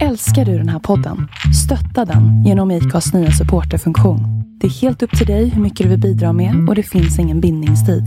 Älskar 0.00 0.44
du 0.44 0.58
den 0.58 0.68
här 0.68 0.78
podden? 0.78 1.28
Stötta 1.64 2.04
den 2.04 2.44
genom 2.44 2.70
IKAs 2.70 3.14
nya 3.14 3.30
supporterfunktion. 3.30 4.20
Det 4.60 4.66
är 4.66 4.70
helt 4.70 5.02
upp 5.02 5.18
till 5.18 5.26
dig 5.26 5.48
hur 5.48 5.62
mycket 5.62 5.84
du 5.84 5.88
vill 5.90 6.00
bidra 6.00 6.32
med 6.32 6.68
och 6.68 6.74
det 6.74 6.82
finns 6.82 7.18
ingen 7.18 7.40
bindningstid. 7.40 8.04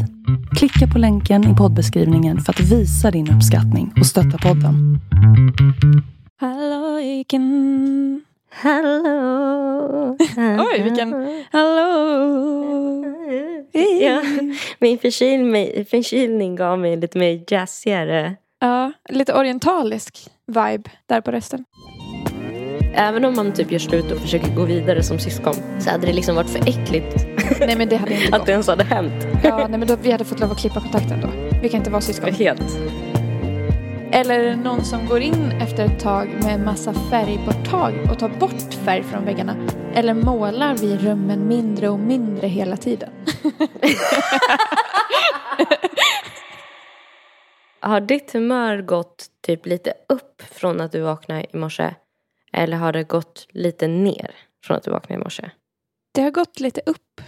Klicka 0.58 0.88
på 0.94 1.00
länken 1.00 1.54
i 1.54 1.56
poddbeskrivningen 1.56 2.40
för 2.40 2.54
att 2.54 2.60
visa 2.60 3.12
din 3.12 3.32
uppskattning 3.36 3.94
och 4.00 4.06
stötta 4.06 4.38
podden. 4.38 5.00
Hallojken. 6.40 8.22
Hallå. 8.52 10.18
Oj, 10.38 10.84
vilken... 10.84 11.12
Hallå. 11.52 12.46
Ja, 14.02 14.22
min 14.80 14.98
förkyl, 14.98 15.86
förkylning 15.90 16.56
gav 16.56 16.80
mig 16.80 16.98
lite 16.98 17.18
mer 17.18 17.44
jazzigare. 17.48 18.36
Ja, 18.60 18.92
lite 19.10 19.34
orientalisk 19.34 20.30
vibe 20.48 20.90
där 21.08 21.22
på 21.22 21.32
rösten. 21.32 21.66
Även 22.98 23.26
om 23.26 23.36
man 23.36 23.54
typ 23.54 23.72
gör 23.72 23.80
slut 23.80 24.12
och 24.12 24.18
försöker 24.18 24.56
gå 24.56 24.66
vidare 24.66 25.04
som 25.04 25.20
syskon 25.20 25.54
så 25.80 25.90
hade 25.90 26.08
det 26.08 26.14
liksom 26.14 26.36
varit 26.36 26.50
för 26.50 26.60
äckligt 26.60 27.26
Nej 27.60 27.76
men 27.76 27.90
det 27.90 27.96
hade 27.96 28.14
inte 28.14 28.26
att 28.36 28.40
gått. 28.40 28.46
det 28.46 28.52
ens 28.52 28.68
hade 28.68 28.84
hänt. 28.84 29.28
Ja, 29.44 29.68
nej, 29.70 29.80
men 29.80 29.88
då, 29.88 29.96
vi 30.02 30.12
hade 30.12 30.26
fått 30.26 30.40
lov 30.40 30.52
att 30.52 30.58
klippa 30.60 30.80
kontakten 30.82 31.22
då. 31.22 31.28
Vi 31.62 31.70
kan 31.70 31.78
inte 31.78 31.90
vara 31.92 32.02
syskon. 32.02 32.34
Helt. 32.34 32.78
Eller 34.12 34.56
någon 34.56 34.84
som 34.86 35.06
går 35.08 35.20
in 35.22 35.52
efter 35.62 35.86
ett 35.86 36.00
tag 36.00 36.30
med 36.44 36.60
massa 36.60 36.94
färgborttag 36.94 37.94
och 38.12 38.20
tar 38.20 38.30
bort 38.30 38.74
färg 38.86 39.04
från 39.04 39.26
väggarna. 39.26 39.56
Eller 39.94 40.14
målar 40.14 40.76
vi 40.78 40.98
rummen 40.98 41.48
mindre 41.48 41.90
och 41.90 42.00
mindre 42.00 42.48
hela 42.48 42.78
tiden. 42.78 43.10
Har 47.86 48.02
ditt 48.02 48.34
humör 48.34 48.82
gått 48.82 49.32
typ 49.42 49.66
lite 49.66 49.94
upp 50.10 50.42
från 50.42 50.82
att 50.82 50.92
du 50.92 51.02
vaknade 51.02 51.46
i 51.54 51.58
morse? 51.58 51.96
Eller 52.54 52.78
har 52.78 52.94
det 52.94 53.04
gått 53.04 53.48
lite 53.50 53.88
ner 53.88 54.36
från 54.64 54.78
att 54.78 54.84
du 54.84 54.92
vaknade 54.92 55.22
i 55.22 55.24
morse? 55.24 55.50
Det 56.12 56.22
har 56.22 56.32
gått 56.32 56.60
lite 56.60 56.82
upp 56.86 57.22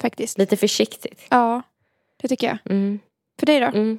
faktiskt. 0.00 0.38
Lite 0.38 0.56
försiktigt. 0.56 1.26
Ja, 1.30 1.62
det 2.22 2.28
tycker 2.28 2.46
jag. 2.46 2.58
Mm. 2.64 2.98
För 3.38 3.46
dig 3.46 3.60
då? 3.60 3.66
Mm. 3.66 3.98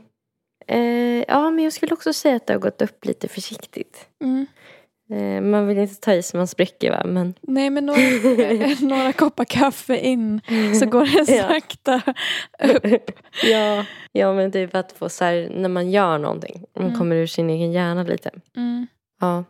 Eh, 0.67 1.25
ja, 1.27 1.51
men 1.51 1.63
jag 1.63 1.73
skulle 1.73 1.93
också 1.93 2.13
säga 2.13 2.35
att 2.35 2.47
det 2.47 2.53
har 2.53 2.59
gått 2.59 2.81
upp 2.81 3.05
lite 3.05 3.27
försiktigt. 3.27 4.07
Mm. 4.21 4.45
Eh, 5.11 5.41
man 5.41 5.67
vill 5.67 5.77
inte 5.77 5.95
ta 5.95 6.13
i 6.13 6.23
så 6.23 6.37
man 6.37 6.47
spricker 6.47 6.91
va, 6.91 7.01
men 7.05 7.33
Nej 7.41 7.69
men 7.69 7.85
några, 7.85 7.99
några 8.87 9.13
koppar 9.13 9.45
kaffe 9.45 9.97
in 9.97 10.41
så 10.79 10.85
går 10.85 11.05
det 11.25 11.31
Ja. 11.37 11.47
sakta 11.47 12.01
upp. 12.63 13.11
ja, 13.43 13.85
ja, 14.11 14.33
men 14.33 14.51
typ 14.51 14.75
att 14.75 14.91
få 14.91 15.09
så 15.09 15.23
här, 15.25 15.49
när 15.55 15.69
man 15.69 15.91
gör 15.91 16.17
någonting, 16.17 16.65
man 16.75 16.85
Mm. 16.85 16.97
kommer 16.97 17.15
ur 17.15 17.27
sin 17.27 17.49
egen 17.49 17.71
hjärna 17.71 18.03
lite. 18.03 18.31
Mm. 18.55 18.87
Ja. 19.19 19.43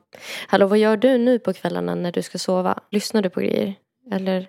Hallå, 0.48 0.68
vad 0.68 0.78
gör 0.78 0.98
du 0.98 1.18
nu 1.18 1.40
på 1.40 1.54
kvällarna 1.54 1.96
när 1.96 2.12
du 2.12 2.22
ska 2.22 2.38
sova? 2.38 2.80
Lyssnar 2.92 3.22
du 3.22 3.30
på 3.30 3.40
grejer? 3.40 3.74
Eller 4.12 4.48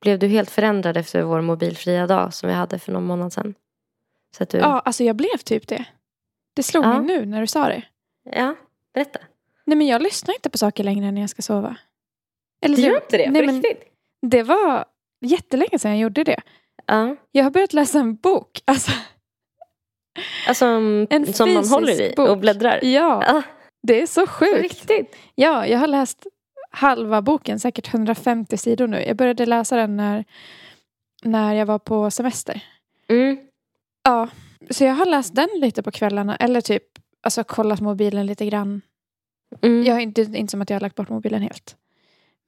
blev 0.00 0.18
du 0.18 0.26
helt 0.26 0.50
förändrad 0.50 0.96
efter 0.96 1.22
vår 1.22 1.40
mobilfria 1.40 2.06
dag 2.06 2.34
som 2.34 2.48
vi 2.48 2.54
hade 2.54 2.78
för 2.78 2.92
någon 2.92 3.04
månad 3.04 3.32
sedan? 3.32 3.54
Så 4.36 4.42
att 4.42 4.48
du... 4.50 4.58
Ja, 4.58 4.82
alltså 4.84 5.04
jag 5.04 5.16
blev 5.16 5.36
typ 5.44 5.68
det. 5.68 5.84
Det 6.54 6.62
slog 6.62 6.84
Ja. 6.84 7.00
mig 7.00 7.06
nu 7.18 7.26
när 7.26 7.40
du 7.40 7.46
sa 7.46 7.68
det. 7.68 7.82
ja, 8.32 8.54
berätta. 8.94 9.18
Nej 9.66 9.76
men 9.78 9.86
jag 9.86 10.02
lyssnar 10.02 10.34
inte 10.34 10.50
på 10.50 10.58
saker 10.58 10.84
längre 10.84 11.10
när 11.10 11.20
jag 11.20 11.30
ska 11.30 11.42
sova. 11.42 11.76
Eller 12.64 12.76
Du 12.76 12.82
gör 12.82 12.94
inte 12.96 13.16
det? 13.18 13.30
Nej, 13.30 13.42
på 13.42 13.46
men 13.52 13.62
riktigt? 13.62 13.92
det 14.26 14.42
var 14.42 14.84
jättelänge 15.20 15.78
sedan 15.78 15.90
jag 15.90 16.00
gjorde 16.00 16.24
det. 16.24 16.40
Ja. 16.86 17.16
Jag 17.32 17.44
har 17.44 17.50
börjat 17.50 17.72
läsa 17.72 17.98
en 17.98 18.14
bok. 18.16 18.60
Alltså, 18.64 18.92
Alltså 20.48 20.64
En 21.10 21.32
som 21.32 21.54
man 21.54 21.68
håller 21.68 22.00
i 22.00 22.14
bok. 22.16 22.28
och 22.28 22.38
bläddrar? 22.38 22.80
ja, 22.84 23.22
Ja, 23.26 23.42
det 23.82 24.02
är 24.02 24.06
så 24.06 24.20
på 24.26 24.32
sjukt. 24.32 24.62
riktigt? 24.62 25.16
Ja, 25.34 25.66
jag 25.66 25.78
har 25.78 25.86
läst 25.86 26.26
halva 26.70 27.22
boken, 27.22 27.60
säkert 27.60 27.94
150 27.94 28.56
sidor 28.56 28.86
nu. 28.86 29.02
Jag 29.02 29.16
började 29.16 29.46
läsa 29.46 29.76
den 29.76 29.96
när, 29.96 30.24
när 31.22 31.54
jag 31.54 31.66
var 31.66 31.78
på 31.78 32.10
semester. 32.10 32.60
Mm. 33.08 33.38
Ja, 34.02 34.28
så 34.70 34.84
jag 34.84 34.94
har 34.94 35.06
läst 35.06 35.34
den 35.34 35.48
lite 35.54 35.82
på 35.82 35.90
kvällarna. 35.90 36.36
Eller 36.36 36.60
typ 36.60 36.82
alltså, 37.22 37.44
kollat 37.44 37.80
mobilen 37.80 38.26
lite 38.26 38.46
grann. 38.46 38.82
Mm. 39.62 39.84
Jag 39.84 39.94
har 39.94 40.00
inte, 40.00 40.22
inte 40.22 40.50
som 40.50 40.62
att 40.62 40.70
jag 40.70 40.74
har 40.74 40.80
lagt 40.80 40.96
bort 40.96 41.08
mobilen 41.08 41.42
helt. 41.42 41.76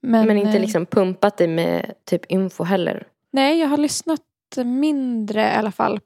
Men, 0.01 0.27
Men 0.27 0.37
inte 0.37 0.51
eh, 0.57 0.61
liksom 0.61 0.85
pumpat 0.85 1.37
dig 1.37 1.47
med 1.47 1.93
typ 2.05 2.25
info 2.25 2.63
heller 2.63 3.07
Nej, 3.31 3.59
jag 3.59 3.67
har 3.67 3.77
lyssnat 3.77 4.21
mindre 4.65 5.41
i 5.41 5.51
alla 5.55 5.71
fall 5.71 5.99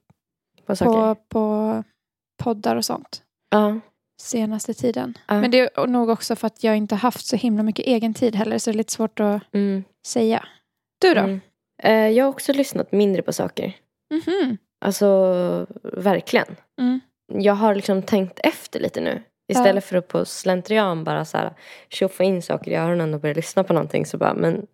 på 0.66 0.76
på, 0.76 1.16
på 1.30 1.84
poddar 2.44 2.76
och 2.76 2.86
sånt 2.86 3.24
Ja. 3.50 3.80
senaste 4.22 4.74
tiden. 4.74 5.18
Ja. 5.28 5.42
Men 5.42 5.52
det 5.52 5.60
är 5.60 5.88
nog 5.88 6.10
också 6.10 6.36
för 6.36 6.48
att 6.48 6.64
jag 6.64 6.78
inte 6.78 6.96
haft 6.96 7.26
så 7.26 7.36
himla 7.36 7.64
mycket 7.64 7.86
egen 7.86 8.14
tid 8.14 8.36
heller. 8.36 8.58
Så 8.58 8.70
det 8.70 8.76
är 8.76 8.78
lite 8.78 8.94
svårt 8.94 9.20
att 9.20 9.42
Mm. 9.54 9.84
säga. 10.06 10.46
Du 11.02 11.14
då? 11.14 11.20
Mm. 11.22 11.40
Eh, 11.84 12.10
jag 12.10 12.26
har 12.26 12.30
också 12.30 12.54
lyssnat 12.54 12.92
mindre 12.92 13.22
på 13.22 13.34
saker. 13.34 13.74
Mhm. 14.14 14.58
Alltså 14.86 15.68
verkligen. 15.84 16.56
Mm. 16.82 17.00
Jag 17.28 17.54
har 17.54 17.76
liksom 17.76 18.02
tänkt 18.02 18.40
efter 18.44 18.80
lite 18.80 19.02
nu. 19.02 19.24
Istället 19.48 19.84
för 19.84 19.98
att 19.98 20.08
på 20.08 20.26
slentrian 20.26 21.04
bara 21.04 21.26
så 21.26 21.38
här 21.38 21.54
tjoffa 21.90 22.24
in 22.24 22.42
saker 22.42 22.72
i 22.72 22.76
öronen 22.76 23.14
och 23.14 23.20
börja 23.20 23.34
lyssna 23.36 23.64
på 23.64 23.74
någonting 23.74 24.06
så 24.06 24.18
bara 24.18 24.34
men 24.34 24.68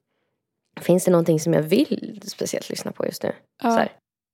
finns 0.81 1.05
det 1.05 1.11
någonting 1.11 1.39
som 1.39 1.53
jag 1.53 1.61
vill 1.61 2.21
speciellt 2.25 2.69
lyssna 2.69 2.91
på 2.91 3.05
just 3.05 3.23
nu? 3.23 3.31
Ja. 3.63 3.69
Så 3.71 3.77
här, 3.77 3.91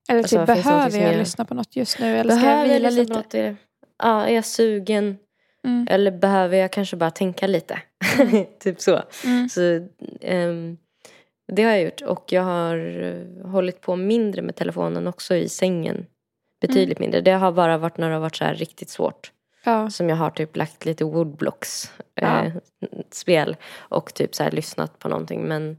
Eller 0.10 0.20
Alltså, 0.20 0.36
typ, 0.40 0.48
någonting 0.48 0.64
behöver 0.64 1.00
jag 1.00 1.14
jag- 1.14 1.20
lyssna 1.20 1.46
på 1.46 1.54
något 1.54 1.76
just 1.76 2.00
nu? 2.00 2.18
Eller 2.18 2.36
ska 2.36 2.46
jag 2.46 2.54
behöver 2.56 2.66
jag 2.68 2.74
vila 2.74 2.90
lyssna 2.90 3.02
lite? 3.02 3.14
på 3.14 3.20
något? 3.20 3.36
i? 3.36 3.56
Ja, 3.98 4.26
är 4.26 4.36
jag 4.36 4.46
sugen? 4.46 5.18
Mm. 5.64 5.88
Eller 5.90 6.12
behöver 6.12 6.58
jag 6.58 6.72
kanske 6.72 6.96
bara 6.96 7.12
tänka 7.12 7.48
lite? 7.48 7.82
typ 8.60 8.82
så. 8.82 9.02
Mm. 9.26 9.50
Så 9.50 9.88
ehm, 10.22 10.78
det 11.48 11.64
har 11.64 11.72
jag 11.72 11.82
gjort. 11.82 12.02
Och 12.02 12.32
jag 12.32 12.42
har 12.44 13.04
eh, 13.04 13.48
hållit 13.52 13.82
på 13.82 13.96
mindre 13.96 14.42
med 14.42 14.56
telefonen 14.56 15.08
också 15.08 15.36
i 15.36 15.50
sängen. 15.50 16.06
Betydligt 16.62 17.00
mindre. 17.00 17.22
Det 17.22 17.32
har 17.32 17.52
bara 17.52 17.78
varit 17.78 17.98
när 17.98 18.08
det 18.08 18.14
har 18.16 18.22
varit 18.22 18.36
så 18.36 18.46
riktigt 18.46 18.90
svårt. 18.90 19.32
Ja. 19.66 19.90
Som 19.90 20.10
jag 20.10 20.16
har 20.16 20.30
typ 20.30 20.56
lagt 20.58 20.86
lite 20.86 21.04
woodblocks 21.04 21.92
Ja. 22.16 22.46
eh, 22.46 22.54
spel. 23.12 23.56
Och 23.78 24.14
typ 24.14 24.36
så 24.36 24.44
här 24.44 24.52
lyssnat 24.52 25.00
på 25.00 25.10
någonting. 25.10 25.42
Men, 25.42 25.78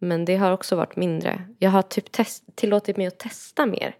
men 0.00 0.24
det 0.24 0.36
har 0.36 0.52
också 0.52 0.76
varit 0.76 0.96
mindre. 0.96 1.42
Jag 1.58 1.70
har 1.70 1.82
typ 1.82 2.12
test, 2.12 2.44
tillåtit 2.54 2.96
mig 2.96 3.06
att 3.06 3.18
testa 3.18 3.66
mer. 3.66 3.94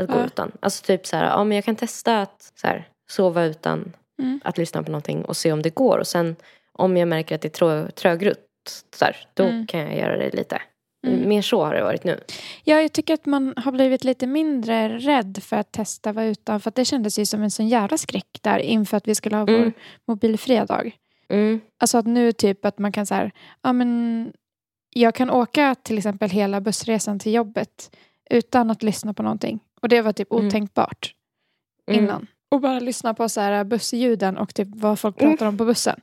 Att 0.00 0.06
gå 0.08 0.18
Ja. 0.18 0.24
utan. 0.26 0.52
Alltså 0.60 0.84
typ 0.84 1.06
så 1.06 1.16
här, 1.16 1.24
ja 1.26 1.44
men 1.44 1.54
jag 1.56 1.64
kan 1.64 1.76
testa 1.76 2.20
att 2.20 2.52
så 2.60 2.66
här, 2.66 2.88
sova 3.10 3.44
utan 3.44 3.92
Mm. 4.22 4.40
att 4.44 4.58
lyssna 4.58 4.82
på 4.82 4.90
någonting 4.90 5.24
och 5.24 5.36
se 5.36 5.52
om 5.52 5.62
det 5.62 5.74
går. 5.74 5.98
Och 5.98 6.06
sen 6.06 6.36
om 6.72 6.96
jag 6.96 7.08
märker 7.08 7.34
att 7.34 7.40
det 7.40 7.48
är 7.48 7.50
trö, 7.50 7.90
trögrutt, 7.90 8.84
så 8.96 9.04
här, 9.04 9.16
då 9.34 9.42
Mm. 9.44 9.66
kan 9.66 9.80
jag 9.80 9.96
göra 9.98 10.16
det 10.16 10.30
lite. 10.36 10.62
Mm. 11.06 11.28
Mer 11.28 11.42
så 11.42 11.64
har 11.64 11.74
det 11.74 11.82
varit 11.82 12.04
nu. 12.04 12.20
ja, 12.64 12.80
jag 12.80 12.92
tycker 12.92 13.14
att 13.14 13.26
man 13.26 13.54
har 13.56 13.72
blivit 13.72 14.04
lite 14.04 14.26
mindre 14.26 14.98
rädd 14.98 15.38
för 15.42 15.56
att 15.56 15.72
testa 15.72 16.12
vara 16.12 16.24
utan. 16.26 16.60
För 16.60 16.72
det 16.74 16.84
kändes 16.84 17.18
ju 17.18 17.26
som 17.26 17.42
en 17.42 17.50
sån 17.50 17.68
jävla 17.68 17.98
skräck 17.98 18.38
där 18.42 18.58
inför 18.58 18.96
att 18.96 19.08
vi 19.08 19.14
skulle 19.14 19.36
ha 19.36 19.44
vår 19.44 19.54
Mm. 19.54 19.72
mobilfria 20.08 20.64
dag. 20.66 20.96
Mm. 21.28 21.60
Alltså 21.78 21.98
att 21.98 22.06
nu 22.06 22.32
typ 22.32 22.64
att 22.64 22.78
man 22.78 22.92
kan 22.92 23.06
så 23.06 23.14
här, 23.14 23.30
ja 23.62 23.72
men 23.72 24.32
jag 24.90 25.14
kan 25.14 25.30
åka 25.30 25.74
till 25.82 25.98
exempel 25.98 26.30
hela 26.30 26.60
bussresan 26.60 27.18
till 27.18 27.34
jobbet 27.34 27.96
utan 28.30 28.70
att 28.70 28.82
lyssna 28.82 29.14
på 29.14 29.22
någonting. 29.22 29.60
Och 29.82 29.88
det 29.88 30.00
var 30.02 30.12
typ 30.12 30.32
Mm. 30.32 30.46
otänkbart 30.46 31.14
Mm. 31.90 32.04
innan. 32.04 32.26
Och 32.50 32.60
bara 32.60 32.80
lyssna 32.80 33.14
på 33.14 33.28
så 33.28 33.40
här 33.40 33.64
bussljuden 33.64 34.38
och 34.38 34.54
typ 34.54 34.68
vad 34.70 34.98
folk 34.98 35.20
Mm. 35.22 35.32
pratar 35.32 35.46
om 35.46 35.56
på 35.58 35.64
bussen. 35.64 36.00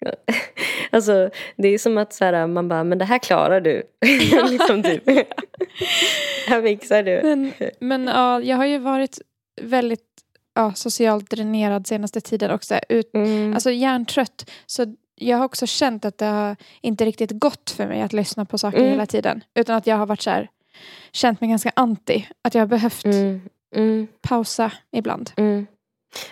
Alltså 0.90 1.30
det 1.56 1.68
är 1.68 1.78
som 1.78 1.98
att 1.98 2.12
så 2.12 2.24
här, 2.24 2.46
man 2.46 2.68
bara, 2.68 2.84
men 2.84 2.98
det 2.98 3.04
här 3.04 3.18
klarar 3.18 3.60
du. 3.60 3.82
liksom 4.50 4.82
typ. 4.82 5.02
här 6.46 6.62
fixar 6.62 7.02
du. 7.02 7.20
Men, 7.22 7.52
men 7.80 8.06
ja, 8.06 8.40
jag 8.40 8.56
har 8.56 8.66
ju 8.66 8.78
varit 8.78 9.18
väldigt 9.62 10.04
ja, 10.54 10.72
socialt 10.74 11.30
dränerad 11.30 11.86
senaste 11.86 12.20
tiden 12.20 12.50
också. 12.50 12.74
Ut, 12.88 13.10
Mm. 13.14 13.54
Alltså 13.54 13.70
hjärntrött. 13.70 14.50
Så 14.66 14.94
jag 15.14 15.36
har 15.36 15.44
också 15.44 15.66
känt 15.66 16.04
att 16.04 16.18
det 16.18 16.26
har 16.26 16.56
inte 16.80 17.04
riktigt 17.04 17.30
gått 17.30 17.70
för 17.70 17.86
mig 17.86 18.02
att 18.02 18.12
lyssna 18.12 18.44
på 18.44 18.58
saker 18.58 18.78
Mm. 18.78 18.90
hela 18.90 19.06
tiden. 19.06 19.44
Utan 19.54 19.76
att 19.76 19.86
jag 19.86 19.96
har 19.96 20.06
varit 20.06 20.22
så 20.22 20.30
här, 20.30 20.48
känt 21.12 21.40
mig 21.40 21.50
ganska 21.50 21.72
anti. 21.76 22.26
Att 22.42 22.54
jag 22.54 22.62
har 22.62 22.66
behövt 22.66 23.04
Mm. 23.04 23.40
Mm. 23.76 24.06
pausa 24.20 24.72
ibland. 24.92 25.30
Mm. 25.36 25.66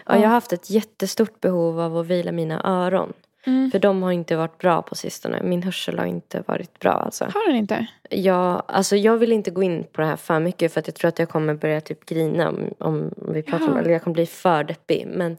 Ja, 0.06 0.15
Ja. 0.15 0.15
jag 0.15 0.29
har 0.29 0.35
haft 0.35 0.53
ett 0.53 0.71
jättestort 0.71 1.41
behov 1.41 1.81
av 1.81 1.97
att 1.99 2.06
vila 2.06 2.33
mina 2.33 2.61
öron. 2.65 3.12
Mm. 3.46 3.70
För 3.70 3.79
de 3.79 4.02
har 4.02 4.12
inte 4.12 4.37
varit 4.37 4.58
bra 4.58 4.82
på 4.82 4.94
sistone. 4.94 5.43
Min 5.43 5.62
hörsel 5.62 5.99
har 5.99 6.06
inte 6.06 6.43
varit 6.46 6.79
bra 6.79 6.93
alltså. 6.93 7.25
Har 7.25 7.49
den 7.49 7.56
inte? 7.56 7.87
Jag, 8.11 8.62
alltså 8.67 8.96
jag 8.96 9.17
vill 9.17 9.32
inte 9.32 9.50
gå 9.50 9.62
in 9.62 9.85
på 9.93 10.00
det 10.00 10.06
här 10.06 10.17
för 10.17 10.41
mycket 10.41 10.73
för 10.73 10.81
att 10.81 10.87
jag 10.87 10.94
tror 10.94 11.08
att 11.08 11.19
jag 11.19 11.29
kommer 11.29 11.55
börja 11.55 11.81
typ 11.81 12.06
grina 12.06 12.49
om, 12.49 12.75
om 12.79 13.11
vi 13.35 13.43
pratar 13.43 13.69
om 13.69 13.75
det. 13.75 13.81
Eller 13.81 13.91
jag 13.91 14.02
kommer 14.02 14.14
bli 14.14 14.26
för 14.26 14.64
deppig. 14.64 15.06
Men, 15.06 15.37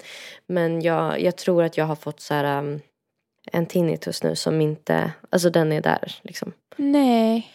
men 0.48 0.82
jag, 0.82 1.22
jag 1.22 1.36
tror 1.36 1.64
att 1.64 1.78
jag 1.78 1.86
har 1.86 1.96
fått 1.96 2.20
så 2.20 2.34
här, 2.34 2.60
um, 2.60 2.80
en 3.52 3.66
tinnitus 3.66 4.24
nu 4.24 4.36
som 4.36 4.62
inte, 4.62 5.12
alltså 5.30 5.50
den 5.50 5.72
är 5.72 5.82
där 5.82 6.16
liksom. 6.22 6.52
Nej. 6.76 7.52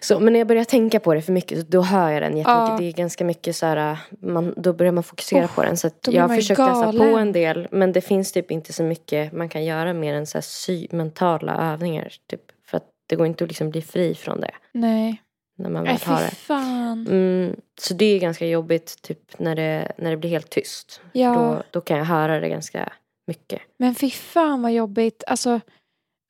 Så, 0.00 0.20
men 0.20 0.32
när 0.32 0.40
jag 0.40 0.46
börjar 0.46 0.64
tänka 0.64 1.00
på 1.00 1.14
det 1.14 1.22
för 1.22 1.32
mycket 1.32 1.68
då 1.70 1.82
hör 1.82 2.10
jag 2.10 2.22
den 2.22 2.36
jättemycket. 2.36 2.68
Ja. 2.70 2.76
Det 2.78 2.84
är 2.84 2.92
ganska 2.92 3.24
mycket 3.24 3.56
så 3.56 3.66
här, 3.66 3.98
man, 4.20 4.54
då 4.56 4.72
börjar 4.72 4.92
man 4.92 5.04
fokusera 5.04 5.44
Oh, 5.44 5.54
på 5.54 5.62
den. 5.62 5.76
Så 5.76 5.90
jag 6.06 6.28
har 6.28 6.36
försökt 6.36 6.58
läsa 6.58 6.92
på 6.92 7.04
en 7.04 7.32
del 7.32 7.68
men 7.70 7.92
det 7.92 8.00
finns 8.00 8.32
typ 8.32 8.50
inte 8.50 8.72
så 8.72 8.82
mycket 8.82 9.32
man 9.32 9.48
kan 9.48 9.64
göra 9.64 9.92
mer 9.92 10.14
än 10.14 10.26
så 10.26 10.38
här 10.38 10.94
mentala 10.96 11.72
övningar. 11.72 12.12
Typ, 12.30 12.40
för 12.66 12.76
att 12.76 12.84
det 13.08 13.16
går 13.16 13.26
inte 13.26 13.44
att 13.44 13.50
liksom 13.50 13.70
bli 13.70 13.82
fri 13.82 14.14
från 14.14 14.40
det 14.40 14.50
Nej. 14.72 15.22
när 15.58 15.70
man 15.70 15.84
väl 15.84 15.96
har 16.04 16.20
det. 16.20 16.30
fan. 16.30 17.06
Mm, 17.10 17.56
så 17.80 17.94
det 17.94 18.04
är 18.04 18.18
ganska 18.18 18.46
jobbigt 18.46 19.02
typ 19.02 19.38
när 19.38 19.54
det, 19.56 19.92
när 19.98 20.10
det 20.10 20.16
blir 20.16 20.30
helt 20.30 20.50
tyst. 20.50 21.00
Ja. 21.12 21.34
Då, 21.34 21.62
då 21.70 21.80
kan 21.80 21.98
jag 21.98 22.04
höra 22.04 22.40
det 22.40 22.48
ganska 22.48 22.92
mycket. 23.26 23.60
Men 23.78 23.94
fy 23.94 24.10
fan 24.10 24.62
vad 24.62 24.72
jobbigt. 24.72 25.24
Alltså 25.26 25.60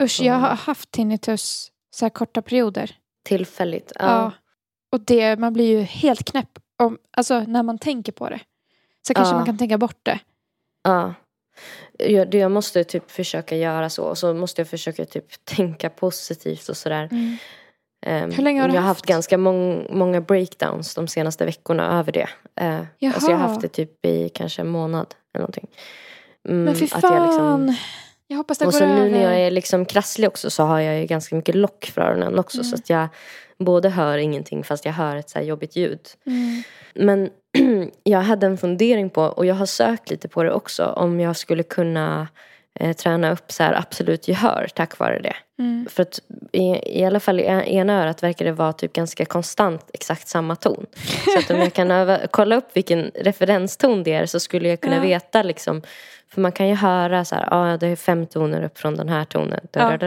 usch, 0.02 0.20
jag 0.20 0.34
Mm. 0.36 0.40
har 0.40 0.56
haft 0.56 0.90
tinnitus 0.90 1.72
så 1.96 2.04
här 2.04 2.10
korta 2.10 2.42
perioder. 2.42 2.96
Tillfälligt. 3.24 3.92
Ja. 3.98 4.04
Ja. 4.04 4.32
Och 4.92 5.00
det, 5.00 5.36
man 5.38 5.52
blir 5.52 5.66
ju 5.78 5.80
helt 5.80 6.24
knäpp 6.30 6.58
om, 6.78 6.98
alltså, 7.10 7.40
när 7.40 7.62
man 7.62 7.78
tänker 7.78 8.12
på 8.12 8.28
det. 8.30 8.40
Så 9.06 9.14
kanske 9.14 9.32
Ja. 9.32 9.36
man 9.36 9.46
kan 9.46 9.58
tänka 9.58 9.78
bort 9.78 9.98
det. 10.02 10.18
Ja. 10.84 11.14
Jag, 11.98 12.34
jag 12.34 12.50
måste 12.52 12.84
typ 12.84 13.10
försöka 13.10 13.56
göra 13.56 13.90
så. 13.90 14.02
Och 14.04 14.18
så 14.18 14.34
måste 14.34 14.60
jag 14.60 14.68
försöka 14.68 15.04
typ 15.04 15.24
tänka 15.44 15.90
positivt 15.90 16.68
och 16.68 16.76
sådär. 16.76 17.08
Ehm, 18.06 18.30
Hur 18.30 18.42
länge 18.42 18.60
har 18.60 18.68
du 18.68 18.74
jag 18.74 18.80
har 18.82 18.88
haft? 18.88 19.00
haft 19.00 19.06
ganska 19.06 19.38
mång, 19.38 19.86
många 19.90 20.20
breakdowns 20.20 20.94
de 20.94 21.08
senaste 21.08 21.44
veckorna 21.44 21.98
över 21.98 22.12
det. 22.12 22.28
Uh, 22.60 22.78
alltså 22.78 22.90
jag 23.00 23.12
har 23.12 23.30
Jaha. 23.30 23.36
haft 23.48 23.60
det 23.60 23.68
typ 23.68 24.06
i 24.06 24.28
kanske 24.28 24.62
en 24.62 24.68
månad 24.68 25.14
eller 25.34 25.40
någonting. 25.42 25.66
Mm, 26.48 26.64
Men 26.64 26.74
fy 26.76 26.84
att 26.84 26.90
fan. 26.90 27.14
jag 27.14 27.22
Jag, 27.22 27.26
liksom- 27.26 27.74
hoppas 28.36 28.58
det 28.58 28.66
och 28.66 28.72
går 28.72 28.78
så 28.78 28.86
nu 28.86 28.92
över. 28.92 29.10
när 29.10 29.22
jag 29.22 29.40
är 29.40 29.50
liksom 29.50 29.84
krasslig 29.84 30.28
också 30.28 30.50
så 30.50 30.62
har 30.62 30.80
jag 30.80 31.00
ju 31.00 31.06
ganska 31.06 31.36
mycket 31.36 31.54
lock 31.54 31.90
för 31.94 32.00
öronen 32.00 32.38
också. 32.38 32.58
Mm. 32.58 32.64
Så 32.64 32.74
att 32.76 32.90
jag 32.90 33.08
både 33.58 33.88
hör 33.88 34.18
ingenting 34.18 34.64
fast 34.64 34.84
jag 34.84 34.92
hör 34.92 35.16
ett 35.16 35.30
så 35.30 35.40
jobbigt 35.40 35.76
ljud. 35.76 36.00
Mm. 36.26 36.62
Men 36.94 37.30
jag 38.04 38.20
hade 38.20 38.46
en 38.46 38.58
fundering 38.58 39.10
på, 39.10 39.22
och 39.22 39.46
jag 39.46 39.54
har 39.54 39.66
sökt 39.66 40.10
lite 40.10 40.28
på 40.28 40.42
det 40.42 40.52
också, 40.52 40.84
om 40.86 41.20
jag 41.20 41.36
skulle 41.36 41.62
kunna 41.62 42.28
eh, 42.80 42.92
träna 42.92 43.30
upp 43.32 43.52
så 43.52 43.62
här 43.62 43.72
absolut 43.74 44.28
gehör 44.28 44.68
tack 44.74 44.98
vare 44.98 45.18
det. 45.20 45.36
Mm. 45.58 45.86
För 45.90 46.02
att 46.02 46.20
i, 46.52 46.98
i 47.00 47.04
alla 47.04 47.20
fall 47.20 47.40
i 47.40 47.44
ena 47.66 48.02
örat 48.02 48.22
verkar 48.22 48.44
det 48.44 48.52
vara 48.52 48.72
typ 48.72 48.92
ganska 48.92 49.24
konstant 49.24 49.90
exakt 49.92 50.28
samma 50.28 50.56
ton. 50.56 50.86
Så 51.34 51.38
att 51.38 51.50
om 51.50 51.56
jag 51.58 51.72
kan 51.72 51.90
öva, 51.90 52.18
kolla 52.30 52.56
upp 52.56 52.68
vilken 52.72 53.10
referenston 53.14 54.02
det 54.02 54.12
är 54.14 54.26
så 54.26 54.40
skulle 54.40 54.68
jag 54.68 54.80
kunna 54.80 54.96
Ja. 54.96 55.02
veta 55.02 55.42
liksom. 55.42 55.82
För 56.30 56.40
man 56.40 56.52
kan 56.52 56.68
ju 56.68 56.74
höra 56.74 57.24
så 57.24 57.34
här, 57.34 57.48
ah, 57.54 57.76
det 57.76 57.86
är 57.86 57.96
fem 57.96 58.26
toner 58.26 58.62
upp 58.62 58.78
från 58.78 58.96
den 58.96 59.08
här 59.08 59.24
tonen. 59.24 59.60
Ja. 59.72 59.98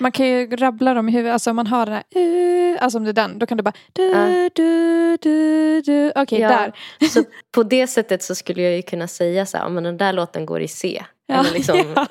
Man 0.00 0.12
kan 0.12 0.26
ju 0.26 0.56
rabbla 0.56 0.94
dem 0.94 1.08
i 1.08 1.12
huvudet. 1.12 1.32
Alltså 1.32 1.50
om 1.50 1.56
man 1.56 1.66
har 1.66 1.86
den 1.86 1.94
här, 1.94 2.20
uh, 2.22 2.78
alltså 2.80 2.98
om 2.98 3.04
det 3.04 3.10
är 3.10 3.12
den, 3.12 3.38
då 3.38 3.46
kan 3.46 3.56
du 3.56 3.62
bara 3.62 3.72
du, 3.92 4.02
Ja. 4.02 4.50
du, 4.54 5.16
du, 5.16 5.80
du. 5.80 6.12
Okej, 6.14 6.40
Ja. 6.40 6.48
där. 6.48 6.72
Så 7.08 7.24
på 7.54 7.62
det 7.62 7.86
sättet 7.86 8.22
så 8.22 8.34
skulle 8.34 8.62
jag 8.62 8.72
ju 8.76 8.82
kunna 8.82 9.08
säga 9.08 9.46
så 9.46 9.56
här, 9.56 9.64
"Ja, 9.64 9.68
men 9.68 9.84
den 9.84 9.96
där 9.96 10.12
låten 10.12 10.46
går 10.46 10.60
i 10.62 10.68
C. 10.68 11.02
Ja. 11.26 11.44
Liksom. 11.54 11.76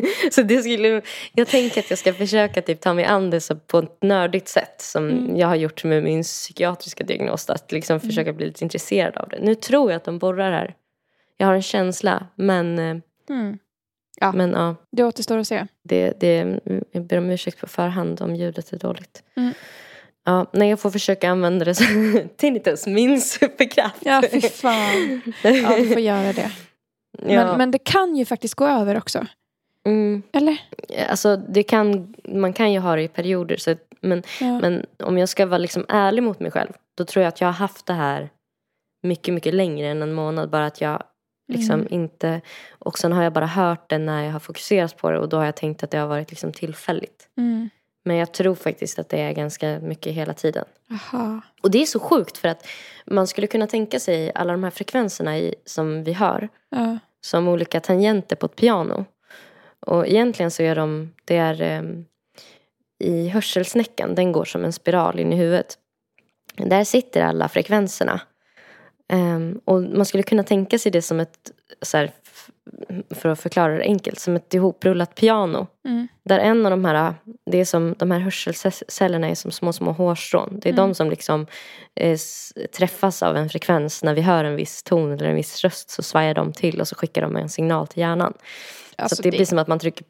så 0.32 0.42
det 0.42 0.62
skulle, 0.62 1.02
jag 1.34 1.48
tänker 1.48 1.80
att 1.80 1.90
jag 1.90 1.98
ska 1.98 2.12
försöka 2.14 2.62
typ 2.62 2.80
ta 2.80 2.94
mig 2.94 3.04
an 3.04 3.30
det 3.30 3.66
på 3.66 3.78
ett 3.78 4.02
nördigt 4.02 4.48
sätt 4.48 4.74
som 4.78 5.10
Mm. 5.10 5.36
jag 5.36 5.48
har 5.48 5.54
gjort 5.56 5.84
med 5.84 6.02
min 6.02 6.22
psykiatriska 6.22 7.04
diagnos. 7.04 7.50
Att 7.50 7.72
liksom 7.72 8.00
försöka 8.00 8.32
bli 8.32 8.46
lite 8.46 8.64
intresserad 8.64 9.16
av 9.16 9.28
det. 9.28 9.38
Nu 9.42 9.54
tror 9.54 9.90
jag 9.90 9.96
att 9.96 10.04
de 10.04 10.18
borrar 10.18 10.52
här. 10.52 10.74
Jag 11.36 11.46
har 11.46 11.54
en 11.54 11.62
känsla 11.62 12.26
men, 12.34 12.78
eh, 12.78 12.96
Mm. 13.30 13.58
Ja. 14.20 14.32
men 14.32 14.50
ja, 14.50 14.76
Det 14.92 15.04
återstår 15.04 15.38
att 15.38 15.48
se. 15.48 15.66
det, 15.84 16.20
det, 16.20 16.58
jag 16.92 17.02
ber 17.06 17.18
om 17.18 17.30
ursäkt 17.30 17.60
på 17.60 17.66
förhand 17.66 18.20
om 18.20 18.36
ljudet 18.36 18.72
är 18.72 18.76
dåligt. 18.78 19.22
Mm. 19.36 19.52
Ja, 20.24 20.46
nej, 20.52 20.70
jag 20.70 20.80
får 20.80 20.90
försöka 20.90 21.30
använda 21.30 21.64
det 21.64 21.74
som 21.74 22.20
tinnitus, 22.36 22.86
min 22.86 23.20
superkraft. 23.20 23.96
Ja, 24.00 24.22
fy 24.32 24.40
fan. 24.40 25.22
Ja, 25.42 25.76
du 25.76 25.88
får 25.88 26.00
göra 26.00 26.32
det. 26.32 26.50
Ja. 27.18 27.44
Men, 27.44 27.58
men 27.58 27.70
det 27.70 27.78
kan 27.78 28.16
ju 28.16 28.24
faktiskt 28.24 28.54
gå 28.54 28.66
över 28.66 28.96
också. 28.98 29.26
Mm, 29.86 30.22
Eller? 30.32 30.56
alltså 31.08 31.36
det 31.36 31.62
kan, 31.62 32.14
man 32.24 32.52
kan 32.52 32.72
ju 32.72 32.78
ha 32.78 32.96
det 32.96 33.02
i 33.02 33.08
perioder. 33.08 33.56
Så, 33.56 33.76
men, 34.00 34.22
Ja. 34.40 34.60
men 34.60 34.86
om 34.98 35.18
jag 35.18 35.28
ska 35.28 35.46
vara 35.46 35.58
liksom 35.58 35.84
ärlig 35.88 36.22
mot 36.22 36.40
mig 36.40 36.50
själv. 36.50 36.72
Då 36.94 37.04
tror 37.04 37.22
jag 37.22 37.28
att 37.28 37.40
jag 37.40 37.48
har 37.48 37.52
haft 37.52 37.86
det 37.86 37.92
här 37.92 38.30
mycket, 39.02 39.34
mycket 39.34 39.54
längre 39.54 39.88
än 39.88 40.02
en 40.02 40.12
månad. 40.12 40.50
Bara 40.50 40.66
att 40.66 40.80
jag 40.80 41.02
liksom 41.52 41.74
Mm. 41.80 41.86
inte... 41.90 42.40
Och 42.78 42.98
sen 42.98 43.12
har 43.12 43.22
jag 43.22 43.32
bara 43.32 43.46
hört 43.46 43.90
det 43.90 43.98
när 43.98 44.24
jag 44.24 44.32
har 44.32 44.40
fokuserat 44.40 44.96
på 44.96 45.10
det. 45.10 45.18
Och 45.18 45.28
då 45.28 45.36
har 45.36 45.44
jag 45.44 45.56
tänkt 45.56 45.82
att 45.82 45.90
det 45.90 45.98
har 45.98 46.06
varit 46.06 46.30
liksom 46.30 46.52
tillfälligt. 46.52 47.28
Mm. 47.36 47.70
Men 48.04 48.16
jag 48.16 48.32
tror 48.32 48.54
faktiskt 48.54 48.98
att 48.98 49.08
det 49.08 49.20
är 49.20 49.32
ganska 49.32 49.78
mycket 49.82 50.12
hela 50.12 50.34
tiden. 50.34 50.64
Aha. 50.90 51.40
Och 51.62 51.70
det 51.70 51.82
är 51.82 51.86
så 51.86 52.00
sjukt 52.00 52.38
för 52.38 52.48
att 52.48 52.66
man 53.06 53.26
skulle 53.26 53.46
kunna 53.46 53.66
tänka 53.66 54.00
sig 54.00 54.32
alla 54.34 54.52
de 54.52 54.64
här 54.64 54.70
frekvenserna 54.70 55.38
i, 55.38 55.54
som 55.64 56.04
vi 56.04 56.12
hör. 56.12 56.48
Ja. 56.68 56.98
som 57.20 57.48
olika 57.48 57.80
tangenter 57.80 58.36
på 58.36 58.46
ett 58.46 58.56
piano. 58.56 59.04
Och 59.86 60.06
egentligen 60.06 60.50
så 60.50 60.62
är 60.62 60.74
de, 60.74 61.12
det 61.24 61.36
är 61.36 61.62
em, 61.62 62.04
i 62.98 63.28
hörselsnäckan, 63.28 64.14
den 64.14 64.32
går 64.32 64.44
som 64.44 64.64
en 64.64 64.72
spiral 64.72 65.20
in 65.20 65.32
i 65.32 65.36
huvudet. 65.36 65.78
Där 66.56 66.84
sitter 66.84 67.22
alla 67.22 67.48
frekvenserna. 67.48 68.20
Em, 69.08 69.60
och 69.64 69.82
man 69.82 70.06
skulle 70.06 70.22
kunna 70.22 70.42
tänka 70.42 70.78
sig 70.78 70.92
det 70.92 71.02
som 71.02 71.20
ett, 71.20 71.50
så 71.82 71.96
här, 71.96 72.10
för 73.10 73.28
att 73.28 73.40
förklara 73.40 73.76
det 73.76 73.82
enkelt, 73.82 74.18
som 74.18 74.36
ett 74.36 74.54
ihoprullat 74.54 75.14
piano. 75.14 75.66
Mm. 75.84 76.08
Där 76.24 76.38
en 76.38 76.66
av 76.66 76.70
de 76.70 76.84
här, 76.84 77.14
det 77.50 77.60
är 77.60 77.64
som, 77.64 77.94
de 77.98 78.10
här 78.10 78.18
hörselcellerna 78.18 79.28
är 79.28 79.34
som 79.34 79.50
små, 79.50 79.72
små 79.72 79.92
hårstrån. 79.92 80.58
Det 80.62 80.68
är 80.68 80.72
Mm. 80.72 80.88
de 80.88 80.94
som 80.94 81.10
liksom 81.10 81.46
eh, 81.94 82.18
träffas 82.76 83.22
av 83.22 83.36
en 83.36 83.48
frekvens. 83.48 84.04
När 84.04 84.14
vi 84.14 84.20
hör 84.20 84.44
en 84.44 84.56
viss 84.56 84.82
ton 84.82 85.12
eller 85.12 85.28
en 85.28 85.36
viss 85.36 85.64
röst 85.64 85.90
så 85.90 86.02
svajar 86.02 86.34
de 86.34 86.52
till 86.52 86.80
och 86.80 86.88
så 86.88 86.94
skickar 86.94 87.22
de 87.22 87.36
en 87.36 87.48
signal 87.48 87.86
till 87.86 88.00
hjärnan. 88.00 88.32
Alltså, 88.96 89.16
så 89.16 89.20
att 89.20 89.22
det, 89.22 89.30
blir 89.30 89.44
som 89.44 89.58
att 89.58 89.68
man 89.68 89.78
trycker 89.78 90.06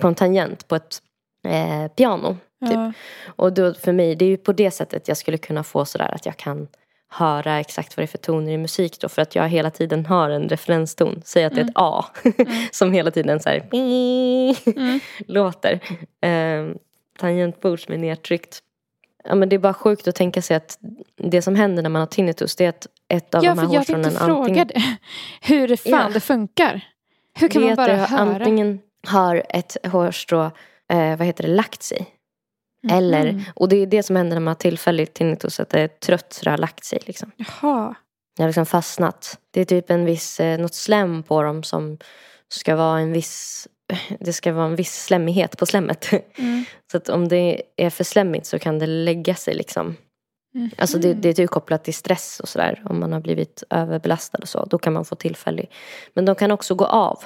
på 0.00 0.08
en 0.08 0.14
tangent 0.14 0.68
på 0.68 0.76
ett 0.76 1.02
eh, 1.48 1.88
piano. 1.88 2.36
Typ. 2.66 2.74
ja. 2.74 2.92
Och 3.26 3.52
då 3.52 3.74
för 3.74 3.92
mig, 3.92 4.16
det 4.16 4.24
är 4.24 4.28
ju 4.28 4.36
på 4.36 4.52
det 4.52 4.70
sättet 4.70 5.08
jag 5.08 5.16
skulle 5.16 5.38
kunna 5.38 5.64
få 5.64 5.84
sådär 5.84 6.14
att 6.14 6.26
jag 6.26 6.36
kan 6.36 6.68
höra 7.08 7.60
exakt 7.60 7.96
vad 7.96 8.02
det 8.02 8.04
är 8.04 8.10
för 8.10 8.18
toner 8.18 8.52
i 8.52 8.58
musik 8.58 9.00
då. 9.00 9.08
För 9.08 9.22
att 9.22 9.34
jag 9.34 9.48
hela 9.48 9.70
tiden 9.70 10.06
har 10.06 10.30
en 10.30 10.48
referenston. 10.48 11.22
Säg 11.24 11.44
att 11.44 11.54
det 11.54 11.60
är 11.60 11.64
ett 11.64 11.72
A. 11.74 12.04
som 12.70 12.92
hela 12.92 13.10
tiden 13.10 13.40
så 13.40 13.48
här 13.48 13.68
Mm. 13.72 15.00
låter. 15.26 15.80
Eh, 16.20 16.76
tangentbord 17.18 17.84
som 17.84 17.94
är 17.94 17.98
nedtryckt. 17.98 18.58
Ja, 19.24 19.34
men 19.34 19.48
det 19.48 19.56
är 19.56 19.60
bara 19.60 19.74
sjukt 19.74 20.08
att 20.08 20.14
tänka 20.14 20.42
sig 20.42 20.56
att 20.56 20.78
det 21.16 21.42
som 21.42 21.54
händer 21.56 21.82
när 21.82 21.90
man 21.90 22.00
har 22.00 22.06
tinnitus 22.06 22.56
det 22.56 22.64
är 22.64 22.68
att 22.68 22.86
ett 23.08 23.34
av 23.34 23.44
ja, 23.44 23.50
de 23.54 23.58
här 23.60 23.66
för 23.68 23.74
jag 23.74 23.86
tänkte 23.86 24.10
hårstrånen 24.10 24.44
fråga 24.46 24.64
det. 24.64 24.82
Hur 25.42 25.76
fan 25.76 25.92
Ja. 25.92 26.08
det 26.14 26.20
funkar. 26.20 26.80
Hur 27.34 27.48
kan 27.48 27.62
det 27.62 27.68
man 27.68 27.72
att 27.72 27.88
bara 27.88 27.96
höra? 28.06 28.20
antingen 28.20 28.80
har 29.06 29.42
ett 29.48 29.76
hårstrå 29.86 30.44
eh, 30.92 31.16
vad 31.16 31.22
heter 31.26 31.42
det, 31.44 31.50
lagt 31.50 31.82
sig. 31.82 32.06
Mhm. 32.82 32.98
Eller, 32.98 33.44
och 33.54 33.68
det 33.68 33.76
är 33.76 33.86
det 33.86 34.02
som 34.02 34.16
händer 34.16 34.36
när 34.36 34.40
man 34.40 34.50
har 34.50 34.54
tillfälligt 34.54 35.14
tinnitus, 35.14 35.60
att 35.60 35.70
det 35.70 35.80
är 35.80 35.88
trött 35.88 36.32
så 36.32 36.44
det 36.44 36.50
har 36.50 36.58
lagt 36.58 36.84
sig. 36.84 36.98
Liksom. 37.06 37.30
Jaha. 37.36 37.94
Det 38.36 38.42
har 38.42 38.48
liksom 38.48 38.66
fastnat. 38.66 39.38
Det 39.50 39.60
är 39.60 39.64
typ 39.64 39.90
en 39.90 40.04
viss, 40.04 40.40
eh, 40.40 40.58
något 40.58 40.74
slem 40.74 41.22
på 41.22 41.42
dem 41.42 41.62
som 41.62 41.98
ska 42.48 42.76
vara 42.76 43.00
en 43.00 43.12
viss, 43.12 43.68
det 44.20 44.32
ska 44.32 44.52
vara 44.52 44.66
en 44.66 44.76
viss 44.76 45.04
slemmighet 45.04 45.58
på 45.58 45.66
slemmet. 45.66 46.10
Mm. 46.38 46.64
Så 46.90 46.96
att 46.96 47.08
om 47.08 47.28
det 47.28 47.62
är 47.76 47.90
för 47.90 48.04
slemmigt 48.04 48.46
så 48.46 48.58
kan 48.58 48.78
det 48.78 48.86
lägga 48.86 49.34
sig 49.34 49.54
liksom. 49.54 49.96
Mhm. 50.54 50.70
Alltså 50.78 50.98
det, 50.98 51.14
det 51.14 51.28
är 51.28 51.32
typ 51.32 51.50
kopplat 51.50 51.84
till 51.84 51.94
stress 51.94 52.40
och 52.40 52.48
sådär. 52.48 52.82
Om 52.84 53.00
man 53.00 53.12
har 53.12 53.20
blivit 53.20 53.62
överbelastad 53.70 54.38
och 54.38 54.48
så. 54.48 54.64
Då 54.64 54.78
kan 54.78 54.92
man 54.92 55.04
få 55.04 55.14
tillfällig. 55.14 55.70
Men 56.14 56.24
de 56.24 56.34
kan 56.34 56.50
också 56.50 56.74
gå 56.74 56.84
av. 56.84 57.24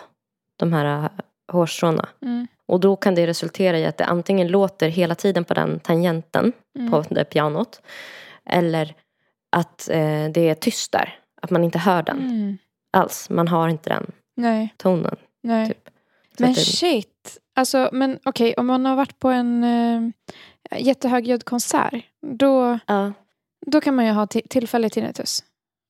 De 0.59 0.73
här 0.73 1.05
eh, 1.05 1.11
hårstråna. 1.53 2.09
Mm. 2.23 2.47
Och 2.71 2.81
då 2.81 2.97
kan 2.97 3.15
det 3.15 3.27
resultera 3.27 3.79
i 3.79 3.87
att 3.87 3.97
det 3.97 4.05
antingen 4.05 4.49
låter 4.49 4.89
hela 4.89 5.15
tiden 5.15 5.45
på 5.45 5.55
den 5.55 5.81
tangenten 5.81 6.53
Mm. 6.79 6.91
på 6.91 7.05
det 7.11 7.25
pianot. 7.25 7.83
Eller 8.47 8.95
att 9.57 9.89
eh, 9.89 10.25
det 10.35 10.49
är 10.49 10.55
tyst 10.55 10.93
där. 10.93 11.19
Att 11.43 11.51
man 11.51 11.65
inte 11.65 11.79
hör 11.79 12.03
den 12.03 12.19
Mm. 12.19 12.59
alls. 12.93 13.31
Man 13.31 13.49
har 13.49 13.69
inte 13.69 13.91
den 13.91 14.13
Nej, 14.37 14.75
tonen. 14.77 15.17
nej. 15.43 15.69
Typ. 15.69 15.89
Så 16.37 16.43
Men 16.43 16.53
det, 16.55 16.61
shit. 16.61 17.39
Alltså, 17.55 17.89
men 17.93 18.19
okej, 18.25 18.55
om 18.57 18.67
man 18.67 18.87
har 18.87 18.97
varit 18.97 19.19
på 19.19 19.29
en 19.29 19.65
uh, 19.65 20.11
jättehögljudd 20.79 21.45
konsert. 21.45 21.95
Då, 22.27 22.79
ja, 22.87 23.13
då 23.67 23.81
kan 23.81 23.95
man 23.95 24.07
ju 24.07 24.13
ha 24.13 24.25
ti- 24.25 24.49
tillfällig 24.49 24.93
tinnitus. 24.93 25.45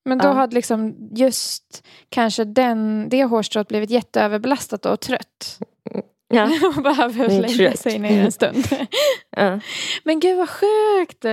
Men 0.04 0.18
då 0.18 0.28
Ja. 0.28 0.32
hade 0.32 0.54
liksom 0.54 0.94
just 1.12 1.86
kanske 2.08 2.44
den, 2.44 3.08
det 3.08 3.24
hårstrået 3.24 3.68
blivit 3.68 3.90
jätteöverbelastat 3.90 4.86
och 4.86 5.00
trött. 5.00 5.58
Ja, 6.30 6.50
och 6.76 6.82
behöver 6.82 7.48
trött. 7.56 7.78
sig 7.78 7.98
ner 7.98 8.24
en 8.24 8.32
stund. 8.32 8.64
ja. 9.36 9.60
Men 10.04 10.20
gud 10.20 10.38
vad 10.38 10.48
sjukt. 10.50 11.24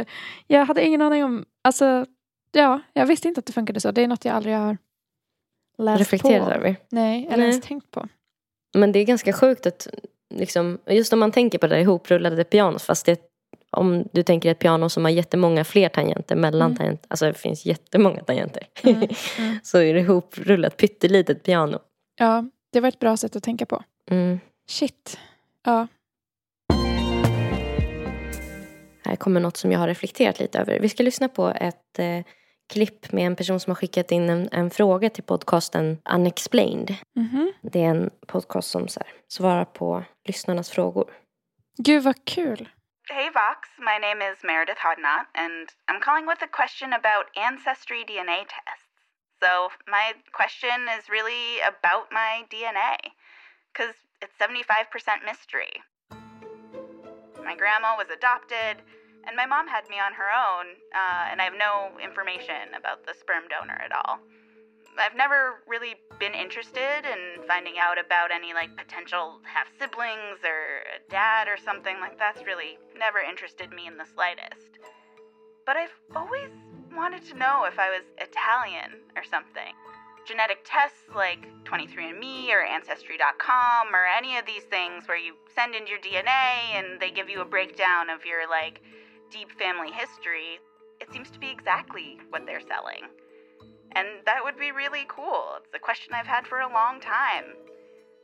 Jag 0.47 0.65
hade 0.65 0.85
ingen 0.85 1.01
aning 1.01 1.23
om, 1.23 1.45
alltså 1.63 2.05
ja, 2.51 2.79
jag 2.93 3.05
visste 3.05 3.27
inte 3.27 3.39
att 3.39 3.45
det 3.45 3.53
funkade 3.53 3.79
så. 3.79 3.91
Det 3.91 4.01
är 4.01 4.07
något 4.07 4.25
jag 4.25 4.35
aldrig 4.35 4.55
har 4.55 4.77
läst 5.77 5.99
Reflekterat 5.99 6.47
på. 6.47 6.53
över. 6.53 6.75
Nej, 6.89 7.25
eller 7.25 7.37
Nej. 7.37 7.49
ens 7.49 7.65
tänkt 7.65 7.91
på. 7.91 8.07
Men 8.75 8.91
det 8.91 8.99
är 8.99 9.05
ganska 9.05 9.33
sjukt 9.33 9.65
att 9.65 9.87
liksom, 10.35 10.77
just 10.87 11.13
om 11.13 11.19
man 11.19 11.31
tänker 11.31 11.57
på 11.57 11.67
det 11.67 11.75
där 11.75 11.81
ihoprullade 11.81 12.43
pianot 12.43 12.81
fast 12.81 13.05
det 13.05 13.21
om 13.71 14.03
du 14.13 14.23
tänker 14.23 14.51
ett 14.51 14.59
piano 14.59 14.89
som 14.89 15.03
har 15.05 15.11
jättemånga 15.11 15.63
fler 15.63 15.89
tangenter 15.89 16.35
mellan 16.35 16.65
Mm. 16.65 16.77
tangenter. 16.77 17.07
Alltså 17.09 17.25
det 17.25 17.33
finns 17.33 17.65
jättemånga 17.65 18.23
tangenter. 18.23 18.67
Mm, 18.83 18.95
mm. 19.37 19.59
så 19.63 19.77
är 19.77 19.93
det 19.93 19.99
ihoprullat 19.99 20.77
pyttelitet 20.77 21.43
piano. 21.43 21.79
Ja, 22.19 22.45
det 22.73 22.79
var 22.79 22.89
ett 22.89 22.99
bra 22.99 23.17
sätt 23.17 23.35
att 23.35 23.43
tänka 23.43 23.65
på. 23.65 23.83
Mm. 24.09 24.39
Shit. 24.69 25.19
Ja. 25.63 25.87
Här 29.05 29.15
kommer 29.15 29.39
något 29.39 29.57
som 29.57 29.71
jag 29.71 29.79
har 29.79 29.87
reflekterat 29.87 30.39
lite 30.39 30.59
över. 30.59 30.79
Vi 30.79 30.89
ska 30.89 31.03
lyssna 31.03 31.29
på 31.29 31.47
ett 31.47 31.99
eh, 31.99 32.25
klipp 32.73 33.11
med 33.11 33.25
en 33.25 33.35
person 33.35 33.59
som 33.59 33.71
har 33.71 33.75
skickat 33.75 34.11
in 34.11 34.29
en, 34.29 34.49
en 34.51 34.69
fråga 34.69 35.09
till 35.09 35.23
podcasten 35.23 36.01
Unexplained. 36.13 36.95
Mhm. 37.15 37.53
Det 37.61 37.83
är 37.83 37.89
en 37.89 38.09
podcast 38.27 38.69
som 38.69 38.87
så 38.87 38.99
här, 38.99 39.13
svarar 39.27 39.65
på 39.65 40.03
lyssnarnas 40.25 40.69
frågor. 40.71 41.13
Gud 41.77 42.03
vad 42.03 42.25
kul. 42.25 42.69
Hey 43.09 43.29
Vox, 43.29 43.61
my 43.79 43.97
name 44.07 44.31
is 44.31 44.43
Meredith 44.43 44.81
Hodnott, 44.85 45.27
and 45.43 45.65
I'm 45.89 46.01
calling 46.01 46.27
with 46.27 46.43
a 46.43 46.51
question 46.59 46.93
about 46.93 47.23
ancestry 47.49 48.01
DNA 48.09 48.39
tests. 48.55 48.87
So, 49.43 49.51
my 49.95 50.05
question 50.39 50.77
is 50.95 51.03
really 51.09 51.45
about 51.73 52.05
my 52.11 52.31
DNA, 52.51 52.93
because 53.71 53.95
it's 54.21 54.33
75% 54.39 55.25
mystery. 55.25 55.71
My 57.43 57.55
grandma 57.55 57.95
was 57.95 58.07
adopted, 58.09 58.83
and 59.25 59.35
my 59.35 59.45
mom 59.45 59.67
had 59.67 59.87
me 59.89 59.97
on 59.99 60.13
her 60.13 60.27
own, 60.27 60.75
uh, 60.95 61.31
and 61.31 61.41
I 61.41 61.45
have 61.45 61.57
no 61.57 61.95
information 62.03 62.75
about 62.77 63.05
the 63.05 63.13
sperm 63.13 63.47
donor 63.47 63.79
at 63.79 63.91
all. 63.91 64.19
I've 64.97 65.15
never 65.15 65.61
really 65.67 65.95
been 66.19 66.33
interested 66.33 67.05
in 67.05 67.45
finding 67.47 67.77
out 67.77 67.99
about 68.01 68.31
any 68.33 68.53
like 68.53 68.75
potential 68.75 69.39
half 69.45 69.67
siblings 69.77 70.41
or 70.43 70.81
a 70.89 70.99
dad 71.09 71.47
or 71.47 71.55
something 71.55 71.99
like 72.01 72.17
that's 72.17 72.43
really 72.45 72.79
never 72.97 73.19
interested 73.19 73.69
me 73.71 73.85
in 73.85 73.97
the 73.97 74.09
slightest. 74.09 74.81
But 75.65 75.77
I've 75.77 75.93
always 76.15 76.49
wanted 76.95 77.23
to 77.29 77.37
know 77.37 77.65
if 77.65 77.77
I 77.77 77.89
was 77.89 78.03
Italian 78.17 79.05
or 79.15 79.23
something. 79.23 79.77
Genetic 80.27 80.59
tests 80.65 81.07
like 81.15 81.47
23andMe 81.63 82.49
or 82.49 82.61
Ancestry.com 82.61 83.95
or 83.95 84.05
any 84.05 84.37
of 84.37 84.45
these 84.45 84.63
things 84.63 85.07
where 85.07 85.17
you 85.17 85.33
send 85.55 85.73
in 85.73 85.87
your 85.87 85.99
DNA 85.99 86.75
and 86.75 86.99
they 86.99 87.11
give 87.11 87.29
you 87.29 87.39
a 87.39 87.45
breakdown 87.45 88.09
of 88.09 88.25
your 88.25 88.47
like 88.49 88.81
deep 89.31 89.47
family 89.57 89.89
history, 89.89 90.59
it 90.99 91.11
seems 91.13 91.31
to 91.31 91.39
be 91.39 91.49
exactly 91.49 92.19
what 92.29 92.45
they're 92.45 92.59
selling. 92.59 93.07
And 93.95 94.07
that 94.25 94.43
would 94.43 94.59
be 94.59 94.71
really 94.71 95.05
cool. 95.07 95.55
It's 95.63 95.73
a 95.73 95.79
question 95.79 96.13
I've 96.13 96.27
had 96.27 96.45
for 96.45 96.59
a 96.59 96.71
long 96.71 96.99
time. 96.99 97.55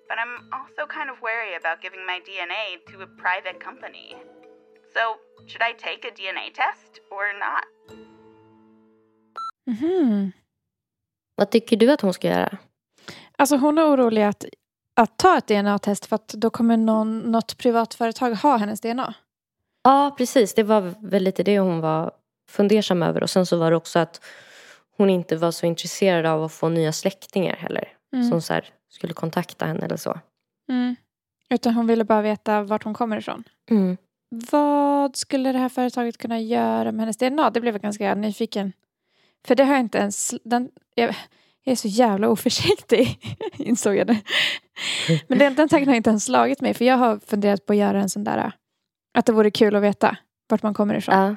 But 0.09 0.17
I'm 0.19 0.49
also 0.51 0.85
kind 0.85 1.09
of 1.09 1.21
wary 1.21 1.55
about 1.55 1.81
giving 1.81 2.05
my 2.05 2.19
DNA 2.19 2.83
to 2.91 3.01
a 3.01 3.07
private 3.07 3.61
company. 3.61 4.17
So, 4.93 5.15
should 5.47 5.61
I 5.61 5.71
take 5.71 6.03
a 6.03 6.11
DNA 6.11 6.53
test 6.53 6.99
or 7.09 7.31
not? 7.39 7.65
Mhm. 9.69 10.33
Vad 11.35 11.49
tycker 11.49 11.77
du 11.77 11.91
att 11.91 12.01
hon 12.01 12.13
ska 12.13 12.27
göra? 12.27 12.57
Alltså 13.37 13.57
hon 13.57 13.77
är 13.77 13.93
orolig 13.93 14.23
att, 14.23 14.45
att 14.95 15.17
ta 15.17 15.37
ett 15.37 15.47
DNA-test 15.47 16.05
för 16.05 16.15
att 16.15 16.27
då 16.27 16.49
kommer 16.49 16.77
någon, 16.77 17.19
något 17.19 17.57
privat 17.57 17.93
företag 17.93 18.35
ha 18.35 18.57
hennes 18.57 18.81
DNA. 18.81 19.13
Ja, 19.83 20.15
precis. 20.17 20.53
Det 20.53 20.63
var 20.63 20.93
väl 20.99 21.23
lite 21.23 21.43
det 21.43 21.59
hon 21.59 21.79
var 21.81 22.11
fundersam 22.49 23.03
över. 23.03 23.23
Och 23.23 23.29
sen 23.29 23.45
så 23.45 23.57
var 23.57 23.71
det 23.71 23.77
också 23.77 23.99
att 23.99 24.21
hon 24.97 25.09
inte 25.09 25.35
var 25.35 25.51
så 25.51 25.65
intresserad 25.65 26.25
av 26.25 26.43
att 26.43 26.53
få 26.53 26.69
nya 26.69 26.91
släktingar 26.91 27.55
heller. 27.55 27.87
Mm. 28.13 28.29
Som 28.29 28.41
så 28.41 28.53
här, 28.53 28.65
skulle 28.89 29.13
kontakta 29.13 29.65
henne 29.65 29.85
eller 29.85 29.97
så. 29.97 30.19
Mm. 30.69 30.95
Utan 31.49 31.73
hon 31.73 31.87
ville 31.87 32.03
bara 32.03 32.21
veta 32.21 32.63
vart 32.63 32.83
hon 32.83 32.93
kommer 32.93 33.17
ifrån. 33.17 33.43
Mm. 33.69 33.97
Vad 34.51 35.15
skulle 35.15 35.51
det 35.51 35.57
här 35.57 35.69
företaget 35.69 36.17
kunna 36.17 36.39
göra 36.39 36.91
med 36.91 36.99
hennes 36.99 37.17
DNA? 37.17 37.49
Det 37.49 37.61
blev 37.61 37.73
jag 37.73 37.81
ganska 37.81 38.15
nyfiken. 38.15 38.73
För 39.47 39.55
det 39.55 39.63
har 39.63 39.73
jag 39.73 39.79
inte 39.79 39.97
ens... 39.97 40.33
Den, 40.43 40.69
jag, 40.95 41.15
jag 41.63 41.71
är 41.71 41.75
så 41.75 41.87
jävla 41.87 42.29
oförsiktig, 42.29 43.19
insåg 43.57 43.95
jag 43.95 44.07
det. 44.07 44.21
Men 45.27 45.37
den, 45.37 45.55
den 45.55 45.69
tanken 45.69 45.87
har 45.89 45.95
inte 45.95 46.09
ens 46.09 46.25
slagit 46.25 46.61
mig. 46.61 46.73
För 46.73 46.85
jag 46.85 46.97
har 46.97 47.19
funderat 47.19 47.65
på 47.65 47.73
att 47.73 47.79
göra 47.79 48.01
en 48.01 48.09
sån 48.09 48.23
där... 48.23 48.51
Att 49.13 49.25
det 49.25 49.31
vore 49.31 49.51
kul 49.51 49.75
att 49.75 49.83
veta 49.83 50.17
vart 50.49 50.63
man 50.63 50.73
kommer 50.73 50.95
ifrån. 50.95 51.15
Ja, 51.15 51.35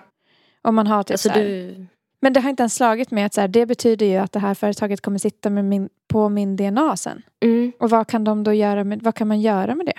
Om 0.63 0.75
man 0.75 0.87
har 0.87 1.03
typ 1.03 1.15
alltså 1.15 1.29
så 1.29 1.35
här, 1.35 1.43
du... 1.43 1.87
Men 2.21 2.33
det 2.33 2.41
har 2.41 2.51
inte 2.51 2.63
ens 2.63 2.75
slagit 2.75 3.11
mig 3.11 3.25
att 3.25 3.35
så 3.35 3.41
här, 3.41 3.49
det 3.49 3.67
betyder 3.67 4.07
ju 4.07 4.17
att 4.17 4.33
det 4.33 4.39
här 4.39 4.55
företaget 4.55 5.01
kommer 5.01 5.19
sitta 5.19 5.51
med 5.51 5.65
min, 5.65 5.89
på 6.09 6.29
min 6.29 6.57
DNA 6.57 6.97
sen. 6.97 7.23
Mm. 7.45 7.73
Och 7.79 7.91
vad 7.91 8.07
kan 8.09 8.25
de 8.25 8.45
då 8.45 8.53
göra 8.53 8.85
med, 8.85 9.03
vad 9.03 9.15
kan 9.15 9.29
man 9.29 9.41
göra 9.41 9.75
med 9.75 9.87
det? 9.87 9.99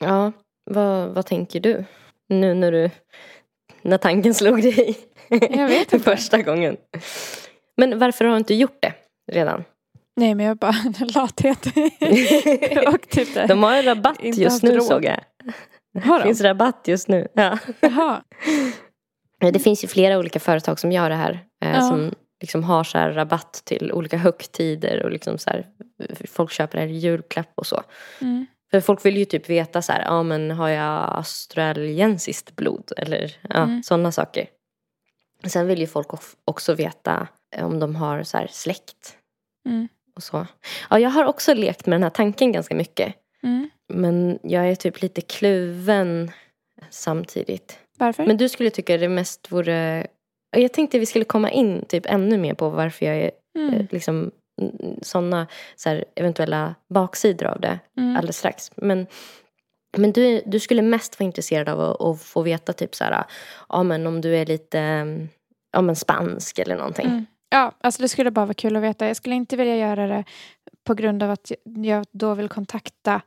Ja, 0.00 0.32
vad, 0.70 1.08
vad 1.08 1.26
tänker 1.26 1.60
du? 1.60 1.84
Nu 2.28 2.54
när 2.54 2.72
du... 2.72 2.90
När 3.82 3.98
tanken 3.98 4.34
slog 4.34 4.62
dig. 4.62 4.96
Jag 5.28 5.68
vet 5.68 5.92
inte. 5.92 5.98
Första 6.16 6.42
gången. 6.42 6.76
Men 7.76 7.98
varför 7.98 8.24
har 8.24 8.32
du 8.32 8.38
inte 8.38 8.54
gjort 8.54 8.78
det 8.82 8.92
redan? 9.32 9.64
Nej 10.16 10.34
men 10.34 10.46
jag 10.46 10.56
bara, 10.56 10.74
lathet. 11.14 11.66
och 12.86 13.00
typ 13.08 13.34
det. 13.34 13.46
De 13.46 13.62
har 13.62 13.74
en 13.74 13.82
rabatt 13.82 14.18
just 14.22 14.62
nu 14.62 14.74
råd. 14.76 14.84
såg 14.84 15.04
jag. 15.04 15.18
Har 16.04 16.18
de? 16.18 16.22
finns 16.24 16.40
rabatt 16.40 16.82
just 16.88 17.08
nu. 17.08 17.28
Ja. 17.34 17.58
Jaha. 17.80 18.22
Det 19.52 19.58
finns 19.58 19.84
ju 19.84 19.88
flera 19.88 20.18
olika 20.18 20.40
företag 20.40 20.78
som 20.78 20.92
gör 20.92 21.08
det 21.10 21.16
här. 21.16 21.32
Eh, 21.64 21.72
Ja. 21.74 21.80
Som 21.80 22.14
liksom 22.40 22.64
har 22.64 22.84
så 22.84 22.98
här 22.98 23.12
rabatt 23.12 23.62
till 23.64 23.92
olika 23.92 24.16
högtider 24.16 25.02
och 25.02 25.10
liksom 25.10 25.38
så 25.38 25.50
här, 25.50 25.66
folk 26.28 26.50
köper 26.52 26.86
i 26.86 26.92
julklapp 26.98 27.52
och 27.54 27.66
så. 27.66 27.82
Mm. 28.20 28.46
För 28.72 28.80
folk 28.80 29.04
vill 29.04 29.16
ju 29.16 29.24
typ 29.24 29.50
veta 29.50 29.82
så 29.82 29.92
här, 29.92 30.02
ja 30.04 30.22
men 30.22 30.50
har 30.50 30.68
jag 30.68 31.16
australiensiskt 31.16 32.56
blod? 32.56 32.92
Eller 32.96 33.36
ja, 33.48 33.62
Mm. 33.62 33.82
sådana 33.82 34.12
saker. 34.12 34.46
Sen 35.44 35.66
vill 35.66 35.78
ju 35.80 35.86
folk 35.86 36.06
också 36.44 36.74
veta 36.74 37.28
om 37.58 37.80
de 37.80 37.96
har 37.96 38.22
så 38.22 38.38
här 38.38 38.46
släkt 38.50 39.16
Mm. 39.68 39.88
och 40.16 40.22
så. 40.22 40.46
Ja, 40.90 40.98
jag 40.98 41.10
har 41.10 41.24
också 41.24 41.54
lekt 41.54 41.86
med 41.86 41.94
den 41.94 42.02
här 42.02 42.10
tanken 42.10 42.52
ganska 42.52 42.74
mycket. 42.74 43.14
Mm. 43.42 43.70
Men 43.88 44.38
jag 44.42 44.68
är 44.70 44.74
typ 44.74 45.02
lite 45.02 45.20
kluven 45.20 46.30
samtidigt. 46.90 47.78
Varför? 47.98 48.26
Men 48.26 48.36
du 48.36 48.48
skulle 48.48 48.70
tycka 48.70 48.98
det 48.98 49.08
mest 49.08 49.52
vore... 49.52 50.06
Jag 50.56 50.72
tänkte 50.72 50.98
vi 50.98 51.06
skulle 51.06 51.24
komma 51.24 51.50
in 51.50 51.84
typ 51.88 52.06
ännu 52.06 52.38
mer 52.38 52.54
på 52.54 52.68
varför 52.68 53.06
jag 53.06 53.16
är 53.16 53.30
mm. 53.58 53.74
eh, 53.74 53.86
liksom 53.90 54.30
sådana 55.02 55.46
så 55.76 55.88
här, 55.88 56.04
eventuella 56.14 56.74
baksidor 56.88 57.46
av 57.48 57.60
det 57.60 57.78
Mm. 57.96 58.16
alldeles 58.16 58.36
strax. 58.38 58.70
Men, 58.76 59.06
men 59.96 60.12
du, 60.12 60.42
du 60.46 60.60
skulle 60.60 60.82
mest 60.82 61.20
vara 61.20 61.24
intresserad 61.26 61.68
av 61.68 61.80
att, 61.80 62.00
att 62.00 62.22
få 62.22 62.42
veta 62.42 62.72
typ 62.72 62.94
så 62.94 63.04
här, 63.04 63.24
ja 63.68 63.82
men 63.82 64.06
om 64.06 64.20
du 64.20 64.36
är 64.36 64.46
lite 64.46 64.78
ja, 65.72 65.80
men 65.82 65.96
spansk 65.96 66.58
eller 66.58 66.76
någonting. 66.76 67.06
Mm. 67.06 67.26
Ja, 67.50 67.72
alltså 67.80 68.02
det 68.02 68.08
skulle 68.08 68.30
bara 68.30 68.46
vara 68.46 68.54
kul 68.54 68.76
att 68.76 68.82
veta. 68.82 69.06
Jag 69.06 69.16
skulle 69.16 69.34
inte 69.34 69.56
vilja 69.56 69.76
göra 69.76 70.06
det 70.06 70.24
på 70.84 70.94
grund 70.94 71.22
av 71.22 71.30
att 71.30 71.52
jag 71.64 72.06
då 72.12 72.34
vill 72.34 72.48
kontakta 72.48 73.20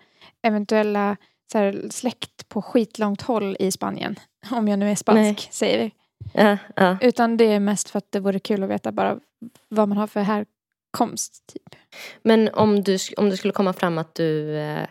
eventuella 0.44 1.18
så 1.52 1.58
här, 1.58 1.82
släkt 1.90 2.50
på 2.50 2.62
skitlångt 2.62 3.22
håll 3.22 3.56
i 3.60 3.72
Spanien. 3.72 4.16
Om 4.52 4.68
jag 4.68 4.80
nu 4.80 4.92
är 4.92 4.96
spansk, 4.96 5.20
Nej. 5.22 5.48
säger 5.52 5.80
vi. 5.80 5.92
Ja, 6.34 6.58
ja. 6.76 6.98
Utan 7.02 7.38
det 7.38 7.46
är 7.46 7.60
mest 7.60 7.90
för 7.90 7.98
att 7.98 8.12
det 8.12 8.20
vore 8.20 8.40
kul 8.40 8.64
att 8.64 8.70
veta 8.70 8.92
bara 8.92 9.20
vad 9.70 9.90
man 9.90 9.98
har 9.98 10.08
för 10.08 10.22
härkomst. 10.96 11.44
Typ. 11.54 11.76
Men 12.24 12.50
om 12.54 12.84
du, 12.84 12.98
om 13.18 13.30
det 13.30 13.38
skulle 13.38 13.54
komma 13.54 13.74
fram 13.74 13.98
att 13.98 14.16
du 14.16 14.58
eh, 14.58 14.88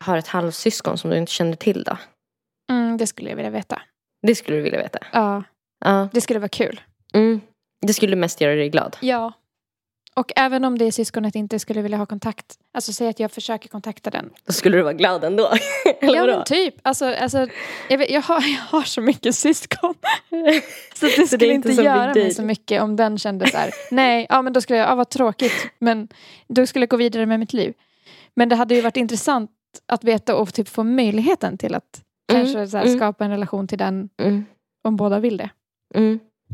har 0.00 0.16
ett 0.16 0.28
halvsyskon 0.28 0.98
som 0.98 1.10
du 1.10 1.16
inte 1.16 1.32
känner 1.32 1.56
till 1.56 1.82
då? 1.84 1.96
Mm, 2.70 2.96
det 2.96 3.06
skulle 3.06 3.28
jag 3.30 3.36
vilja 3.36 3.50
veta. 3.50 3.82
Det 4.26 4.34
skulle 4.34 4.56
du 4.56 4.62
vilja 4.62 4.78
veta? 4.78 4.98
Ja, 5.12 5.42
Ja. 5.84 6.08
det 6.12 6.20
skulle 6.20 6.38
vara 6.38 6.48
kul. 6.48 6.80
Mm. 7.14 7.40
Det 7.86 7.94
skulle 7.94 8.16
mest 8.16 8.40
göra 8.40 8.54
dig 8.54 8.68
glad? 8.68 8.96
Ja. 9.00 9.32
Och 10.16 10.32
även 10.36 10.64
om 10.64 10.78
det 10.78 10.92
syskonet 10.92 11.34
inte 11.34 11.58
skulle 11.58 11.82
vilja 11.82 11.98
ha 11.98 12.06
kontakt. 12.06 12.58
Alltså 12.74 12.92
säg 12.92 13.08
att 13.08 13.20
jag 13.20 13.32
försöker 13.32 13.68
kontakta 13.68 14.10
den. 14.10 14.30
Då 14.46 14.52
skulle 14.52 14.76
du 14.76 14.82
vara 14.82 14.92
glad 14.92 15.24
ändå? 15.24 15.48
Eller 16.00 16.14
ja 16.14 16.20
vadå? 16.20 16.36
men 16.36 16.44
typ. 16.44 16.74
Alltså, 16.82 17.14
alltså, 17.14 17.46
jag, 17.88 17.98
vet, 17.98 18.10
jag, 18.10 18.22
har, 18.22 18.34
jag 18.34 18.60
har 18.60 18.82
så 18.82 19.00
mycket 19.00 19.34
syskon. 19.34 19.94
Så 20.94 21.06
det 21.06 21.26
skulle 21.26 21.46
inte 21.46 21.54
inte 21.54 21.68
big 21.68 21.84
göra 21.84 22.14
mig 22.14 22.34
så 22.34 22.42
mycket 22.42 22.82
om 22.82 22.96
den 22.96 23.18
kände 23.18 23.50
så 23.50 23.56
här. 23.56 23.70
Nej, 23.90 24.26
ja 24.28 24.42
men 24.42 24.52
då 24.52 24.60
skulle 24.60 24.78
jag, 24.78 24.88
ja 24.88 24.94
vad 24.94 25.08
tråkigt. 25.10 25.66
Men 25.78 26.08
då 26.48 26.66
skulle 26.66 26.82
jag 26.82 26.90
gå 26.90 26.96
vidare 26.96 27.26
med 27.26 27.40
mitt 27.40 27.52
liv. 27.52 27.74
Men 28.36 28.48
det 28.48 28.56
hade 28.56 28.74
ju 28.74 28.80
varit 28.80 28.96
intressant 28.96 29.50
att 29.86 30.04
veta 30.04 30.36
och 30.36 30.54
typ 30.54 30.68
få 30.68 30.82
möjligheten 30.82 31.58
till 31.58 31.74
att 31.74 32.00
Mm, 32.32 32.42
kanske 32.54 32.78
här, 32.78 32.84
mm. 32.84 32.98
skapa 32.98 33.24
en 33.24 33.30
relation 33.30 33.68
till 33.68 33.78
den 33.78 34.08
Mm. 34.22 34.44
om 34.84 34.96
båda 34.96 35.20
vill 35.20 35.36
det. 35.36 35.50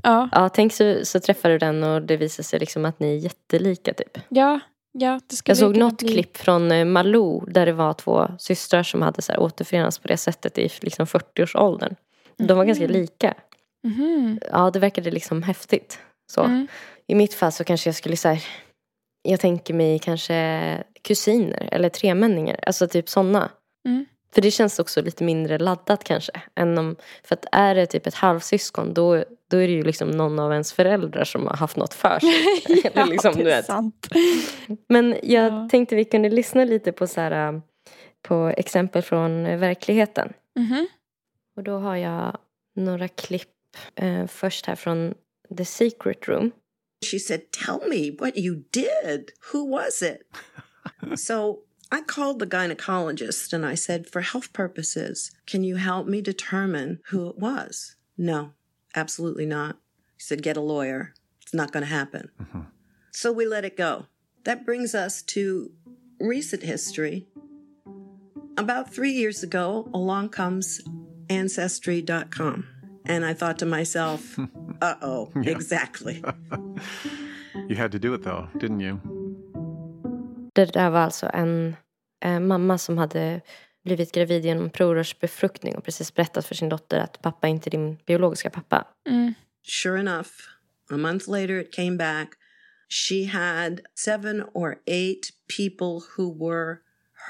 Mm. 0.04 0.18
Ja, 0.18 0.28
Ja, 0.32 0.48
tänk 0.48 0.72
så, 0.72 1.04
så 1.04 1.20
träffar 1.20 1.48
du 1.50 1.58
den 1.58 1.84
och 1.84 2.02
det 2.02 2.16
visar 2.16 2.42
sig 2.42 2.58
liksom 2.60 2.84
att 2.84 3.00
ni 3.00 3.12
är 3.16 3.18
jättelika 3.18 3.94
typ. 3.94 4.18
ja, 4.28 4.60
ja. 4.92 5.20
Det 5.26 5.36
skulle 5.36 5.50
Jag 5.50 5.58
såg 5.58 5.76
något 5.76 5.98
bli- 5.98 6.12
klipp 6.12 6.36
från 6.36 6.72
eh, 6.72 6.84
Malou 6.84 7.44
där 7.46 7.66
det 7.66 7.72
var 7.72 7.92
två 7.92 8.28
systrar 8.38 8.82
som 8.82 9.02
hade 9.02 9.22
så 9.22 9.32
här 9.32 9.40
återförenats 9.40 9.98
på 9.98 10.08
det 10.08 10.16
sättet 10.16 10.58
i 10.58 10.70
liksom 10.80 11.06
40-årsåldern. 11.06 11.94
De 12.36 12.54
var 12.58 12.64
ganska 12.64 12.84
Mhm. 12.84 12.92
lika. 12.92 13.34
Mhm. 13.84 14.40
Ja, 14.50 14.70
det 14.70 14.78
verkade 14.78 15.10
liksom 15.10 15.42
häftigt. 15.42 15.98
Så. 16.32 16.42
Mm. 16.42 16.66
I 17.06 17.14
mitt 17.14 17.34
fall 17.34 17.52
så 17.52 17.64
kanske 17.64 17.88
jag 17.88 17.94
skulle 17.94 18.16
så 18.16 18.28
här, 18.28 18.44
jag 19.22 19.40
tänker 19.40 19.74
mig 19.74 19.98
kanske 19.98 20.82
kusiner 21.02 21.68
eller 21.72 21.88
tremänningar. 21.88 22.60
Alltså 22.66 22.88
typ 22.88 23.08
sådana. 23.08 23.50
Mm. 24.30 24.34
För 24.34 24.42
det 24.42 24.50
känns 24.50 24.78
också 24.78 25.02
lite 25.02 25.24
mindre 25.24 25.58
laddat 25.58 26.04
kanske. 26.04 26.32
Än 26.54 26.78
om, 26.78 26.96
för 27.24 27.34
att 27.34 27.46
är 27.52 27.74
det 27.74 27.86
typ 27.86 28.06
ett 28.06 28.14
halvsyskon 28.14 28.94
då, 28.94 29.24
då 29.50 29.56
är 29.56 29.66
det 29.68 29.72
ju 29.74 29.82
liksom 29.82 30.10
någon 30.10 30.38
av 30.38 30.52
ens 30.52 30.72
föräldrar 30.72 31.24
som 31.24 31.46
har 31.46 31.56
haft 31.56 31.76
något 31.76 31.94
för 31.94 32.18
sig. 32.20 32.82
ja, 32.94 33.04
liksom, 33.04 33.34
det 33.34 33.52
är 33.52 33.62
sant. 33.62 34.08
Men 34.88 35.16
jag 35.22 35.52
Ja. 35.52 35.68
tänkte 35.70 35.96
vi 35.96 36.04
kunde 36.04 36.28
lyssna 36.28 36.64
lite 36.64 36.92
på, 36.92 37.06
så 37.06 37.20
här, 37.20 37.52
äh, 37.54 37.60
på 38.22 38.52
exempel 38.56 39.02
från 39.02 39.46
äh, 39.46 39.58
verkligheten. 39.58 40.32
Mhm. 40.58 40.86
Och 41.56 41.62
då 41.62 41.78
har 41.78 41.96
jag 41.96 42.38
några 42.76 43.08
klipp 43.08 43.48
eh, 43.94 44.26
först 44.26 44.66
här 44.66 44.74
från 44.76 45.14
The 45.56 45.64
Secret 45.64 46.28
Room. 46.28 46.50
She 47.12 47.18
said, 47.18 47.40
Tell 47.66 47.80
me 47.90 48.10
what 48.20 48.36
you 48.36 48.54
did. 48.70 49.30
Who 49.52 49.70
was 49.70 50.02
it? 50.02 50.20
so 51.20 51.56
I 51.92 52.02
called 52.02 52.38
the 52.38 52.46
gynecologist 52.46 53.52
and 53.52 53.66
I 53.66 53.74
said, 53.74 54.08
For 54.08 54.20
health 54.20 54.52
purposes, 54.52 55.32
can 55.46 55.64
you 55.64 55.76
help 55.76 56.06
me 56.06 56.20
determine 56.20 57.00
who 57.06 57.28
it 57.28 57.38
was? 57.38 57.96
No, 58.16 58.52
absolutely 58.94 59.46
not. 59.46 59.76
He 60.16 60.22
said, 60.22 60.42
Get 60.42 60.56
a 60.56 60.60
lawyer. 60.60 61.14
It's 61.42 61.54
not 61.54 61.72
going 61.72 61.82
to 61.82 61.90
happen. 61.90 62.30
So 63.10 63.32
we 63.32 63.46
let 63.46 63.64
it 63.64 63.76
go. 63.76 64.06
That 64.44 64.64
brings 64.64 64.94
us 64.94 65.20
to 65.22 65.72
recent 66.20 66.62
history. 66.62 67.26
About 68.56 68.92
three 68.92 69.12
years 69.12 69.42
ago, 69.42 69.88
along 69.92 70.28
comes 70.28 70.80
Ancestry.com. 71.28 72.66
And 73.06 73.24
I 73.24 73.34
thought 73.34 73.58
to 73.60 73.66
myself, 73.66 74.38
uh 74.82 74.94
oh, 75.02 75.30
exactly. 75.36 76.22
You 77.68 77.76
had 77.76 77.92
to 77.92 78.00
do 78.00 78.12
it 78.14 78.22
though, 78.22 78.48
didn't 78.58 78.80
you? 78.80 79.19
Det 80.66 80.72
där 80.72 80.90
var 80.90 81.00
alltså 81.00 81.30
en 81.32 81.76
eh, 82.24 82.40
mamma 82.40 82.78
som 82.78 82.98
hade 82.98 83.40
blivit 83.84 84.12
gravid 84.12 84.44
genom 84.44 84.70
provrörsbefruktning 84.70 85.74
och 85.76 85.84
precis 85.84 86.14
berättat 86.14 86.46
för 86.46 86.54
sin 86.54 86.68
dotter 86.68 86.98
att 86.98 87.22
pappa 87.22 87.48
inte 87.48 87.68
är 87.68 87.70
din 87.70 87.96
biologiska 88.06 88.50
pappa. 88.50 88.86
Mm. 89.08 89.34
Sure 89.62 90.00
enough, 90.00 90.30
a 90.90 90.96
month 90.96 91.28
later 91.28 91.60
it 91.60 91.74
came 91.74 91.96
back. 91.96 92.28
She 92.88 93.24
had 93.26 93.80
seven 93.94 94.42
or 94.54 94.74
eight 94.86 95.30
people 95.58 96.00
who 96.16 96.48
were 96.48 96.76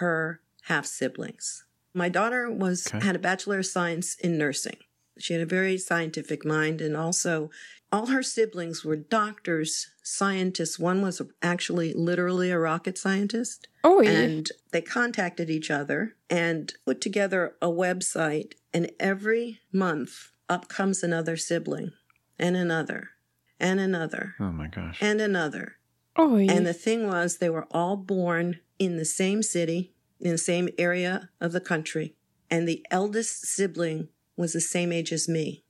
her 0.00 0.36
half 0.62 0.86
siblings. 0.86 1.64
My 1.94 2.08
daughter 2.08 2.50
was 2.58 2.86
Okay. 2.86 3.06
had 3.06 3.16
a 3.16 3.18
bachelor 3.18 3.58
of 3.58 3.66
science 3.66 4.16
in 4.26 4.38
nursing. 4.38 4.76
She 5.18 5.34
had 5.34 5.42
a 5.42 5.46
very 5.46 5.78
scientific 5.78 6.44
mind 6.44 6.80
and 6.80 6.96
also 6.96 7.50
all 7.92 8.06
her 8.06 8.22
siblings 8.22 8.84
were 8.84 8.96
doctors, 8.96 9.88
scientists. 10.02 10.78
One 10.78 11.02
was 11.02 11.20
actually 11.42 11.92
literally 11.92 12.50
a 12.50 12.58
rocket 12.58 12.96
scientist. 12.96 13.68
Oh, 13.82 14.00
Oj. 14.00 14.08
And 14.08 14.48
they 14.70 14.80
contacted 14.80 15.50
each 15.50 15.70
other 15.70 16.14
and 16.28 16.72
put 16.86 17.00
together 17.00 17.56
a 17.60 17.66
website. 17.68 18.52
And 18.72 18.92
every 19.00 19.60
month, 19.72 20.30
up 20.48 20.68
comes 20.68 21.02
another 21.02 21.36
sibling, 21.36 21.92
and 22.38 22.56
another, 22.56 23.10
and 23.58 23.80
another, 23.80 24.34
Oh 24.40 24.52
my 24.52 24.68
gosh. 24.68 24.98
and 25.00 25.20
another. 25.20 25.76
Oh, 26.16 26.30
Oj. 26.30 26.50
And 26.50 26.66
the 26.66 26.72
thing 26.72 27.06
was, 27.06 27.38
they 27.38 27.50
were 27.50 27.66
all 27.70 27.96
born 27.96 28.60
in 28.78 28.96
the 28.96 29.04
same 29.04 29.42
city, 29.42 29.92
in 30.20 30.30
the 30.30 30.38
same 30.38 30.68
area 30.78 31.30
of 31.40 31.52
the 31.52 31.60
country. 31.60 32.14
And 32.50 32.66
the 32.68 32.84
eldest 32.90 33.46
sibling 33.46 34.08
was 34.36 34.52
the 34.52 34.60
same 34.60 34.92
age 34.92 35.12
as 35.12 35.28
me. 35.28 35.64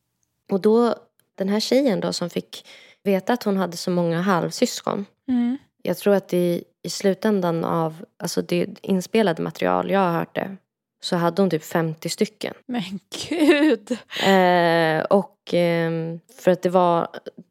Och 0.51 0.61
då, 0.63 0.95
den 1.41 1.49
här 1.49 1.61
tjejen 1.61 2.01
då 2.01 2.13
som 2.13 2.31
fick 2.31 2.67
veta 3.03 3.33
att 3.33 3.43
hon 3.43 3.57
hade 3.57 3.77
så 3.77 3.91
många 3.91 4.21
halvsyskon. 4.21 5.07
Mm. 5.29 5.59
Jag 5.83 5.97
tror 5.97 6.15
att 6.15 6.35
i, 6.35 6.65
i 6.83 6.91
slutändan 6.91 7.65
av 7.65 8.05
alltså 8.19 8.43
det 8.43 8.67
inspelade 8.83 9.43
material, 9.43 9.91
jag 9.91 10.01
har 10.01 10.13
hört 10.13 10.35
det, 10.35 10.57
så 11.03 11.17
hade 11.17 11.43
hon 11.43 11.51
typ 11.51 11.65
50 11.65 12.09
stycken. 12.09 12.55
Men 12.67 13.01
gud. 13.29 13.91
Eh, 14.27 15.05
och 15.05 15.37
ehm, 15.53 16.21
för 16.39 16.51
att 16.51 16.63
det 16.63 16.69
var 16.69 17.09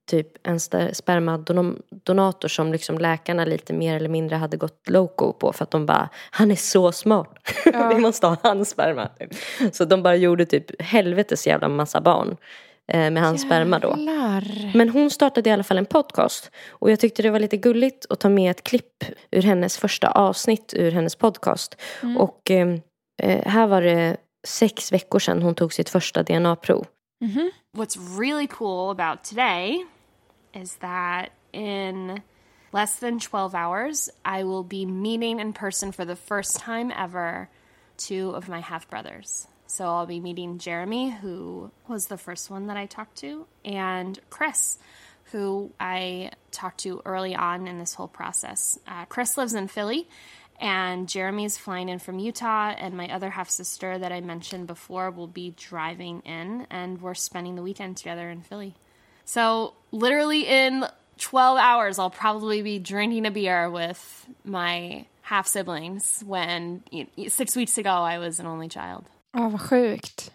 typ 0.10 0.48
en 0.48 0.60
spermadonator 0.94 2.48
som 2.48 2.72
liksom 2.72 2.98
läkarna 2.98 3.46
lite 3.46 3.74
mer 3.74 3.96
eller 3.96 4.10
mindre 4.10 4.36
hade 4.36 4.58
gått 4.58 4.90
loco 4.90 5.34
på 5.34 5.54
för 5.54 5.64
att 5.64 5.72
de 5.72 5.86
bara, 5.86 6.10
han 6.32 6.52
är 6.52 6.56
så 6.56 6.92
smart. 6.92 7.36
Ja. 7.74 7.88
Vi 7.88 8.02
måste 8.02 8.28
ha 8.28 8.38
hans 8.44 8.70
sperma. 8.70 9.10
Så 9.72 9.86
de 9.86 10.04
bara 10.04 10.16
gjorde 10.16 10.46
typ 10.46 10.82
helvetes 10.82 11.48
jävla 11.48 11.70
massa 11.70 12.02
barn 12.02 12.30
eh, 12.30 12.36
med 12.94 13.18
hans 13.24 13.42
sperma 13.42 13.80
då. 13.80 13.88
Jävlar. 13.98 14.72
Men 14.78 14.90
hon 14.90 15.10
startade 15.10 15.50
i 15.50 15.54
alla 15.54 15.64
fall 15.64 15.78
en 15.78 15.86
podcast. 15.86 16.52
Och 16.70 16.92
jag 16.92 17.00
tyckte 17.00 17.22
det 17.22 17.30
var 17.30 17.40
lite 17.40 17.58
gulligt 17.58 18.06
att 18.10 18.20
ta 18.20 18.30
med 18.30 18.52
ett 18.52 18.64
klipp 18.64 19.04
ur 19.32 19.42
hennes 19.42 19.78
första 19.78 20.12
avsnitt 20.12 20.74
ur 20.78 20.92
hennes 20.92 21.16
podcast. 21.16 21.76
Och 22.18 22.52
eh, 22.52 22.68
eh, 23.24 23.52
här 23.52 23.68
var 23.68 23.82
det 23.82 24.18
sex 24.48 24.92
veckor 24.92 25.20
sedan 25.20 25.42
hon 25.42 25.56
tog 25.56 25.74
sitt 25.74 25.90
första 25.90 26.24
DNA-prov. 26.24 26.86
Mhm. 27.22 27.52
What's 27.78 28.20
really 28.20 28.48
cool 28.48 28.90
about 29.00 29.24
today 29.24 29.86
is 30.54 30.76
that 30.76 31.26
in 31.52 32.22
less 32.74 33.00
than 33.00 33.20
12 33.20 33.56
hours, 33.56 34.10
I 34.40 34.44
will 34.44 34.64
be 34.64 34.86
meeting 34.86 35.40
in 35.40 35.54
person 35.54 35.94
for 35.94 36.06
the 36.06 36.16
first 36.16 36.60
time 36.60 36.94
ever 37.04 37.48
two 37.98 38.32
of 38.38 38.48
my 38.48 38.62
half 38.62 38.90
brothers. 38.90 39.48
So 39.70 39.86
I'll 39.86 40.08
be 40.08 40.20
meeting 40.20 40.58
Jeremy, 40.58 41.12
who 41.12 41.70
was 41.88 42.08
the 42.08 42.18
first 42.18 42.50
one 42.50 42.66
that 42.68 42.76
I 42.76 42.88
talked 42.88 43.18
to, 43.18 43.46
and 43.64 44.18
Chris, 44.32 44.80
who 45.26 45.72
I 45.80 46.32
talked 46.50 46.80
to 46.80 47.04
early 47.06 47.36
on 47.36 47.68
in 47.68 47.78
this 47.78 47.94
whole 47.94 48.08
process. 48.08 48.80
Uh, 48.88 49.06
Chris 49.06 49.38
lives 49.38 49.54
in 49.54 49.68
Philly, 49.68 50.08
and 50.60 51.08
Jeremy's 51.08 51.56
flying 51.56 51.88
in 51.88 52.00
from 52.00 52.18
Utah, 52.18 52.74
and 52.80 52.98
my 52.98 53.14
other 53.14 53.30
half 53.30 53.48
sister 53.48 54.00
that 54.00 54.12
I 54.12 54.22
mentioned 54.22 54.66
before 54.66 55.12
will 55.12 55.28
be 55.28 55.54
driving 55.56 56.22
in, 56.22 56.66
and 56.72 57.00
we're 57.00 57.14
spending 57.14 57.56
the 57.56 57.62
weekend 57.62 57.96
together 57.96 58.28
in 58.28 58.42
Philly. 58.42 58.74
So, 59.24 59.76
literally 59.92 60.48
in 60.48 60.84
12 61.20 61.60
hours, 61.60 62.00
I'll 62.00 62.10
probably 62.10 62.64
be 62.64 62.80
drinking 62.80 63.28
a 63.28 63.32
beer 63.32 63.70
with 63.70 64.26
my 64.44 65.06
half 65.22 65.46
siblings 65.46 66.24
when 66.26 66.82
you 66.90 67.06
know, 67.16 67.28
six 67.28 67.56
weeks 67.56 67.78
ago 67.78 67.92
I 67.92 68.18
was 68.18 68.40
an 68.40 68.48
only 68.48 68.68
child. 68.68 69.06
Ja, 69.34 69.50
vad 69.50 69.62
sjukt. 69.62 70.32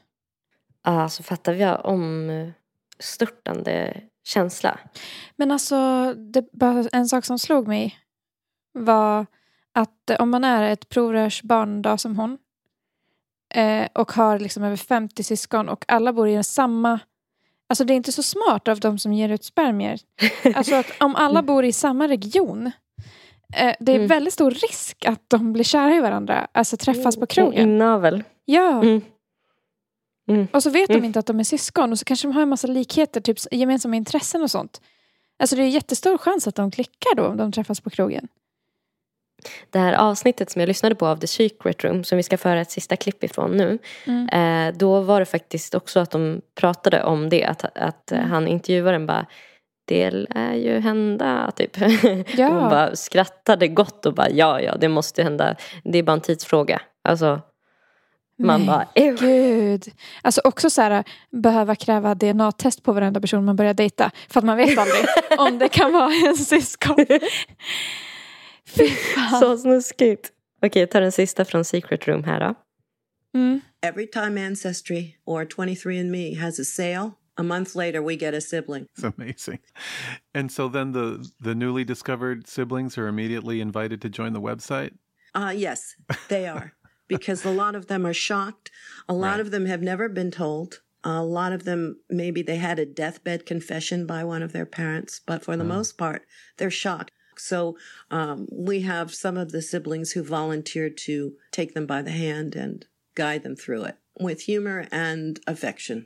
Alltså 0.82 1.22
fattar 1.22 1.52
vi 1.52 1.64
omstörtande 1.64 4.00
känsla. 4.24 4.78
Men 5.36 5.50
alltså, 5.50 6.12
det, 6.14 6.44
en 6.92 7.08
sak 7.08 7.24
som 7.24 7.38
slog 7.38 7.68
mig 7.68 7.98
var 8.72 9.26
att 9.72 10.10
om 10.18 10.30
man 10.30 10.44
är 10.44 10.72
ett 10.72 10.88
provrörsbarn 10.88 11.82
då, 11.82 11.98
som 11.98 12.18
hon 12.18 12.38
eh, 13.54 13.86
och 13.94 14.12
har 14.12 14.38
liksom 14.38 14.62
över 14.62 14.76
50 14.76 15.22
syskon 15.22 15.68
och 15.68 15.84
alla 15.88 16.12
bor 16.12 16.28
i 16.28 16.44
samma... 16.44 16.98
Alltså 17.66 17.84
det 17.84 17.92
är 17.92 17.96
inte 17.96 18.12
så 18.12 18.22
smart 18.22 18.68
av 18.68 18.80
de 18.80 18.98
som 18.98 19.12
ger 19.12 19.28
ut 19.28 19.44
spermier. 19.44 20.00
Alltså 20.54 20.74
att 20.74 20.86
om 21.00 21.16
alla 21.16 21.42
bor 21.42 21.64
i 21.64 21.72
samma 21.72 22.08
region 22.08 22.66
eh, 23.54 23.74
det 23.80 23.92
är 23.92 23.96
Mm. 23.96 24.08
väldigt 24.08 24.34
stor 24.34 24.50
risk 24.50 25.04
att 25.04 25.22
de 25.28 25.52
blir 25.52 25.64
kära 25.64 25.94
i 25.94 26.00
varandra, 26.00 26.48
alltså 26.52 26.76
träffas 26.76 27.16
på 27.16 27.26
krogen. 27.26 27.68
Inavel. 27.68 28.22
Ja. 28.44 28.82
Mm. 28.82 29.00
Mm. 30.28 30.46
Och 30.52 30.62
så 30.62 30.70
vet 30.70 30.88
de 30.88 30.94
Mm. 30.94 31.04
inte 31.04 31.18
att 31.18 31.26
de 31.26 31.40
är 31.40 31.44
syskon 31.44 31.92
och 31.92 31.98
så 31.98 32.04
kanske 32.04 32.28
de 32.28 32.32
har 32.34 32.42
en 32.42 32.48
massa 32.48 32.66
likheter, 32.66 33.20
typ 33.20 33.38
gemensamma 33.50 33.96
intressen 33.96 34.42
och 34.42 34.50
sånt. 34.50 34.80
Alltså 35.38 35.56
det 35.56 35.62
är 35.62 35.66
jättestor 35.68 36.18
chans 36.18 36.48
att 36.48 36.54
de 36.54 36.70
klickar 36.70 37.14
då 37.16 37.26
om 37.26 37.36
de 37.36 37.52
träffas 37.52 37.80
på 37.80 37.90
krogen. 37.90 38.28
Det 39.70 39.78
här 39.78 39.92
avsnittet 39.92 40.50
som 40.50 40.60
jag 40.60 40.68
lyssnade 40.68 40.94
på 40.94 41.06
av 41.06 41.16
The 41.16 41.26
Secret 41.26 41.84
Room 41.84 42.04
som 42.04 42.16
vi 42.16 42.22
ska 42.22 42.38
föra 42.38 42.60
ett 42.60 42.70
sista 42.70 42.96
klipp 42.96 43.24
ifrån 43.24 43.50
nu. 43.56 43.78
Mm. 44.06 44.28
Eh, 44.28 44.78
då 44.78 45.00
var 45.00 45.20
det 45.20 45.26
faktiskt 45.26 45.74
också 45.74 46.00
att 46.00 46.10
de 46.10 46.40
pratade 46.54 47.02
om 47.04 47.28
det. 47.28 47.44
Att, 47.44 47.64
att 47.78 48.12
Mm. 48.12 48.30
han 48.30 48.48
intervjuaren 48.48 49.06
bara 49.06 49.26
det 49.86 50.10
lär 50.10 50.54
ju 50.54 50.78
hända 50.80 51.50
typ. 51.56 51.76
Ja. 52.36 52.48
Hon 52.48 52.70
bara 52.70 52.96
skrattade 52.96 53.68
gott 53.68 54.06
och 54.06 54.14
bara 54.14 54.30
ja 54.30 54.60
ja 54.60 54.76
det 54.76 54.88
måste 54.88 55.22
hända. 55.22 55.56
Det 55.84 55.98
är 55.98 56.02
bara 56.02 56.12
en 56.12 56.20
tidsfråga. 56.20 56.80
Alltså 57.08 57.40
man 58.38 58.60
Men 58.60 58.66
bara 58.66 58.88
"Ew." 58.94 59.16
Gud. 59.20 59.92
Alltså 60.22 60.40
också 60.44 60.70
så 60.70 60.82
här, 60.82 61.04
behöva 61.42 61.74
kräva 61.74 62.14
DNA-test 62.14 62.82
på 62.82 62.92
varenda 62.92 63.20
person 63.20 63.44
man 63.44 63.56
börjar 63.56 63.74
dejta. 63.74 64.10
För 64.28 64.40
att 64.40 64.44
man 64.44 64.56
vet 64.56 64.78
aldrig 64.78 65.04
om 65.38 65.58
det 65.58 65.68
kan 65.68 65.92
vara 65.92 66.12
en 66.28 66.36
syskon. 66.36 66.96
Fy 68.76 68.88
fan. 68.88 69.40
Så 69.40 69.58
snuskigt. 69.58 70.30
Okej 70.62 70.80
jag 70.82 70.90
tar 70.90 71.00
den 71.00 71.12
sista 71.12 71.44
från 71.44 71.64
Secret 71.64 72.08
Room 72.08 72.24
här 72.24 72.40
då. 72.40 72.54
Mm. 73.38 73.60
Every 73.82 74.06
time 74.06 74.46
Ancestry 74.46 75.16
or 75.26 75.44
23andMe 75.44 76.40
has 76.40 76.60
a 76.60 76.64
sale, 76.64 77.10
a 77.36 77.42
month 77.42 77.76
later 77.76 78.00
we 78.00 78.14
get 78.14 78.34
a 78.34 78.40
sibling. 78.40 78.86
It's 78.98 79.12
amazing. 79.16 79.58
And 80.34 80.52
so 80.52 80.68
then 80.68 80.92
the 80.92 81.24
the 81.44 81.54
newly 81.54 81.84
discovered 81.84 82.46
siblings 82.46 82.98
are 82.98 83.08
immediately 83.08 83.60
invited 83.60 84.00
to 84.02 84.08
join 84.08 84.32
the 84.32 84.40
website. 84.40 84.90
Uh, 85.34 85.52
yes, 85.56 85.96
they 86.28 86.46
are. 86.46 86.72
because 87.08 87.44
a 87.44 87.50
lot 87.50 87.74
of 87.74 87.86
them 87.86 88.06
are 88.06 88.14
shocked. 88.14 88.70
A 89.08 89.12
lot 89.14 89.32
Right. 89.36 89.40
of 89.40 89.50
them 89.50 89.66
have 89.66 89.82
never 89.82 90.08
been 90.08 90.30
told. 90.30 90.80
A 91.02 91.22
lot 91.22 91.52
of 91.52 91.64
them, 91.64 91.96
maybe 92.08 92.42
they 92.42 92.56
had 92.56 92.78
a 92.78 92.86
deathbed 92.86 93.44
confession 93.46 94.06
by 94.06 94.24
one 94.24 94.42
of 94.44 94.52
their 94.52 94.66
parents, 94.66 95.20
but 95.26 95.44
for 95.44 95.56
the 95.56 95.64
most 95.64 95.98
part, 95.98 96.22
they're 96.56 96.70
shocked. 96.70 97.10
So 97.36 97.76
um, 98.10 98.46
we 98.50 98.80
have 98.82 99.12
some 99.12 99.36
of 99.36 99.50
the 99.52 99.60
siblings 99.60 100.12
who 100.16 100.22
volunteered 100.24 100.96
to 101.06 101.32
take 101.50 101.74
them 101.74 101.86
by 101.86 102.00
the 102.02 102.10
hand 102.10 102.54
and 102.56 102.86
guide 103.16 103.42
them 103.42 103.56
through 103.56 103.84
it 103.88 103.96
with 104.20 104.46
humor 104.46 104.86
and 104.90 105.40
affection. 105.46 106.04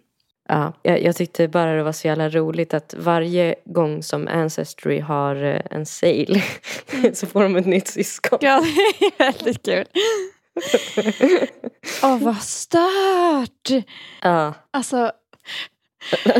Ja, 0.48 0.72
jag, 0.82 1.02
jag 1.02 1.16
tyckte 1.16 1.48
bara 1.48 1.76
det 1.76 1.82
var 1.82 1.92
så 1.92 2.06
jävla 2.08 2.28
roligt 2.28 2.74
att 2.74 2.94
varje 2.98 3.54
gång 3.64 4.02
som 4.02 4.28
Ancestry 4.28 5.00
har 5.00 5.36
eh, 5.44 5.60
en 5.70 5.86
sale 5.86 6.42
så 7.12 7.26
får 7.26 7.42
de 7.42 7.56
ett 7.56 7.66
nytt 7.66 7.88
syskon. 7.88 8.38
Ja, 8.42 8.60
det 9.00 9.06
är 9.06 9.18
väldigt 9.32 9.62
kul. 9.64 9.84
Åh, 12.02 12.18
vad 12.22 12.42
stört! 12.42 13.86
Ja, 14.22 14.54
Alltså, 14.70 15.12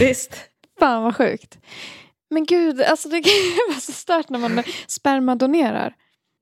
visst. 0.00 0.30
fan 0.78 1.02
vad 1.02 1.16
sjukt. 1.16 1.58
Men 2.30 2.44
gud, 2.44 2.82
alltså 2.82 3.08
det 3.08 3.22
kan 3.22 3.32
ju 3.32 3.52
vara 3.68 3.80
så 3.80 3.92
stört 3.92 4.28
när 4.28 4.38
man 4.38 4.62
spermadonerar. 4.86 5.94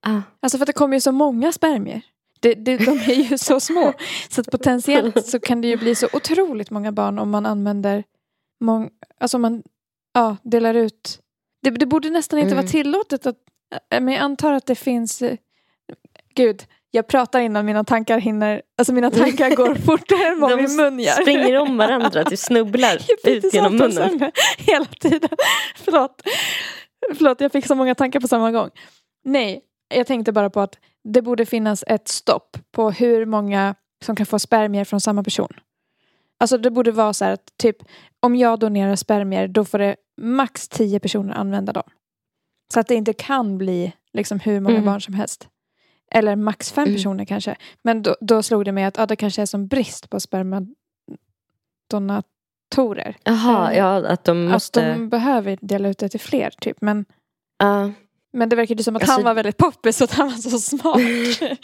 Ja. 0.04 0.22
Alltså 0.40 0.58
för 0.58 0.62
att 0.62 0.66
det 0.66 0.72
kommer 0.72 0.96
ju 0.96 1.00
så 1.00 1.12
många 1.12 1.52
spermier. 1.52 2.00
Det, 2.40 2.54
det, 2.54 2.76
de 2.76 2.90
är 2.98 3.30
ju 3.30 3.38
så 3.38 3.60
små. 3.60 3.92
Så 4.30 4.40
att 4.40 4.50
potentiellt 4.50 5.26
så 5.26 5.40
kan 5.40 5.60
det 5.60 5.68
ju 5.68 5.76
bli 5.76 5.94
så 5.94 6.08
otroligt 6.12 6.70
många 6.70 6.92
barn 6.92 7.18
om 7.18 7.30
man 7.30 7.46
använder 7.46 8.04
mång, 8.60 8.90
alltså 9.20 9.36
om 9.36 9.42
man 9.42 9.62
ja, 10.14 10.36
delar 10.42 10.74
ut. 10.74 11.20
Det, 11.62 11.70
det 11.70 11.86
borde 11.86 12.10
nästan 12.10 12.38
inte 12.38 12.52
Mm. 12.52 12.56
vara 12.64 12.68
tillåtet 12.70 13.26
att, 13.26 13.36
men 13.90 14.08
jag 14.08 14.16
antar 14.22 14.52
att 14.52 14.66
det 14.66 14.74
finns, 14.74 15.22
eh, 15.22 15.36
gud, 16.34 16.64
jag 16.96 17.06
pratar 17.06 17.40
innan 17.40 17.66
mina 17.66 17.84
tankar 17.84 18.18
hinner, 18.18 18.62
alltså 18.78 18.92
mina 18.92 19.10
tankar 19.10 19.50
går 19.56 19.74
fortare 19.86 20.26
än 20.28 20.40
vad 20.40 20.50
De 20.50 20.56
min 20.62 20.76
mun 20.76 20.98
gör. 21.00 21.12
springer 21.12 21.56
om 21.58 21.76
varandra, 21.76 22.24
du 22.24 22.36
snubblar 22.36 22.98
Jag 23.08 23.20
fick 23.24 23.44
ut 23.44 23.54
genom 23.54 23.76
munnen. 23.76 24.30
Hela 24.58 24.84
tiden. 24.84 25.30
Förlåt. 25.76 26.22
Förlåt, 27.14 27.40
jag 27.40 27.52
fick 27.52 27.66
så 27.66 27.74
många 27.74 27.94
tankar 27.94 28.20
på 28.20 28.28
samma 28.28 28.50
gång. 28.50 28.70
Nej, 29.24 29.60
jag 29.94 30.06
tänkte 30.06 30.32
bara 30.32 30.50
på 30.50 30.60
att 30.60 30.78
det 31.04 31.22
borde 31.22 31.46
finnas 31.46 31.84
ett 31.86 32.08
stopp 32.08 32.56
på 32.72 32.90
hur 32.90 33.26
många 33.26 33.74
som 34.04 34.16
kan 34.16 34.26
få 34.26 34.38
spermier 34.38 34.84
från 34.84 35.00
samma 35.00 35.22
person. 35.24 35.48
Alltså 36.40 36.58
det 36.58 36.70
borde 36.70 36.90
vara 36.92 37.12
så 37.12 37.24
här 37.24 37.32
att 37.32 37.52
typ 37.58 37.76
om 38.22 38.36
jag 38.36 38.58
donerar 38.58 38.96
spermier 38.96 39.48
då 39.48 39.64
får 39.64 39.78
det 39.78 39.96
max 40.20 40.68
tio 40.68 41.00
personer 41.00 41.34
använda 41.34 41.72
dem. 41.72 41.82
Så 42.74 42.80
att 42.80 42.86
det 42.88 42.94
inte 42.94 43.12
kan 43.12 43.58
bli 43.58 43.92
liksom 44.12 44.40
hur 44.40 44.60
många 44.60 44.74
Mm. 44.74 44.86
barn 44.86 45.00
som 45.00 45.14
helst. 45.14 45.48
Eller 46.10 46.36
max 46.36 46.72
fem 46.72 46.84
Mm. 46.84 46.96
personer 46.96 47.24
kanske. 47.24 47.56
Men 47.82 48.02
då, 48.02 48.16
då 48.20 48.42
slog 48.42 48.64
det 48.64 48.72
mig 48.72 48.84
att 48.84 48.98
ah, 48.98 49.06
det 49.06 49.16
kanske 49.16 49.42
är 49.42 49.46
som 49.46 49.66
brist 49.66 50.10
på 50.10 50.20
spermadonatorer. 50.20 53.16
Jaha, 53.24 53.72
Eh, 53.72 53.78
ja 53.78 54.06
att 54.06 54.24
de 54.24 54.44
måste... 54.44 54.90
Att 54.90 54.96
de 54.96 55.08
behöver 55.08 55.58
dela 55.60 55.88
ut 55.88 55.98
det 55.98 56.08
till 56.08 56.20
fler 56.20 56.50
typ. 56.60 56.76
Men, 56.80 57.04
Ja. 57.58 57.90
men 58.32 58.48
det 58.48 58.56
verkade 58.56 58.84
som 58.84 58.96
att 58.96 59.02
Alltså- 59.02 59.12
han 59.12 59.24
var 59.24 59.34
väldigt 59.34 59.56
poppis 59.56 60.00
och 60.00 60.04
att 60.04 60.12
han 60.16 60.28
var 60.28 60.36
så 60.36 60.58
smart. 60.58 61.00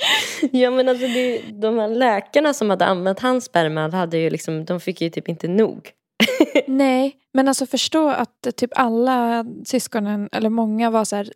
Ja 0.52 0.70
men 0.70 0.88
alltså 0.88 1.06
det, 1.06 1.42
de 1.52 1.78
här 1.78 1.88
läkarna 1.88 2.54
som 2.54 2.70
hade 2.70 2.84
använt 2.86 3.20
hans 3.20 3.44
sperma 3.44 3.90
hade 3.90 4.18
ju 4.18 4.30
liksom, 4.30 4.64
de 4.64 4.80
fick 4.80 5.00
ju 5.00 5.10
typ 5.10 5.28
inte 5.28 5.48
nog. 5.48 5.90
Nej, 6.66 7.16
men 7.32 7.48
alltså 7.48 7.66
förstå 7.66 8.08
att 8.08 8.46
typ 8.56 8.70
alla 8.74 9.44
syskonen, 9.64 10.28
eller 10.32 10.50
många 10.50 10.90
var 10.90 11.04
så 11.04 11.16
här 11.16 11.32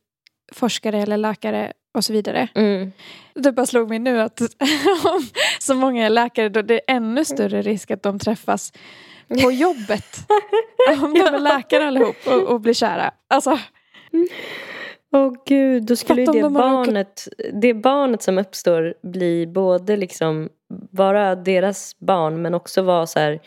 forskare 0.53 0.99
eller 1.03 1.17
läkare 1.17 1.73
och 1.95 2.05
så 2.05 2.13
vidare. 2.13 2.49
Mm. 2.55 2.93
Det 3.35 3.53
bara 3.53 3.67
slog 3.67 3.89
mig 3.89 3.99
nu 3.99 4.21
att 4.21 4.41
om 5.05 5.27
så 5.61 5.75
många 5.75 6.07
är 6.07 6.11
läkare 6.11 6.49
då 6.49 6.63
det 6.63 6.75
är 6.75 6.97
ännu 6.97 7.25
större 7.25 7.63
risk 7.63 7.91
att 7.91 8.03
de 8.03 8.19
träffas 8.19 8.73
på 9.43 9.53
jobbet. 9.53 10.05
om 11.03 11.15
de 11.15 11.21
är 11.21 11.39
läkare 11.39 11.87
allihop 11.87 12.17
och, 12.27 12.43
och 12.43 12.61
blir 12.61 12.75
kära. 12.75 13.11
Alltså, 13.29 13.59
Åh 15.13 15.33
gud, 15.47 15.83
då 15.83 15.97
skulle 15.97 16.21
ju 16.21 16.27
det 16.27 16.41
de 16.41 16.57
har 16.57 16.63
råkat- 16.63 16.87
barnet, 16.87 17.29
det 17.53 17.75
barnet 17.75 18.23
som 18.23 18.39
uppstår 18.39 18.95
bli 19.03 19.47
både 19.47 19.97
liksom 19.97 20.49
vara 20.91 21.35
deras 21.35 21.99
barn 21.99 22.43
men 22.43 22.55
också 22.55 22.83
vara 22.83 23.07
så 23.07 23.19
här 23.19 23.41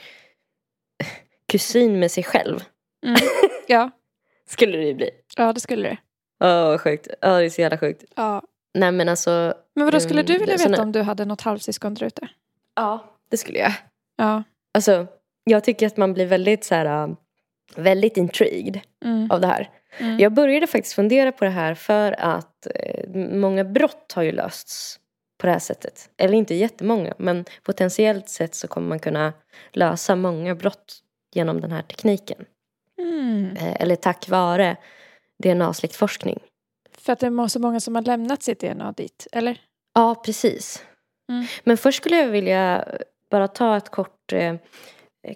kusin 1.51 1.99
med 1.99 2.11
sig 2.11 2.23
själv. 2.23 2.59
mm, 3.05 3.19
ja, 3.67 3.89
Skulle 4.49 4.77
det 4.77 4.85
ju 4.85 4.93
bli. 4.93 5.09
ja, 5.37 5.53
det 5.53 5.59
skulle 5.59 5.89
det. 5.89 5.97
Åh 6.39 6.65
vad 6.67 6.81
sjukt. 6.81 7.07
Ja 7.21 7.37
det 7.37 7.45
är 7.45 7.49
så 7.49 7.61
jävla 7.61 7.77
sjukt. 7.77 8.03
Ja. 8.15 8.41
Nej 8.73 8.91
men 8.91 9.09
alltså. 9.09 9.53
Men 9.75 9.85
vadå, 9.85 9.99
skulle 9.99 10.23
du 10.23 10.37
vilja 10.37 10.57
veta 10.57 10.81
om 10.81 10.91
du 10.91 11.01
hade 11.01 11.25
något 11.25 11.41
halvsyskon 11.41 11.93
där 11.93 12.05
ute? 12.05 12.27
Ja. 12.75 13.05
Det 13.29 13.37
skulle 13.37 13.59
jag. 13.59 13.73
Ja. 14.15 14.43
Alltså 14.73 15.07
jag 15.43 15.63
tycker 15.63 15.87
att 15.87 15.97
man 15.97 16.13
blir 16.13 16.25
väldigt 16.25 16.63
så 16.63 16.75
här 16.75 16.85
äh, 16.85 17.09
väldigt 17.75 18.17
intrigued 18.17 18.79
Mm. 19.05 19.31
av 19.31 19.41
det 19.41 19.47
här. 19.47 19.69
Mm. 19.97 20.19
Jag 20.19 20.33
började 20.33 20.67
faktiskt 20.67 20.95
fundera 20.95 21.31
på 21.31 21.43
det 21.45 21.51
här 21.51 21.73
för 21.73 22.15
att 22.19 22.67
eh, 22.75 23.09
många 23.15 23.63
brott 23.63 24.11
har 24.15 24.23
ju 24.23 24.31
lösts 24.31 24.99
på 25.37 25.47
det 25.47 25.51
här 25.53 25.59
sättet. 25.59 26.09
Eller 26.17 26.33
inte 26.33 26.55
jättemånga, 26.55 27.13
men 27.17 27.45
potentiellt 27.63 28.29
sett 28.29 28.55
så 28.55 28.67
kommer 28.67 28.87
man 28.89 28.99
kunna 28.99 29.33
lösa 29.71 30.15
många 30.15 30.55
brott 30.55 30.99
genom 31.33 31.61
den 31.61 31.71
här 31.71 31.81
tekniken. 31.81 32.45
Mm. 32.99 33.55
Eh, 33.57 33.81
eller 33.81 33.95
tack 33.95 34.29
vare 34.29 34.77
DNA-släktforskning. 35.43 36.39
För 36.97 37.13
att 37.13 37.19
det 37.19 37.27
är 37.27 37.47
så 37.47 37.59
många 37.59 37.79
som 37.79 37.95
har 37.95 38.01
lämnat 38.01 38.43
sitt 38.43 38.59
DNA 38.59 38.91
dit, 38.91 39.27
eller? 39.31 39.61
Ja, 39.93 40.15
precis. 40.15 40.83
Mm. 41.31 41.45
Men 41.63 41.77
först 41.77 41.97
skulle 41.97 42.17
jag 42.17 42.27
vilja 42.27 42.85
bara 43.31 43.47
ta 43.47 43.77
ett 43.77 43.89
kort 43.89 44.33
eh, 44.33 44.55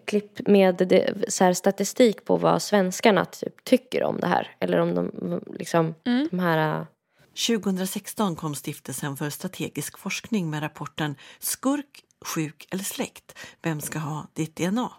klipp 0.06 0.48
med 0.48 0.76
det, 0.76 1.14
så 1.28 1.44
här, 1.44 1.54
statistik 1.54 2.26
på 2.26 2.38
vad 2.38 2.62
svenskarna 2.62 3.26
typ, 3.26 3.64
tycker 3.64 4.04
om 4.04 4.18
det 4.20 4.28
här. 4.28 4.56
Eller 4.60 4.78
om 4.80 4.96
de, 4.96 5.42
liksom, 5.60 5.96
Mm. 6.06 6.28
de 6.32 6.40
här... 6.40 6.80
eh, 6.80 6.86
2016 7.48 8.36
kom 8.36 8.56
Stiftelsen 8.56 9.18
för 9.18 9.30
strategisk 9.30 9.98
forskning 9.98 10.50
med 10.50 10.64
rapporten 10.64 11.16
Skurk, 11.40 12.04
sjuk 12.26 12.68
eller 12.72 12.84
släkt? 12.84 13.38
Vem 13.62 13.82
ska 13.82 14.00
ha 14.00 14.28
ditt 14.34 14.56
DNA? 14.56 14.92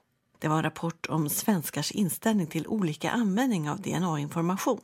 Det 0.45 0.49
var 0.49 0.57
en 0.57 0.63
rapport 0.63 1.07
om 1.07 1.29
svenskars 1.29 1.93
inställning 1.93 2.47
till 2.47 2.67
olika 2.67 3.11
användning 3.11 3.71
av 3.71 3.81
DNA-information. 3.81 4.81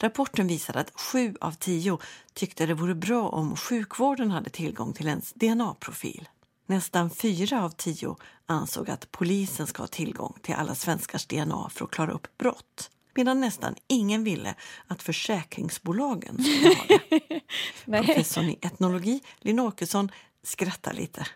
Rapporten 0.00 0.46
visade 0.46 0.80
att 0.80 1.00
sju 1.00 1.34
av 1.40 1.52
tio 1.52 1.98
tyckte 2.34 2.66
det 2.66 2.74
vore 2.74 2.94
bra 2.94 3.28
om 3.28 3.56
sjukvården 3.56 4.30
hade 4.30 4.50
tillgång 4.50 4.92
till 4.92 5.08
ens 5.08 5.32
DNA-profil. 5.32 6.28
Nästan 6.66 7.10
fyra 7.10 7.64
av 7.64 7.70
tio 7.70 8.16
ansåg 8.46 8.90
att 8.90 9.10
polisen 9.10 9.66
ska 9.66 9.82
ha 9.82 9.86
tillgång 9.86 10.36
till 10.42 10.54
alla 10.54 10.74
svenskars 10.74 11.26
DNA 11.26 11.68
för 11.70 11.84
att 11.84 11.90
klara 11.90 12.12
upp 12.12 12.38
brott. 12.38 12.90
Medan 13.14 13.40
nästan 13.40 13.74
ingen 13.86 14.24
ville 14.24 14.54
att 14.86 15.02
försäkringsbolagen 15.02 16.44
skulle 16.44 16.74
ha 16.74 16.98
det. 17.10 17.40
Professorn 18.04 18.48
i 18.48 18.58
etnologi, 18.62 19.20
Linn 19.40 19.60
Åkesson, 19.60 20.10
skrattar 20.42 20.92
lite. 20.92 21.26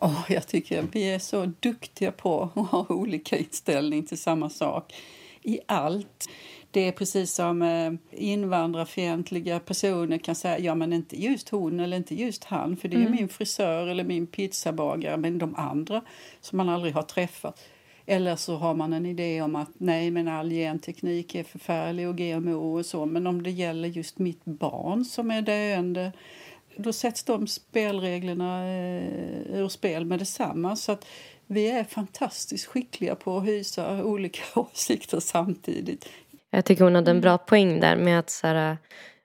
Åh, 0.00 0.24
jag 0.28 0.46
tycker 0.46 0.84
vi 0.92 1.10
är 1.10 1.18
så 1.18 1.52
duktiga 1.60 2.12
på 2.12 2.50
att 2.54 2.66
ha 2.68 2.86
olika 2.88 3.38
inställning 3.38 4.06
till 4.06 4.18
samma 4.18 4.50
sak 4.50 4.94
i 5.42 5.60
allt. 5.66 6.28
Det 6.70 6.80
är 6.80 6.92
precis 6.92 7.34
som 7.34 7.62
eh, 7.62 7.92
invandrarfientliga 8.10 9.60
personer 9.60 10.18
kan 10.18 10.34
säga 10.34 10.58
ja 10.58 10.74
men 10.74 10.92
inte 10.92 11.22
just 11.22 11.48
hon 11.48 11.80
eller 11.80 11.96
inte 11.96 12.14
just 12.14 12.44
han 12.44 12.76
för 12.76 12.88
det 12.88 12.96
är 12.96 13.00
ju 13.00 13.08
min 13.08 13.28
frisör 13.28 13.86
eller 13.86 14.04
min 14.04 14.26
pizzabagare 14.26 15.16
men 15.16 15.38
de 15.38 15.54
andra 15.54 16.02
som 16.40 16.56
man 16.56 16.68
aldrig 16.68 16.94
har 16.94 17.02
träffat. 17.02 17.60
Eller 18.06 18.36
så 18.36 18.56
har 18.56 18.74
man 18.74 18.92
en 18.92 19.06
idé 19.06 19.42
om 19.42 19.56
att 19.56 19.70
nej 19.78 20.10
men 20.10 20.28
all 20.28 20.50
genteknik 20.50 21.34
är 21.34 21.44
förfärlig 21.44 22.08
och 22.08 22.16
GMO 22.16 22.78
och 22.78 22.86
så 22.86 23.06
men 23.06 23.26
om 23.26 23.42
det 23.42 23.50
gäller 23.50 23.88
just 23.88 24.18
mitt 24.18 24.44
barn 24.44 25.04
som 25.04 25.30
är 25.30 25.42
döende 25.42 26.12
då 26.78 26.92
sätts 26.92 27.24
de 27.24 27.46
spelreglerna 27.46 28.66
eh, 28.66 29.60
ur 29.60 29.68
spel 29.68 30.04
med 30.04 30.18
detsamma. 30.18 30.76
Så 30.76 30.92
att 30.92 31.06
vi 31.46 31.70
är 31.70 31.84
fantastiskt 31.84 32.66
skickliga 32.66 33.14
på 33.14 33.36
att 33.38 33.46
hysa 33.46 34.04
olika 34.04 34.42
åsikter 34.60 35.20
samtidigt. 35.20 36.08
Jag 36.50 36.64
tycker 36.64 36.84
hon 36.84 36.94
hade 36.94 37.10
en 37.10 37.16
Mm. 37.16 37.22
bra 37.22 37.38
poäng 37.38 37.80
där 37.80 37.96
med 37.96 38.18
att 38.18 38.30
så 38.30 38.46
här, 38.46 38.76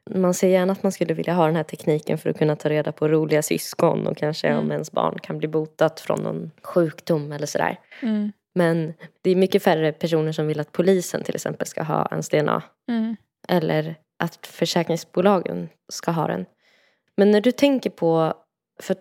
man 0.10 0.34
ser 0.34 0.48
gärna 0.48 0.74
att 0.74 0.84
man 0.84 0.92
skulle 0.92 1.14
vilja 1.14 1.34
ha 1.34 1.46
den 1.46 1.56
här 1.56 1.64
tekniken 1.64 2.18
för 2.18 2.30
att 2.30 2.38
kunna 2.38 2.56
ta 2.56 2.70
reda 2.70 2.92
på 2.92 3.08
roliga 3.08 3.42
syskon 3.42 4.08
och 4.08 4.18
kanske 4.18 4.48
Mm. 4.48 4.60
om 4.60 4.72
ens 4.72 4.92
barn 4.92 5.20
kan 5.20 5.38
bli 5.38 5.48
botat 5.48 6.00
från 6.00 6.24
någon 6.24 6.52
sjukdom 6.64 7.32
eller 7.32 7.46
sådär. 7.48 7.80
Mm. 8.02 8.32
Men 8.56 8.94
det 9.22 9.30
är 9.32 9.36
mycket 9.36 9.64
färre 9.64 9.92
personer 9.94 10.32
som 10.32 10.48
vill 10.48 10.60
att 10.60 10.72
polisen 10.72 11.24
till 11.24 11.36
exempel 11.36 11.68
ska 11.68 11.84
ha 11.84 12.08
ens 12.12 12.30
DNA. 12.30 12.62
Mm. 12.90 13.16
Eller 13.48 13.96
att 14.20 14.48
försäkringsbolagen 14.48 15.70
ska 15.92 16.12
ha 16.12 16.28
den. 16.28 16.46
Men 17.18 17.32
när 17.32 17.42
du 17.42 17.52
tänker 17.52 17.90
på, 17.90 18.34
för 18.82 18.96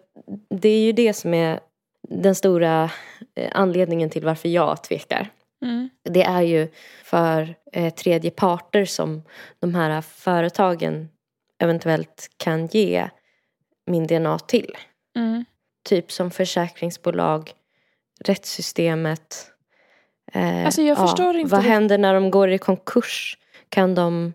det 0.50 0.68
är 0.68 0.80
ju 0.80 0.92
det 0.92 1.14
som 1.14 1.34
är 1.34 1.60
den 2.08 2.34
stora 2.34 2.90
eh, 3.34 3.50
anledningen 3.52 4.10
till 4.10 4.24
varför 4.24 4.48
jag 4.48 4.82
tvekar. 4.82 5.30
Mm. 5.62 5.90
Det 6.02 6.22
är 6.22 6.42
ju 6.42 6.68
för 7.04 7.54
eh, 7.72 7.94
tredje 7.94 8.30
parter 8.30 8.84
som 8.84 9.22
de 9.60 9.74
här 9.74 10.00
företagen 10.00 11.08
eventuellt 11.58 12.30
kan 12.36 12.66
ge 12.66 13.08
min 13.86 14.06
DNA 14.06 14.38
till. 14.38 14.76
Mm. 15.16 15.44
Typ 15.84 16.12
som 16.12 16.30
försäkringsbolag, 16.30 17.52
rättssystemet. 18.24 19.50
Eh, 20.32 20.64
Alltså, 20.64 20.82
jag 20.82 20.98
förstår 20.98 21.36
inte 21.36 21.50
Vad 21.50 21.62
händer 21.62 21.98
när 21.98 22.14
de 22.14 22.30
går 22.30 22.50
i 22.50 22.58
konkurs? 22.58 23.38
Kan 23.68 23.94
de... 23.94 24.32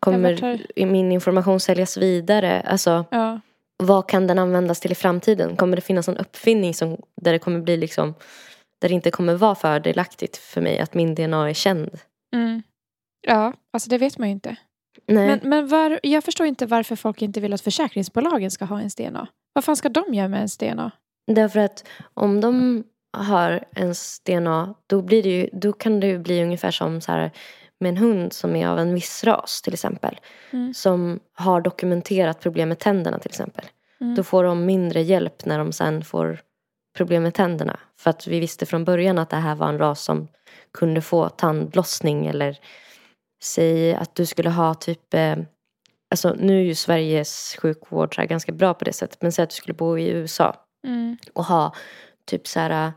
Kommer 0.00 0.86
min 0.86 1.12
information 1.12 1.60
säljas 1.60 1.96
vidare? 1.96 2.60
Alltså, 2.60 3.04
Ja. 3.10 3.40
vad 3.76 4.08
kan 4.08 4.26
den 4.26 4.38
användas 4.38 4.80
till 4.80 4.92
i 4.92 4.94
framtiden? 4.94 5.56
Kommer 5.56 5.76
det 5.76 5.82
finnas 5.82 6.08
någon 6.08 6.16
uppfinning 6.16 6.74
som, 6.74 6.96
där 7.16 7.32
det 7.32 7.38
kommer 7.38 7.60
bli 7.60 7.76
liksom 7.76 8.14
där 8.80 8.88
det 8.88 8.94
inte 8.94 9.10
kommer 9.10 9.34
vara 9.34 9.54
fördelaktigt 9.54 10.36
för 10.36 10.60
mig 10.60 10.78
att 10.78 10.94
min 10.94 11.14
DNA 11.14 11.48
är 11.48 11.54
känd? 11.54 11.98
Mm. 12.34 12.62
Ja, 13.26 13.52
alltså 13.72 13.90
det 13.90 13.98
vet 13.98 14.18
man 14.18 14.28
ju 14.28 14.32
inte. 14.32 14.56
Nej. 15.06 15.26
Men, 15.26 15.40
men 15.42 15.68
var, 15.68 16.00
jag 16.02 16.24
förstår 16.24 16.46
inte 16.46 16.66
varför 16.66 16.96
folk 16.96 17.22
inte 17.22 17.40
vill 17.40 17.52
att 17.52 17.60
försäkringsbolagen 17.60 18.50
ska 18.50 18.64
ha 18.64 18.78
ens 18.78 18.94
DNA. 18.94 19.26
Vad 19.52 19.64
fan 19.64 19.76
ska 19.76 19.88
de 19.88 20.14
göra 20.14 20.28
med 20.28 20.36
ens 20.36 20.56
DNA? 20.56 20.90
Därför 21.26 21.60
att 21.60 21.84
om 22.14 22.40
de 22.40 22.84
har 23.12 23.64
ens 23.76 24.20
DNA 24.20 24.74
då, 24.86 25.02
blir 25.02 25.22
det 25.22 25.28
ju, 25.28 25.48
då 25.52 25.72
kan 25.72 26.00
det 26.00 26.06
ju 26.06 26.18
bli 26.18 26.42
ungefär 26.42 26.70
som 26.70 27.00
så 27.00 27.12
här, 27.12 27.30
med 27.80 27.88
en 27.88 27.96
hund 27.96 28.32
som 28.32 28.56
är 28.56 28.68
av 28.68 28.78
en 28.78 28.94
viss 28.94 29.24
ras 29.24 29.62
till 29.62 29.72
exempel. 29.72 30.20
Mm. 30.50 30.74
Som 30.74 31.20
har 31.34 31.60
dokumenterat 31.60 32.40
problem 32.40 32.68
med 32.68 32.78
tänderna 32.78 33.18
till 33.18 33.30
exempel. 33.30 33.64
Mm. 34.00 34.14
Då 34.14 34.22
får 34.22 34.44
de 34.44 34.66
mindre 34.66 35.02
hjälp 35.02 35.44
när 35.44 35.58
de 35.58 35.72
sen 35.72 36.04
får 36.04 36.40
problem 36.96 37.22
med 37.22 37.34
tänderna. 37.34 37.80
För 37.98 38.10
att 38.10 38.26
vi 38.26 38.40
visste 38.40 38.66
från 38.66 38.84
början 38.84 39.18
att 39.18 39.30
det 39.30 39.36
här 39.36 39.54
var 39.54 39.68
en 39.68 39.78
ras 39.78 40.02
som 40.02 40.28
kunde 40.72 41.00
få 41.00 41.28
tandlossning 41.28 42.26
eller 42.26 42.58
säg 43.42 43.94
att 43.94 44.14
du 44.14 44.26
skulle 44.26 44.50
ha 44.50 44.74
typ 44.74 45.14
eh, 45.14 45.36
Alltså 46.12 46.36
nu 46.38 46.58
är 46.60 46.64
ju 46.64 46.74
Sveriges 46.74 47.56
sjukvård 47.62 48.14
så 48.14 48.20
här 48.20 48.28
ganska 48.28 48.52
bra 48.52 48.74
på 48.74 48.84
det 48.84 48.92
sättet 48.92 49.22
men 49.22 49.32
säg 49.32 49.42
att 49.42 49.50
du 49.50 49.56
skulle 49.56 49.74
bo 49.74 49.98
i 49.98 50.08
USA 50.08 50.56
Mm. 50.86 51.16
och 51.32 51.44
ha 51.44 51.74
typ 52.24 52.46
så 52.46 52.60
här 52.60 52.86
äh, 52.86 52.92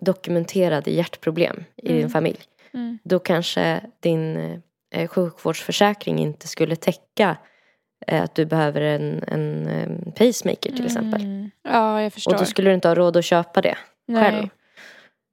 dokumenterade 0.00 0.90
hjärtproblem 0.90 1.64
i 1.76 1.88
din 1.88 1.96
Mm. 1.98 2.10
familj. 2.10 2.40
Mm. 2.74 2.98
Då 3.04 3.18
kanske 3.18 3.80
din 4.00 4.36
eh, 4.94 5.08
sjukvårdsförsäkring 5.08 6.18
inte 6.18 6.48
skulle 6.48 6.76
täcka 6.76 7.36
eh, 8.06 8.22
att 8.22 8.34
du 8.34 8.44
behöver 8.44 8.80
en, 8.80 9.22
en 9.26 9.66
eh, 9.66 10.12
pacemaker 10.12 10.72
till 10.72 10.86
exempel. 10.86 11.22
Mm. 11.22 11.50
Ja, 11.62 12.02
jag 12.02 12.12
förstår. 12.12 12.32
Och 12.32 12.38
då 12.38 12.44
skulle 12.44 12.70
du 12.70 12.74
inte 12.74 12.88
ha 12.88 12.94
råd 12.94 13.16
att 13.16 13.24
köpa 13.24 13.60
det 13.60 13.78
Nej. 14.06 14.24
själv. 14.24 14.48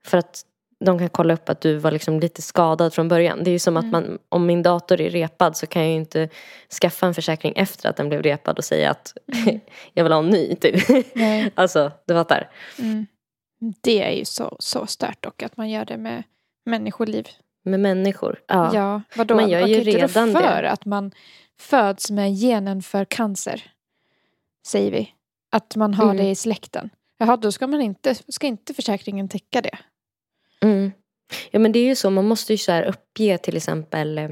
För 0.06 0.18
att 0.18 0.46
de 0.86 1.00
kan 1.00 1.10
kolla 1.10 1.34
upp 1.34 1.50
att 1.50 1.62
du 1.62 1.76
var 1.76 1.92
liksom 1.92 2.20
lite 2.20 2.42
skadad 2.42 2.94
från 2.94 3.08
början. 3.08 3.44
Det 3.44 3.50
är 3.50 3.52
ju 3.52 3.60
som 3.60 3.78
Mm. 3.78 3.88
att 3.88 3.92
man, 3.92 4.20
om 4.30 4.46
min 4.46 4.64
dator 4.64 5.02
är 5.02 5.10
repad 5.10 5.58
så 5.58 5.68
kan 5.68 5.82
jag 5.82 5.92
ju 5.92 5.96
inte 5.98 6.30
skaffa 6.82 7.08
en 7.08 7.14
försäkring 7.14 7.54
efter 7.56 7.90
att 7.90 7.96
den 7.96 8.10
blev 8.10 8.22
repad 8.24 8.58
och 8.58 8.64
säga 8.64 8.92
att 8.92 9.14
jag 9.94 10.04
vill 10.04 10.14
ha 10.14 10.20
en 10.20 10.30
ny. 10.30 10.56
Typ. 10.56 10.90
Mm. 10.90 11.04
Nej. 11.16 11.52
alltså, 11.56 11.92
du 12.08 12.14
fattar. 12.14 12.50
Mm. 12.80 13.06
Det 13.82 14.04
är 14.04 14.12
ju 14.12 14.26
så, 14.26 14.56
så 14.60 14.86
stört 14.86 15.24
dock 15.24 15.44
att 15.44 15.58
man 15.58 15.70
gör 15.70 15.86
det 15.86 15.98
med 15.98 16.24
människoliv. 16.66 17.28
Med 17.64 17.80
människor. 17.80 18.40
Ja. 18.48 18.72
Ja, 18.76 19.02
vadå? 19.16 19.36
Man 19.36 19.50
gör 19.50 19.60
ju 19.60 19.64
Okej, 19.66 19.78
inte 19.78 19.92
redan 19.92 20.34
det. 20.34 20.40
för 20.40 20.64
att 20.64 20.86
man 20.86 21.12
föds 21.60 22.12
med 22.12 22.34
genen 22.34 22.82
för 22.82 23.06
cancer. 23.06 23.72
Säger 24.68 24.92
vi. 24.92 25.14
Att 25.52 25.76
man 25.76 25.94
har 25.94 26.04
Mm. 26.06 26.18
det 26.18 26.30
i 26.30 26.36
släkten. 26.36 26.90
Jaha, 27.18 27.38
då 27.38 27.52
ska, 27.52 27.68
man 27.68 27.82
inte, 27.82 28.16
ska 28.16 28.48
inte 28.48 28.74
försäkringen 28.74 29.30
täcka 29.30 29.62
det. 29.62 29.78
Mm. 30.62 30.92
Ja 31.52 31.60
men 31.60 31.72
det 31.72 31.80
är 31.80 31.86
ju 31.86 31.96
så, 31.96 32.10
man 32.10 32.26
måste 32.28 32.54
ju 32.54 32.58
så 32.58 32.72
här 32.72 32.84
uppge 32.84 33.38
till 33.38 33.58
exempel 33.58 34.18
eh, 34.18 34.30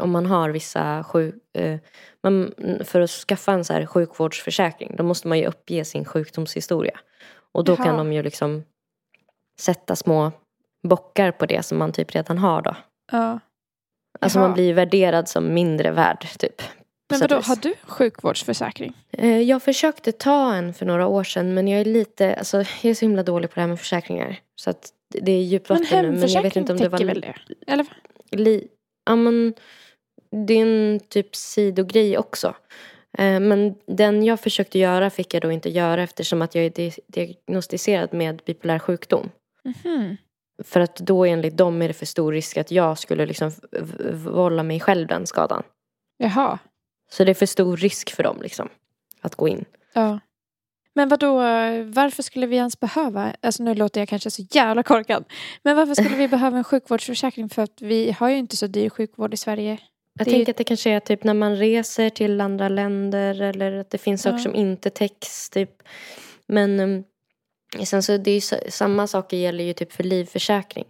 om 0.00 0.10
man 0.10 0.26
har 0.26 0.50
vissa 0.50 1.04
sjuk, 1.04 1.34
eh, 1.56 1.78
man, 2.22 2.52
för 2.84 3.00
att 3.00 3.10
skaffa 3.10 3.52
en 3.52 3.64
så 3.64 3.72
här 3.72 3.86
sjukvårdsförsäkring 3.86 4.94
då 4.96 5.04
måste 5.04 5.28
man 5.28 5.38
ju 5.38 5.46
uppge 5.46 5.84
sin 5.84 6.04
sjukdomshistoria. 6.04 7.00
Och 7.52 7.64
då 7.64 7.76
kan 7.76 7.86
Jaha. 7.86 7.96
de 7.96 8.12
ju 8.12 8.22
liksom 8.22 8.64
sätta 9.60 9.96
små 9.96 10.32
bockar 10.88 11.30
på 11.30 11.46
det 11.46 11.62
som 11.62 11.78
man 11.78 11.92
typ 11.92 12.14
redan 12.14 12.38
har 12.38 12.62
då. 12.62 12.76
Ja. 13.12 13.40
Alltså 14.20 14.38
Jaha. 14.38 14.46
man 14.48 14.54
blir 14.54 14.74
värderad 14.74 15.28
som 15.28 15.54
mindre 15.54 15.90
värd 15.90 16.26
typ. 16.38 16.62
Men 17.10 17.20
vadå, 17.20 17.34
har 17.40 17.56
du 17.56 17.74
sjukvårdsförsäkring? 17.82 18.92
Eh, 19.12 19.40
Jag 19.40 19.62
försökte 19.62 20.12
ta 20.12 20.54
en 20.54 20.74
för 20.74 20.86
några 20.86 21.06
år 21.06 21.24
sedan 21.24 21.54
men 21.54 21.68
jag 21.68 21.80
är 21.80 21.84
lite, 21.84 22.34
alltså 22.34 22.56
jag 22.56 22.84
är 22.90 22.94
så 22.94 23.04
himla 23.04 23.22
dålig 23.22 23.50
på 23.50 23.54
det 23.54 23.60
här 23.60 23.68
med 23.68 23.78
försäkringar. 23.80 24.36
Så 24.56 24.70
att 24.70 24.92
det 25.08 25.32
är 25.32 25.42
djupt 25.42 25.68
Men 25.68 25.82
nu 25.92 26.10
men 26.12 26.28
jag 26.28 26.42
vet 26.42 26.56
inte 26.56 26.72
om 26.72 26.78
det 26.78 26.88
var 26.88 26.98
väl 26.98 27.20
det? 27.20 27.34
Eller? 27.66 27.86
li, 28.30 28.68
ja, 29.06 29.16
men, 29.16 29.54
det 30.46 30.54
är 30.54 30.62
en 30.62 31.00
typ 31.08 31.36
sidogrej 31.36 32.18
också. 32.18 32.54
Eh, 33.18 33.40
Men 33.40 33.74
den 33.86 34.24
jag 34.24 34.40
försökte 34.40 34.78
göra 34.78 35.10
fick 35.10 35.34
jag 35.34 35.42
då 35.42 35.52
inte 35.52 35.70
göra 35.70 36.02
eftersom 36.02 36.42
att 36.42 36.54
jag 36.54 36.64
är 36.64 36.70
di- 36.70 36.98
diagnostiserad 37.06 38.12
med 38.14 38.42
bipolär 38.46 38.78
sjukdom. 38.78 39.30
Mhm. 39.64 40.16
För 40.64 40.80
att 40.80 40.96
då 40.96 41.24
enligt 41.24 41.56
dem 41.56 41.82
är 41.82 41.88
det 41.88 41.94
för 41.94 42.06
stor 42.06 42.32
risk 42.32 42.56
att 42.56 42.70
jag 42.70 42.98
skulle 42.98 43.26
liksom 43.26 43.52
vålla 44.12 44.62
mig 44.62 44.80
själv 44.80 45.08
den 45.08 45.26
skadan. 45.26 45.62
Jaha. 46.16 46.58
Så 47.10 47.24
det 47.24 47.32
är 47.32 47.34
för 47.34 47.46
stor 47.46 47.76
risk 47.76 48.14
för 48.14 48.22
dem 48.22 48.38
liksom. 48.42 48.68
Att 49.20 49.34
gå 49.34 49.48
in. 49.48 49.64
Ja. 49.92 50.18
Men 50.94 51.08
vad 51.08 51.20
då? 51.20 51.34
varför 51.84 52.22
skulle 52.22 52.46
vi 52.46 52.56
ens 52.56 52.80
behöva, 52.80 53.32
alltså 53.42 53.62
nu 53.62 53.74
låter 53.74 54.00
jag 54.00 54.08
kanske 54.08 54.30
så 54.30 54.42
jävla 54.50 54.82
korkad, 54.82 55.24
men 55.62 55.76
varför 55.76 55.94
skulle 55.94 56.16
vi 56.16 56.28
behöva 56.28 56.56
en 56.56 56.64
sjukvårdsförsäkring 56.64 57.48
för 57.48 57.62
att 57.62 57.82
vi 57.82 58.12
har 58.12 58.28
ju 58.28 58.36
inte 58.36 58.56
så 58.56 58.66
dyr 58.66 58.88
sjukvård 58.90 59.34
i 59.34 59.36
Sverige. 59.36 59.78
Jag 60.18 60.28
tänker 60.28 60.52
att 60.52 60.56
det 60.56 60.64
kanske 60.64 60.90
är 60.90 61.00
typ 61.00 61.24
när 61.24 61.34
man 61.34 61.56
reser 61.56 62.10
till 62.10 62.40
andra 62.40 62.68
länder 62.68 63.40
eller 63.40 63.72
att 63.72 63.90
det 63.90 63.98
finns 63.98 64.22
saker 64.22 64.36
Ja. 64.36 64.42
som 64.42 64.54
inte 64.54 64.90
täcks 64.90 65.50
typ. 65.50 65.70
Men 66.46 66.80
um, 66.80 67.04
sen 67.84 68.02
så 68.02 68.16
det 68.16 68.30
är 68.30 68.70
samma 68.70 69.06
saker 69.06 69.36
gäller 69.36 69.64
ju 69.64 69.72
typ 69.72 69.92
för 69.92 70.04
livförsäkring. 70.04 70.84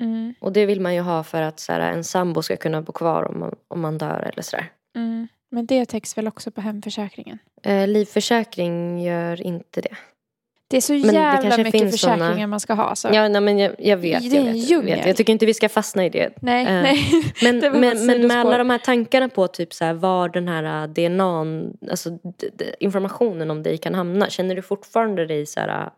Mm. 0.00 0.34
Och 0.40 0.52
det 0.52 0.66
vill 0.66 0.80
man 0.80 0.94
ju 0.94 1.00
ha 1.00 1.22
för 1.24 1.42
att 1.42 1.60
så 1.60 1.72
här, 1.72 1.80
en 1.92 2.04
sambo 2.04 2.42
ska 2.42 2.56
kunna 2.56 2.82
bo 2.82 2.92
kvar 2.92 3.22
om 3.22 3.40
man, 3.40 3.54
om 3.68 3.80
man 3.80 3.98
dör 3.98 4.30
eller 4.32 4.42
sådär. 4.42 4.70
Mm. 4.96 5.28
Men 5.50 5.66
det 5.66 5.84
täcks 5.86 6.18
väl 6.18 6.28
också 6.28 6.50
på 6.50 6.60
hemförsäkringen? 6.60 7.38
Eh, 7.62 7.88
livförsäkring 7.88 9.02
gör 9.02 9.42
inte 9.42 9.80
det. 9.80 9.96
Det 10.70 10.76
är 10.76 10.80
så 10.80 10.92
det 10.92 10.98
jävla 10.98 11.56
mycket 11.58 11.90
försäkringar 11.90 12.32
såna- 12.34 12.46
man 12.46 12.60
ska 12.60 12.74
ha. 12.74 12.94
Så. 12.96 13.08
Ja, 13.12 13.28
nej, 13.28 13.40
men 13.40 13.58
jag, 13.58 13.74
jag 13.78 13.96
vet. 13.96 14.30
Det 14.30 14.36
är 14.36 14.44
Jag, 14.44 14.52
vet, 14.52 14.70
jag, 14.70 14.82
vet. 14.82 15.06
jag 15.06 15.16
tycker 15.16 15.32
inte 15.32 15.46
vi 15.46 15.54
ska 15.54 15.68
fastna 15.68 16.04
i 16.06 16.08
det. 16.10 16.30
Nej, 16.40 16.66
Eh, 16.66 16.72
nej. 16.82 16.98
Men, 17.42 17.60
Det 17.60 17.70
men, 17.70 18.06
men 18.06 18.26
med 18.26 18.36
alla 18.40 18.58
de 18.58 18.70
här 18.70 18.78
tankarna 18.78 19.28
på 19.28 19.48
typ 19.48 19.72
så 19.74 19.84
här, 19.84 19.94
var 19.94 20.28
den 20.28 20.48
här 20.48 20.86
DNA, 20.86 21.44
alltså 21.90 22.18
informationen 22.80 23.50
om 23.50 23.62
dig 23.62 23.78
kan 23.78 23.94
hamna. 23.94 24.30
Känner 24.30 24.54
du 24.54 24.62
fortfarande 24.62 25.26
dig 25.26 25.46
så 25.46 25.60
här 25.60 25.90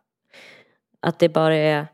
att 1.07 1.19
det 1.19 1.29
bara 1.29 1.57
är 1.57 1.87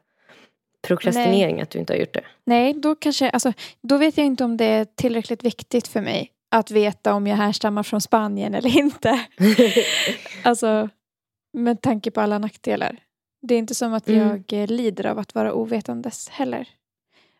prokrastinering 0.83 1.61
att 1.61 1.70
du 1.70 1.79
inte 1.79 1.92
har 1.92 1.98
gjort 1.98 2.14
det? 2.14 2.25
nej, 2.44 2.75
då 2.75 2.94
kanske, 2.94 3.31
alltså, 3.31 3.53
då 3.83 3.96
vet 3.96 4.16
jag 4.16 4.27
inte 4.27 4.44
om 4.44 4.57
det 4.57 4.64
är 4.64 4.85
tillräckligt 4.85 5.44
viktigt 5.44 5.88
för 5.88 6.01
mig 6.01 6.31
att 6.51 6.70
veta 6.70 7.14
om 7.14 7.27
jag 7.27 7.37
härstammar 7.37 7.83
från 7.83 8.01
Spanien 8.01 8.55
eller 8.55 8.77
inte. 8.79 9.20
Alltså, 10.44 10.88
med 11.53 11.81
tanke 11.83 12.11
på 12.11 12.20
alla 12.20 12.38
nackdelar. 12.38 12.96
Det 13.42 13.55
är 13.55 13.59
inte 13.59 13.75
som 13.75 13.94
att 13.94 14.09
Mm. 14.09 14.29
jag 14.48 14.62
eh, 14.62 14.66
lider 14.68 15.07
av 15.07 15.18
att 15.18 15.35
vara 15.35 15.53
ovetandes 15.53 16.29
heller. 16.29 16.68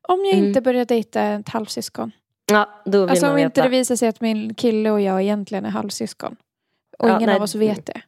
Om 0.09 0.25
jag 0.25 0.35
Mm. 0.35 0.49
inte 0.49 0.61
börjar 0.61 0.85
dejta 0.85 1.23
ett 1.23 1.49
halvsyskon. 1.49 2.13
Ja, 2.51 2.83
då 2.85 3.01
vill 3.01 3.11
Alltså 3.11 3.31
om 3.31 3.39
inte 3.39 3.63
det 3.63 3.69
visar 3.69 3.97
sig 3.97 4.09
att 4.09 4.21
min 4.21 4.55
kille 4.55 4.91
och 4.91 5.01
jag 5.01 5.23
egentligen 5.23 5.65
är 5.65 5.71
halvsyskon. 5.71 6.37
Och 6.99 7.09
Ja, 7.09 7.17
ingen 7.17 7.27
nej. 7.27 7.37
av 7.37 7.43
oss 7.43 7.55
vet 7.55 7.87
det. 7.87 8.03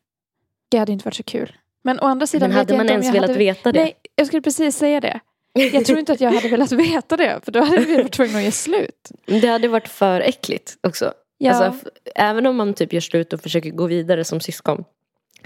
Det 0.68 0.78
hade 0.78 0.92
inte 0.92 1.04
varit 1.04 1.14
så 1.14 1.22
kul. 1.22 1.56
Men 1.84 2.00
å 2.00 2.04
andra 2.06 2.26
sidan 2.26 2.48
Men 2.50 2.58
hade 2.58 2.76
man 2.76 2.88
ens 2.88 3.14
velat 3.14 3.30
hade... 3.30 3.38
veta 3.38 3.72
det? 3.72 3.80
Nej, 3.80 3.94
jag 4.16 4.26
skulle 4.26 4.42
precis 4.42 4.76
säga 4.76 5.00
det. 5.00 5.20
Jag 5.72 5.84
tror 5.84 5.98
inte 5.98 6.12
att 6.12 6.20
jag 6.20 6.32
hade 6.32 6.48
velat 6.48 6.72
veta 6.92 7.16
det. 7.16 7.40
För 7.44 7.52
då 7.52 7.60
hade 7.64 7.78
vi 7.84 7.96
varit 7.96 8.12
tvungna 8.12 8.36
att 8.38 8.42
göra 8.44 8.52
slut. 8.52 9.10
Det 9.26 9.46
hade 9.48 9.68
varit 9.68 9.88
för 9.88 10.20
äckligt 10.20 10.76
också. 10.86 11.12
Ja. 11.38 11.52
Alltså, 11.52 11.90
även 12.14 12.46
om 12.46 12.56
man 12.56 12.74
typ 12.74 12.92
gör 12.92 13.00
slut 13.00 13.32
och 13.32 13.40
försöker 13.40 13.70
gå 13.70 13.86
vidare 13.86 14.24
som 14.24 14.40
syskon. 14.40 14.84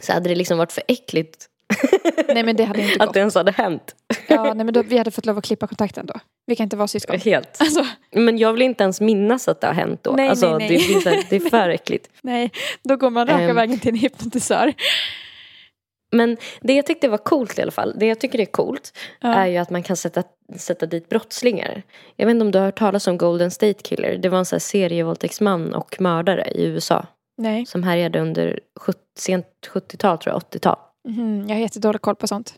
Så 0.03 0.13
hade 0.13 0.29
det 0.29 0.35
liksom 0.35 0.59
varit 0.59 0.73
för 0.73 0.83
äckligt. 0.89 1.47
Nej 2.29 2.43
men 2.43 2.57
det 2.57 2.65
hade 2.65 2.83
inte 2.83 2.95
att 2.95 3.07
gått. 3.07 3.15
det 3.15 3.21
ens 3.21 3.35
hade 3.35 3.53
hänt. 3.53 3.95
Ja, 4.29 4.55
nej, 4.55 4.65
men 4.65 4.75
då, 4.75 4.83
vi 4.83 4.99
hade 4.99 5.11
fått 5.11 5.27
lov 5.27 5.39
att 5.39 5.45
klippa 5.45 5.67
kontakten 5.67 6.07
då. 6.07 6.15
Vi 6.47 6.57
kan 6.57 6.65
inte 6.65 6.77
vara 6.77 6.89
syskon. 6.89 7.21
Helt. 7.25 7.57
Alltså, 7.61 7.87
Men 8.13 8.39
jag 8.39 8.53
vill 8.53 8.63
inte 8.63 8.85
ens 8.85 9.01
minnas 9.01 9.49
att 9.49 9.61
det 9.61 9.67
har 9.67 9.75
hänt 9.75 10.03
då. 10.05 10.13
Nej, 10.13 10.29
alltså, 10.29 10.59
nej, 10.59 10.69
nej. 10.69 10.79
Det, 10.79 10.93
det, 10.93 10.99
är 10.99 11.01
så 11.01 11.09
här, 11.09 11.25
det 11.31 11.37
är 11.37 11.41
för 11.51 11.69
äckligt. 11.69 12.09
nej, 12.23 12.51
då 12.83 12.97
går 12.97 13.11
man 13.11 13.27
raka 13.27 13.43
Ehm. 13.43 13.57
vägen 13.57 13.79
till 13.79 13.89
en 13.89 13.97
hypnotisör. 13.97 14.73
Men 16.11 16.37
det 16.61 16.73
jag 16.73 16.87
tyckte 16.87 17.09
var 17.09 17.19
coolt 17.19 17.59
i 17.59 17.63
alla 17.63 17.71
fall, 17.71 17.95
det 17.99 18.07
jag 18.07 18.21
tycker 18.21 18.41
är 18.41 18.45
coolt 18.45 18.99
Ja. 19.21 19.35
är 19.35 19.47
ju 19.47 19.57
att 19.57 19.71
man 19.71 19.83
kan 19.83 19.97
sätta, 19.97 20.23
sätta 20.57 20.87
dit 20.87 21.09
brottslingar. 21.09 21.83
Jag 22.17 22.27
vet 22.27 22.35
inte 22.35 22.45
om 22.45 22.51
du 22.51 22.59
har 22.59 22.67
hört 22.67 22.79
talas 22.79 23.07
om 23.07 23.19
Golden 23.19 23.51
State 23.51 23.83
Killer. 23.83 24.17
Det 24.19 24.29
var 24.29 24.39
en 24.39 24.45
sån 24.45 24.57
här 24.57 24.61
serievåldtäktsman 24.61 25.75
och 25.75 26.01
mördare 26.01 26.51
i 26.51 26.65
USA. 26.65 27.07
Nej, 27.37 27.67
Som 27.67 27.83
härjade 27.83 28.21
under 28.21 28.61
70, 28.81 28.99
sent 29.19 29.47
70-tal 29.75 30.19
tror 30.19 30.35
jag, 30.35 30.43
80-tal. 30.43 30.77
Mhm, 31.09 31.45
jag 31.49 31.57
har 31.57 31.61
jättedålig 31.61 32.01
koll 32.01 32.17
på 32.17 32.27
sånt. 32.27 32.55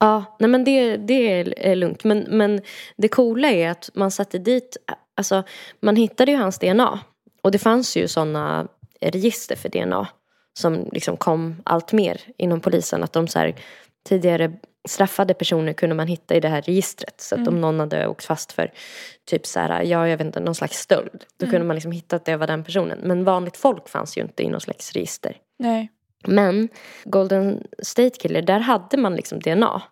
Ja, 0.00 0.24
nej 0.38 0.50
men 0.50 0.64
det, 0.64 0.96
det 0.96 1.32
är, 1.40 1.58
är 1.58 1.74
lugnt. 1.76 2.04
Men, 2.04 2.18
men 2.18 2.60
det 2.96 3.08
coola 3.08 3.48
är 3.48 3.70
att 3.70 3.90
man 3.94 4.10
satte 4.10 4.38
dit, 4.38 4.76
alltså 5.16 5.42
man 5.80 5.96
hittade 5.96 6.30
ju 6.32 6.36
hans 6.38 6.58
DNA. 6.58 7.00
Och 7.42 7.50
det 7.50 7.58
fanns 7.58 7.96
ju 7.96 8.08
sådana 8.08 8.68
register 9.00 9.56
för 9.56 9.68
DNA. 9.68 10.06
Som 10.56 10.88
liksom 10.92 11.16
kom 11.16 11.62
allt 11.64 11.92
mer 11.92 12.20
inom 12.36 12.60
polisen. 12.60 13.02
Att 13.04 13.12
de 13.12 13.28
så 13.28 13.38
här, 13.38 13.54
tidigare 14.08 14.52
straffade 14.88 15.34
personer 15.34 15.72
kunde 15.72 15.94
man 15.94 16.06
hitta 16.06 16.34
i 16.34 16.40
det 16.40 16.48
här 16.48 16.62
registret. 16.62 17.20
Så 17.20 17.34
att 17.34 17.40
Mm. 17.40 17.54
om 17.54 17.60
någon 17.60 17.80
hade 17.80 18.06
åkt 18.06 18.24
fast 18.24 18.52
för 18.52 18.72
typ 19.24 19.46
så 19.46 19.60
här, 19.60 19.82
ja 19.82 20.08
jag 20.08 20.16
vet 20.16 20.26
inte, 20.26 20.40
någon 20.40 20.54
slags 20.54 20.78
stöld. 20.78 21.24
Då 21.36 21.44
Mm. 21.46 21.52
kunde 21.52 21.66
man 21.66 21.76
liksom 21.76 21.92
hitta 21.92 22.16
att 22.16 22.24
det 22.24 22.36
var 22.36 22.46
den 22.46 22.64
personen. 22.64 22.98
Men 23.02 23.24
vanligt 23.24 23.56
folk 23.56 23.88
fanns 23.88 24.18
ju 24.18 24.22
inte 24.22 24.42
i 24.42 24.48
någon 24.48 24.60
slags 24.60 24.92
register. 24.92 25.36
Nej. 25.58 25.90
Men 26.26 26.68
Golden 27.04 27.62
State 27.82 28.10
Killer, 28.18 28.42
där 28.42 28.58
hade 28.60 28.96
man 28.96 29.16
liksom 29.16 29.40
DNA. 29.40 29.82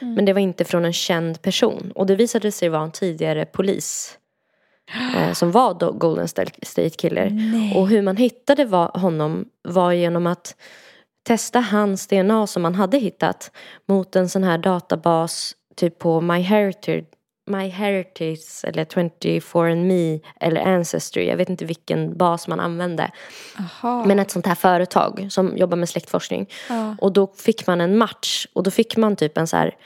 Mm. 0.00 0.14
Men 0.14 0.24
det 0.24 0.32
var 0.32 0.40
inte 0.40 0.64
från 0.64 0.84
en 0.84 0.92
känd 0.92 1.42
person. 1.42 1.92
Och 1.94 2.06
det 2.06 2.16
visade 2.16 2.52
sig 2.52 2.68
vara 2.68 2.82
en 2.82 2.92
tidigare 2.92 3.44
polis. 3.44 4.18
Eh, 5.16 5.32
som 5.32 5.50
var 5.50 5.74
då 5.74 5.92
Golden 5.92 6.28
State 6.28 6.90
Killer. 6.90 7.30
Nej. 7.30 7.76
Och 7.76 7.88
hur 7.88 8.02
man 8.02 8.16
hittade 8.16 8.64
var, 8.64 8.98
honom 8.98 9.44
var 9.62 9.92
genom 9.92 10.26
att 10.26 10.56
testa 11.22 11.60
hans 11.60 12.06
DNA 12.06 12.46
som 12.46 12.62
man 12.62 12.74
hade 12.74 12.98
hittat 12.98 13.50
mot 13.88 14.16
en 14.16 14.28
sån 14.28 14.44
här 14.44 14.58
databas 14.58 15.54
typ 15.76 15.98
på 15.98 16.20
MyHeritage 16.20 17.04
MyHeritage 17.48 18.64
eller 18.64 18.84
24andMe 18.84 20.20
eller 20.40 20.60
Ancestry. 20.60 21.26
Jag 21.26 21.36
vet 21.36 21.48
inte 21.48 21.64
vilken 21.64 22.16
bas 22.16 22.48
man 22.48 22.60
använde. 22.60 23.10
Aha. 23.58 24.04
Men 24.04 24.18
ett 24.18 24.30
sånt 24.30 24.46
här 24.46 24.54
företag 24.54 25.26
som 25.30 25.56
jobbar 25.56 25.76
med 25.76 25.88
släktforskning. 25.88 26.48
Ja. 26.68 26.96
Och 27.00 27.12
då 27.12 27.26
fick 27.26 27.66
man 27.66 27.80
en 27.80 27.98
match. 27.98 28.46
Och 28.52 28.62
då 28.62 28.70
fick 28.70 28.96
man 28.96 29.16
typ 29.16 29.38
en 29.38 29.46
så 29.46 29.56
här 29.56 29.76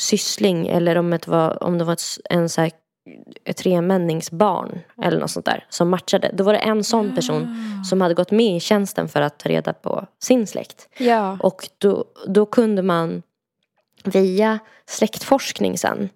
syssling. 0.00 0.68
Eller 0.68 0.98
om 0.98 1.10
det 1.10 1.28
var, 1.28 1.62
om 1.62 1.78
det 1.78 1.84
var 1.84 1.96
en 2.30 2.48
så 2.48 2.60
här 2.60 2.70
tremänningsbarn. 3.56 4.78
Eller 5.02 5.20
något 5.20 5.30
sånt 5.30 5.46
där. 5.46 5.66
Som 5.68 5.90
matchade. 5.90 6.30
Då 6.34 6.44
var 6.44 6.52
det 6.52 6.58
en 6.58 6.84
sån 6.84 7.14
person 7.14 7.56
som 7.84 8.00
hade 8.00 8.14
gått 8.14 8.30
med 8.30 8.56
i 8.56 8.60
tjänsten 8.60 9.08
för 9.08 9.20
att 9.20 9.38
ta 9.38 9.48
reda 9.48 9.72
på 9.72 10.06
sin 10.18 10.46
släkt. 10.46 10.88
Ja. 10.98 11.38
Och 11.40 11.68
då, 11.78 12.04
då 12.26 12.46
kunde 12.46 12.82
man 12.82 13.22
via 14.04 14.58
släktforskning 14.86 15.78
sen. 15.78 16.08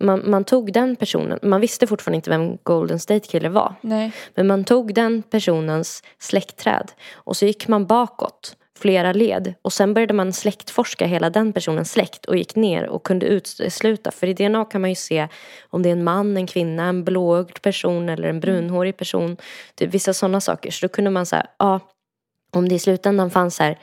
Man, 0.00 0.30
man 0.30 0.44
tog 0.44 0.72
den 0.72 0.96
personen, 0.96 1.38
man 1.42 1.60
visste 1.60 1.86
fortfarande 1.86 2.16
inte 2.16 2.30
vem 2.30 2.58
Golden 2.62 2.98
State 2.98 3.28
Killer 3.28 3.48
var. 3.48 3.74
Nej. 3.80 4.12
Men 4.34 4.46
man 4.46 4.64
tog 4.64 4.94
den 4.94 5.22
personens 5.22 6.02
släktträd 6.18 6.92
och 7.14 7.36
så 7.36 7.46
gick 7.46 7.68
man 7.68 7.86
bakåt 7.86 8.56
flera 8.78 9.12
led 9.12 9.54
och 9.62 9.72
sen 9.72 9.94
började 9.94 10.14
man 10.14 10.32
släktforska 10.32 11.06
hela 11.06 11.30
den 11.30 11.52
personens 11.52 11.92
släkt 11.92 12.24
och 12.24 12.36
gick 12.36 12.56
ner 12.56 12.86
och 12.86 13.02
kunde 13.02 13.26
utesluta. 13.26 14.10
För 14.10 14.26
i 14.26 14.34
DNA 14.34 14.64
kan 14.64 14.80
man 14.80 14.90
ju 14.90 14.96
se 14.96 15.28
om 15.70 15.82
det 15.82 15.88
är 15.88 15.92
en 15.92 16.04
man, 16.04 16.36
en 16.36 16.46
kvinna, 16.46 16.84
en 16.84 17.04
blåögd 17.04 17.62
person 17.62 18.08
eller 18.08 18.28
en 18.28 18.40
brunhårig 18.40 18.96
person. 18.96 19.36
Typ 19.74 19.94
vissa 19.94 20.14
sådana 20.14 20.40
saker. 20.40 20.70
Så 20.70 20.86
då 20.86 20.92
kunde 20.92 21.10
man 21.10 21.26
säga, 21.26 21.46
ja, 21.58 21.80
om 22.52 22.68
det 22.68 22.74
i 22.74 22.78
slutändan 22.78 23.30
fanns 23.30 23.58
här, 23.58 23.78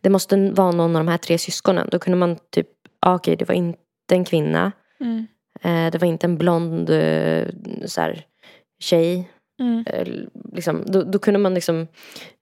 det 0.00 0.10
måste 0.10 0.50
vara 0.50 0.70
någon 0.70 0.96
av 0.96 1.04
de 1.04 1.08
här 1.08 1.18
tre 1.18 1.38
syskonen. 1.38 1.88
Då 1.90 1.98
kunde 1.98 2.16
man 2.16 2.36
typ, 2.50 2.68
ja, 3.00 3.14
okej 3.14 3.36
det 3.36 3.48
var 3.48 3.54
inte 3.54 3.78
en 4.12 4.24
kvinna. 4.24 4.72
Mm. 5.00 5.26
Eh, 5.62 5.92
det 5.92 5.98
var 5.98 6.08
inte 6.08 6.26
en 6.26 6.38
blond 6.38 6.90
eh, 6.90 7.44
så 7.86 8.00
här, 8.00 8.24
tjej. 8.80 9.28
Mm. 9.58 9.84
Eh, 9.86 10.06
liksom, 10.52 10.82
då, 10.86 11.02
då 11.02 11.18
kunde 11.18 11.40
man 11.40 11.54
liksom 11.54 11.86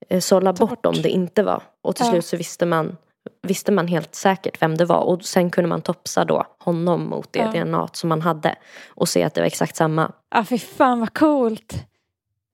eh, 0.09 0.21
sålla 0.21 0.53
bort, 0.53 0.87
om 0.87 0.95
det 1.03 1.09
inte 1.09 1.43
var. 1.43 1.63
Och 1.83 1.97
till 1.97 2.07
Ja. 2.07 2.13
slut 2.13 2.25
så 2.25 2.37
visste 2.37 2.67
man, 2.67 2.97
visste 3.43 3.73
man 3.73 3.87
helt 3.87 4.15
säkert 4.15 4.63
vem 4.63 4.77
det 4.77 4.85
var. 4.85 5.01
Och 5.01 5.25
sen 5.25 5.51
kunde 5.51 5.69
man 5.69 5.83
topsa 5.83 6.25
då 6.25 6.47
honom 6.59 7.09
mot 7.09 7.33
det 7.33 7.39
Ja. 7.55 7.65
DNA 7.65 7.89
som 7.93 8.09
man 8.09 8.21
hade. 8.23 8.55
Och 8.89 9.09
se 9.09 9.23
att 9.23 9.35
det 9.35 9.41
var 9.41 9.47
exakt 9.47 9.77
samma. 9.77 10.13
Ah, 10.29 10.45
fy 10.45 10.59
fan 10.59 11.01
vad 11.01 11.15
coolt. 11.15 11.75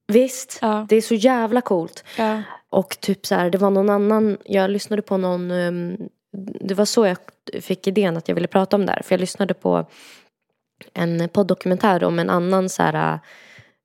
Visst, 0.06 0.58
Ja. 0.62 0.86
det 0.88 0.96
är 0.96 1.00
så 1.02 1.14
jävla 1.14 1.60
coolt. 1.60 2.04
Ja. 2.18 2.42
Och 2.70 2.96
typ 3.00 3.26
så 3.26 3.34
här, 3.34 3.50
det 3.50 3.58
var 3.58 3.70
någon 3.70 3.90
annan, 3.90 4.36
jag 4.44 4.70
lyssnade 4.70 5.02
på 5.02 5.16
någon, 5.16 5.50
ehm, 5.50 5.96
det 6.60 6.74
var 6.74 6.84
så 6.84 7.06
jag 7.06 7.16
fick 7.62 7.86
idén 7.86 8.16
att 8.16 8.28
jag 8.28 8.34
ville 8.34 8.46
prata 8.48 8.76
om 8.76 8.86
det 8.86 8.92
här. 8.92 9.02
För 9.04 9.12
jag 9.14 9.20
lyssnade 9.20 9.54
på 9.54 9.86
en 10.94 11.28
poddokumentär 11.28 12.04
om 12.04 12.18
en 12.18 12.30
annan 12.30 12.68
så 12.68 12.82
här, 12.82 13.18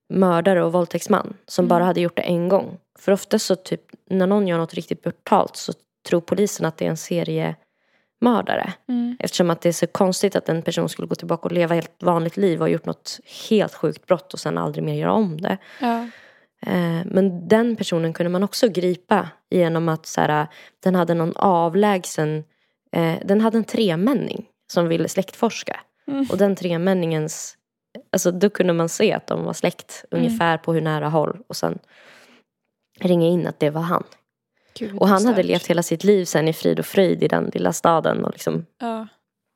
mördare 0.10 0.64
och 0.64 0.72
våldtäktsman 0.74 1.34
som 1.48 1.64
Mm. 1.66 1.70
bara 1.70 1.84
hade 1.84 2.02
gjort 2.02 2.16
det 2.16 2.22
en 2.22 2.50
gång. 2.50 2.78
För 3.00 3.12
ofta 3.12 3.40
så 3.40 3.56
typ, 3.56 3.82
när 4.10 4.28
någon 4.28 4.48
gör 4.48 4.58
något 4.58 4.74
riktigt 4.74 5.02
brutalt 5.04 5.56
så 5.56 5.74
tror 6.10 6.22
polisen 6.22 6.66
att 6.66 6.78
det 6.78 6.86
är 6.86 6.90
en 6.90 6.98
seriemördare. 6.98 8.74
Mm. 8.90 9.18
Eftersom 9.20 9.50
att 9.50 9.62
det 9.62 9.70
är 9.70 9.74
så 9.74 9.88
konstigt 9.88 10.36
att 10.36 10.50
en 10.50 10.62
person 10.62 10.90
skulle 10.90 11.08
gå 11.08 11.16
tillbaka 11.16 11.44
och 11.44 11.52
leva 11.52 11.76
helt 11.76 12.04
vanligt 12.04 12.38
liv 12.38 12.60
och 12.60 12.66
ha 12.68 12.72
gjort 12.72 12.86
något 12.86 13.20
helt 13.50 13.74
sjukt 13.74 14.06
brott 14.08 14.34
och 14.34 14.40
sen 14.40 14.58
aldrig 14.58 14.84
mer 14.84 14.94
göra 14.96 15.12
om 15.14 15.42
det. 15.42 15.58
Ja. 15.82 16.08
Eh, 16.62 17.02
Men 17.06 17.48
den 17.48 17.76
personen 17.76 18.14
kunde 18.14 18.30
man 18.30 18.44
också 18.44 18.70
gripa 18.70 19.30
genom 19.50 19.90
att 19.90 20.06
så 20.06 20.22
här, 20.22 20.48
den 20.84 20.96
hade 20.96 21.14
någon 21.14 21.34
avlägsen, 21.36 22.44
eh, 22.92 23.16
den 23.26 23.42
hade 23.42 23.58
en 23.58 23.64
tremänning 23.64 24.46
som 24.74 24.88
ville 24.88 25.08
släktforska. 25.10 25.80
Mm. 26.08 26.28
Och 26.32 26.38
den 26.38 26.56
tremänningens, 26.56 27.58
alltså 28.12 28.32
då 28.32 28.50
kunde 28.50 28.74
man 28.74 28.90
se 28.90 29.14
att 29.14 29.28
de 29.28 29.44
var 29.44 29.54
släkt 29.54 30.06
Mm. 30.12 30.24
ungefär 30.26 30.58
på 30.58 30.74
hur 30.74 30.82
nära 30.82 31.10
håll 31.10 31.38
och 31.48 31.56
sen 31.56 31.80
ringa 33.00 33.28
in 33.28 33.48
att 33.48 33.60
det 33.60 33.70
var 33.70 33.82
han. 33.82 34.04
Gud, 34.80 34.98
Och 35.00 35.08
han 35.08 35.26
hade 35.26 35.44
levt 35.44 35.68
hela 35.68 35.84
sitt 35.84 36.04
liv 36.04 36.26
sen 36.26 36.48
i 36.48 36.54
frid 36.54 36.80
och 36.80 36.86
fröjd 36.86 37.24
i 37.24 37.28
den 37.28 37.52
lilla 37.54 37.74
staden 37.74 38.26
och 38.26 38.32
liksom 38.32 38.66
Ja. 38.80 39.08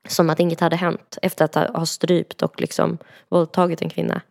som 0.08 0.30
att 0.30 0.40
inget 0.40 0.60
hade 0.60 0.76
hänt 0.76 1.18
efter 1.22 1.46
att 1.46 1.56
ha 1.76 1.86
strypt 1.86 2.42
och 2.42 2.62
liksom 2.62 2.98
våldtagit 3.30 3.82
en 3.82 3.90
kvinna. 3.90 4.22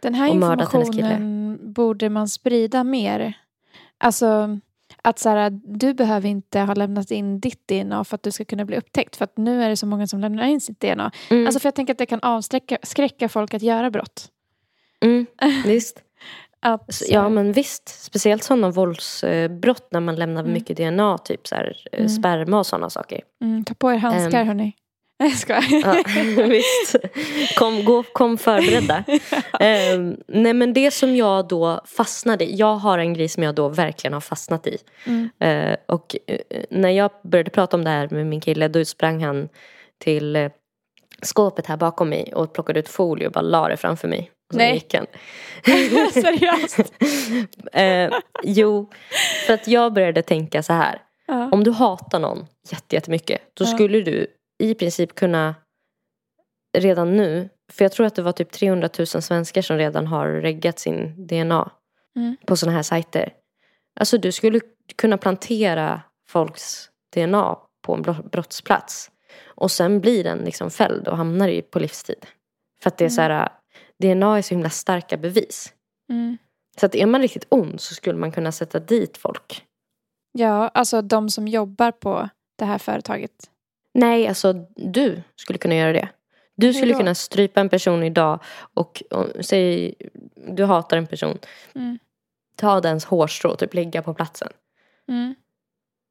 Den 0.00 0.14
här 0.14 0.30
och 0.30 0.36
mördat 0.36 0.72
hennes 0.72 0.88
kille. 0.90 1.00
informationen 1.00 1.72
borde 1.72 2.08
man 2.10 2.28
sprida 2.28 2.84
mer. 2.84 3.32
Alltså 3.98 4.58
att 5.02 5.18
så 5.18 5.28
här, 5.28 5.50
du 5.64 5.94
behöver 5.94 6.28
inte 6.28 6.60
ha 6.60 6.74
lämnat 6.74 7.10
in 7.10 7.40
ditt 7.40 7.68
DNA 7.68 8.04
för 8.04 8.14
att 8.14 8.22
du 8.22 8.30
ska 8.30 8.44
kunna 8.44 8.64
bli 8.64 8.76
upptäckt. 8.76 9.16
För 9.16 9.24
att 9.24 9.36
nu 9.36 9.62
är 9.62 9.68
det 9.68 9.76
så 9.76 9.86
många 9.86 10.06
som 10.06 10.20
lämnar 10.20 10.44
in 10.44 10.60
sitt 10.60 10.80
DNA. 10.80 11.10
Mm. 11.30 11.46
Alltså 11.46 11.60
för 11.60 11.66
jag 11.66 11.74
tänker 11.74 11.92
att 11.94 11.98
det 11.98 12.06
kan 12.06 12.20
avskräcka 12.22 12.78
skräcka 12.82 13.28
folk 13.28 13.54
att 13.54 13.62
göra 13.62 13.90
brott. 13.90 14.28
Mm, 15.04 15.26
visst. 15.64 16.02
Att, 16.60 17.02
Ja 17.08 17.28
men 17.28 17.52
visst, 17.52 17.88
speciellt 18.04 18.42
sådana 18.42 18.70
våldsbrott 18.70 19.88
när 19.92 20.00
man 20.00 20.16
lämnar 20.16 20.40
Mm. 20.40 20.52
mycket 20.52 20.76
DNA, 20.76 21.18
typ 21.18 21.46
så 21.46 21.54
här, 21.54 21.76
eh, 21.92 21.98
Mm. 21.98 22.08
sperma 22.08 22.58
och 22.58 22.66
sådana 22.66 22.90
saker. 22.90 23.20
mm, 23.40 23.64
ta 23.64 23.74
på 23.74 23.92
er 23.92 23.96
handskar 23.96 24.40
Ehm. 24.40 24.46
hörni. 24.46 24.72
Nej 25.18 25.28
jag 25.30 25.38
skojar. 25.38 25.64
Ja, 25.70 26.42
visst. 26.48 26.96
Kom, 27.58 27.84
gå, 27.84 28.02
kom 28.02 28.38
förberedda. 28.38 29.04
Ehm, 29.60 30.16
nej 30.28 30.54
men 30.54 30.72
det 30.72 30.90
som 30.90 31.16
jag 31.16 31.48
då 31.48 31.80
fastnade 31.86 32.44
i, 32.44 32.54
jag 32.56 32.74
har 32.76 32.98
en 32.98 33.14
grej 33.14 33.28
som 33.28 33.42
jag 33.42 33.54
då 33.54 33.68
verkligen 33.68 34.12
har 34.14 34.20
fastnat 34.20 34.66
i. 34.66 34.78
Mm. 35.06 35.28
Eh, 35.40 35.76
och 35.86 36.16
eh, 36.26 36.38
när 36.70 36.90
jag 36.90 37.10
började 37.22 37.50
prata 37.50 37.76
om 37.76 37.84
det 37.84 37.90
här 37.90 38.08
med 38.10 38.26
min 38.26 38.40
kille 38.40 38.68
då 38.68 38.84
sprang 38.84 39.22
han 39.24 39.48
till 39.98 40.36
eh, 40.36 40.50
skåpet 41.22 41.66
här 41.66 41.76
bakom 41.76 42.08
mig 42.08 42.32
och 42.34 42.52
plockade 42.52 42.80
ut 42.80 42.88
folie 42.88 43.26
och 43.26 43.32
bara 43.32 43.40
la 43.40 43.68
det 43.68 43.76
framför 43.76 44.08
mig. 44.08 44.30
Och 44.48 44.54
sen 44.54 44.58
Nej. 44.58 44.74
gick 44.74 44.94
han. 44.94 45.06
Seriöst? 46.12 46.92
eh, 47.72 48.10
jo, 48.42 48.90
för 49.46 49.54
att 49.54 49.68
jag 49.68 49.92
började 49.92 50.22
tänka 50.22 50.62
så 50.62 50.72
här. 50.72 51.02
Ja. 51.26 51.48
Om 51.52 51.64
du 51.64 51.70
hatar 51.70 52.18
någon 52.18 52.46
jätte- 52.70 52.96
jättemycket 52.96 53.40
då 53.54 53.64
Ja. 53.64 53.68
skulle 53.68 54.00
du 54.00 54.26
i 54.58 54.74
princip 54.74 55.14
kunna 55.14 55.54
redan 56.78 57.16
nu, 57.16 57.48
för 57.72 57.84
jag 57.84 57.92
tror 57.92 58.06
att 58.06 58.14
det 58.14 58.22
var 58.22 58.32
typ 58.32 58.50
300 58.52 58.88
000 58.98 59.06
svenskar 59.06 59.62
som 59.62 59.76
redan 59.76 60.06
har 60.06 60.28
reggat 60.28 60.78
sin 60.78 61.26
DNA 61.26 61.70
Mm. 62.16 62.36
på 62.46 62.56
sådana 62.56 62.76
här 62.76 62.82
sajter. 62.82 63.32
Alltså 64.00 64.18
du 64.18 64.32
skulle 64.32 64.60
kunna 64.96 65.18
plantera 65.18 66.02
folks 66.28 66.90
DNA 67.14 67.58
på 67.82 67.94
en 67.94 68.02
bro- 68.02 68.28
brottsplats 68.32 69.10
och 69.46 69.70
sen 69.70 70.00
blir 70.00 70.24
den 70.24 70.38
liksom 70.38 70.70
fälld 70.70 71.08
och 71.08 71.16
hamnar 71.16 71.48
i 71.48 71.62
på 71.62 71.78
livstid. 71.78 72.26
För 72.82 72.88
att 72.90 72.96
det 72.98 73.04
är 73.04 73.08
så 73.08 73.20
här, 73.20 73.48
DNA 74.02 74.38
är 74.38 74.42
så 74.42 74.54
himla 74.54 74.70
starka 74.70 75.16
bevis. 75.16 75.74
Mm. 76.10 76.38
Så 76.80 76.86
att 76.86 76.94
är 76.94 77.06
man 77.06 77.20
riktigt 77.22 77.46
ond 77.48 77.80
så 77.80 77.94
skulle 77.94 78.18
man 78.18 78.32
kunna 78.32 78.52
sätta 78.52 78.78
dit 78.80 79.16
folk. 79.16 79.64
Ja, 80.32 80.68
alltså 80.68 81.02
de 81.02 81.30
som 81.30 81.48
jobbar 81.48 81.90
på 81.92 82.28
det 82.58 82.64
här 82.64 82.78
företaget. 82.78 83.50
Nej, 83.98 84.28
alltså 84.28 84.52
du 84.76 85.22
skulle 85.36 85.58
kunna 85.58 85.74
göra 85.74 85.92
det. 85.92 86.08
Du 86.56 86.72
skulle 86.72 86.92
då? 86.92 86.98
kunna 86.98 87.14
strypa 87.14 87.60
en 87.60 87.68
person 87.68 88.02
idag 88.02 88.40
och, 88.74 89.02
och 89.10 89.26
säg 89.40 89.94
du 90.34 90.64
hatar 90.64 90.96
en 90.96 91.06
person. 91.06 91.38
Mm. 91.74 91.98
Ta 92.56 92.80
dens 92.80 93.04
hårstrå 93.04 93.50
och 93.50 93.58
typ 93.58 93.74
lägga 93.74 94.02
på 94.02 94.14
platsen. 94.14 94.48
Mm. 95.08 95.34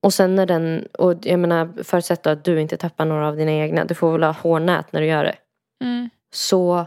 Och 0.01 0.13
sen 0.13 0.35
när 0.35 0.45
den, 0.45 0.87
och 0.93 1.13
jag 1.21 1.39
menar 1.39 1.83
förutsätt 1.83 2.27
att 2.27 2.43
du 2.43 2.61
inte 2.61 2.77
tappar 2.77 3.05
några 3.05 3.27
av 3.27 3.35
dina 3.35 3.51
egna. 3.51 3.85
Du 3.85 3.95
får 3.95 4.11
väl 4.11 4.23
ha 4.23 4.31
hårnät 4.31 4.91
när 4.93 5.01
du 5.01 5.07
gör 5.07 5.23
det. 5.23 5.35
Mm. 5.83 6.09
Så 6.33 6.85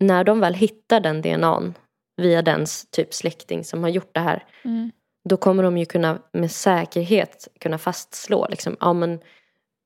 när 0.00 0.24
de 0.24 0.40
väl 0.40 0.54
hittar 0.54 1.00
den 1.00 1.22
DNAn 1.22 1.74
via 2.16 2.42
dens 2.42 2.90
typ 2.90 3.14
släkting 3.14 3.64
som 3.64 3.82
har 3.82 3.90
gjort 3.90 4.14
det 4.14 4.20
här. 4.20 4.44
Mm. 4.64 4.90
Då 5.28 5.36
kommer 5.36 5.62
de 5.62 5.78
ju 5.78 5.84
kunna 5.84 6.18
med 6.32 6.50
säkerhet 6.50 7.48
kunna 7.60 7.78
fastslå 7.78 8.46
liksom, 8.50 8.76
ja 8.80 8.92
men 8.92 9.20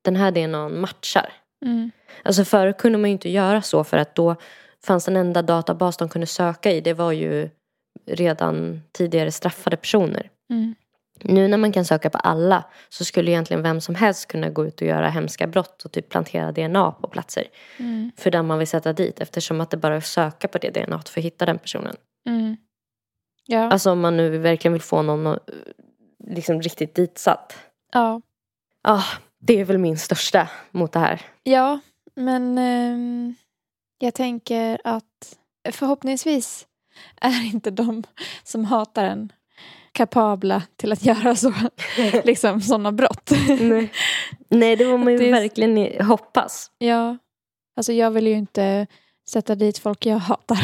den 0.06 0.16
här 0.16 0.30
DNAn 0.30 0.80
matchar. 0.80 1.32
Mm. 1.64 1.90
Alltså 2.22 2.44
förr 2.44 2.72
kunde 2.72 2.98
man 2.98 3.10
ju 3.10 3.12
inte 3.12 3.30
göra 3.30 3.62
så 3.62 3.84
för 3.84 3.96
att 3.96 4.14
då 4.14 4.36
fanns 4.84 5.04
den 5.04 5.16
enda 5.16 5.42
databas 5.42 5.96
de 5.96 6.08
kunde 6.08 6.26
söka 6.26 6.72
i 6.72 6.80
det 6.80 6.94
var 6.94 7.12
ju 7.12 7.50
redan 8.06 8.82
tidigare 8.92 9.32
straffade 9.32 9.76
personer. 9.76 10.30
Mm. 10.50 10.74
Nu 11.22 11.48
när 11.48 11.58
man 11.58 11.72
kan 11.72 11.84
söka 11.84 12.10
på 12.10 12.18
alla 12.18 12.64
så 12.88 13.04
skulle 13.04 13.30
egentligen 13.30 13.62
vem 13.62 13.80
som 13.80 13.94
helst 13.94 14.28
kunna 14.28 14.50
gå 14.50 14.66
ut 14.66 14.80
och 14.80 14.86
göra 14.86 15.08
hemska 15.08 15.46
brott 15.46 15.84
och 15.84 15.92
typ 15.92 16.08
plantera 16.08 16.52
DNA 16.52 16.92
på 16.92 17.08
platser. 17.08 17.44
Mm. 17.78 18.10
För 18.16 18.30
den 18.30 18.46
man 18.46 18.58
vill 18.58 18.68
sätta 18.68 18.92
dit 18.92 19.20
eftersom 19.20 19.60
att 19.60 19.70
det 19.70 19.76
bara 19.76 19.94
är 19.94 19.98
att 19.98 20.06
söka 20.06 20.48
på 20.48 20.58
det 20.58 20.70
DNA 20.70 21.02
för 21.08 21.20
att 21.20 21.24
hitta 21.24 21.46
den 21.46 21.58
personen. 21.58 21.96
Mm. 22.28 22.56
Ja. 23.46 23.70
Alltså 23.72 23.90
om 23.90 24.00
man 24.00 24.16
nu 24.16 24.38
verkligen 24.38 24.72
vill 24.72 24.82
få 24.82 25.02
någon 25.02 25.26
att 25.26 25.48
liksom 26.24 26.62
riktigt 26.62 26.94
ditsatt. 26.94 27.56
Ja. 27.92 28.20
Ja, 28.82 29.02
det 29.46 29.60
är 29.60 29.64
väl 29.64 29.78
min 29.78 29.98
största 29.98 30.48
mot 30.70 30.92
det 30.92 30.98
här. 30.98 31.22
Ja, 31.42 31.80
men 32.14 32.58
ehm, 32.58 33.34
jag 33.98 34.14
tänker 34.14 34.80
att 34.84 35.36
förhoppningsvis 35.72 36.66
är 37.20 37.46
inte 37.46 37.70
de 37.70 38.02
som 38.44 38.64
hatar 38.64 39.04
en 39.04 39.32
kapabla 39.92 40.62
till 40.76 40.92
att 40.92 41.04
göra 41.04 41.36
så, 41.36 41.52
liksom 42.24 42.60
sådana 42.60 42.92
brott. 42.92 43.30
Nej. 43.60 43.92
Nej, 44.48 44.76
det 44.76 44.84
var 44.84 44.98
man 44.98 45.12
ju 45.12 45.18
Det 45.18 45.30
verkligen 45.30 46.04
hoppas. 46.06 46.70
Ja, 46.78 47.16
alltså 47.76 47.92
jag 47.92 48.10
vill 48.10 48.26
ju 48.26 48.34
inte 48.34 48.86
sätta 49.28 49.54
dit 49.54 49.78
folk 49.78 50.06
jag 50.06 50.18
hatar. 50.18 50.58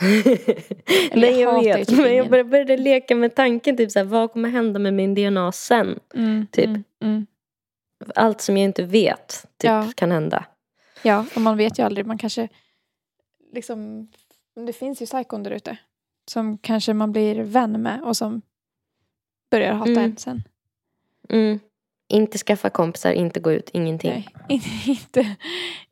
Nej, 1.14 1.40
jag 1.40 1.64
jag 1.64 1.78
vet. 1.78 1.88
typ 1.88 1.98
Men 1.98 2.16
jag 2.16 2.28
började 2.28 2.76
leka 2.76 3.14
med 3.14 3.34
tanken, 3.34 3.76
typ 3.76 3.90
så 3.90 3.98
här, 3.98 4.06
vad 4.06 4.32
kommer 4.32 4.48
hända 4.48 4.78
med 4.78 4.94
min 4.94 5.14
DNA 5.14 5.52
sen? 5.52 5.98
Mm, 6.14 6.46
Typ. 6.52 6.66
mm, 6.66 6.84
mm. 7.02 7.26
Allt 8.14 8.40
som 8.40 8.56
jag 8.56 8.64
inte 8.64 8.82
vet 8.82 9.28
typ, 9.56 9.68
Ja. 9.70 9.92
kan 9.96 10.10
hända. 10.10 10.44
Ja, 11.02 11.24
och 11.34 11.40
man 11.40 11.56
vet 11.56 11.78
ju 11.78 11.82
aldrig. 11.82 12.06
Man 12.06 12.18
kanske 12.18 12.48
liksom... 13.52 14.08
Det 14.66 14.72
finns 14.72 15.02
ju 15.02 15.06
psykon 15.06 15.42
där 15.42 15.50
ute. 15.50 15.76
Som 16.30 16.58
kanske 16.58 16.92
man 16.94 17.12
blir 17.12 17.34
vän 17.42 17.82
med 17.82 18.02
och 18.02 18.16
som 18.16 18.42
börjar 19.50 19.72
hata 19.72 19.90
Mm. 19.90 20.04
en 20.04 20.16
sen. 20.16 20.42
Mm. 21.28 21.60
Inte 22.10 22.38
skaffa 22.38 22.70
kompisar, 22.70 23.12
inte 23.12 23.40
gå 23.40 23.52
ut, 23.52 23.70
ingenting. 23.72 24.10
Nej, 24.10 24.28
inte, 24.48 24.68
inte 24.90 25.36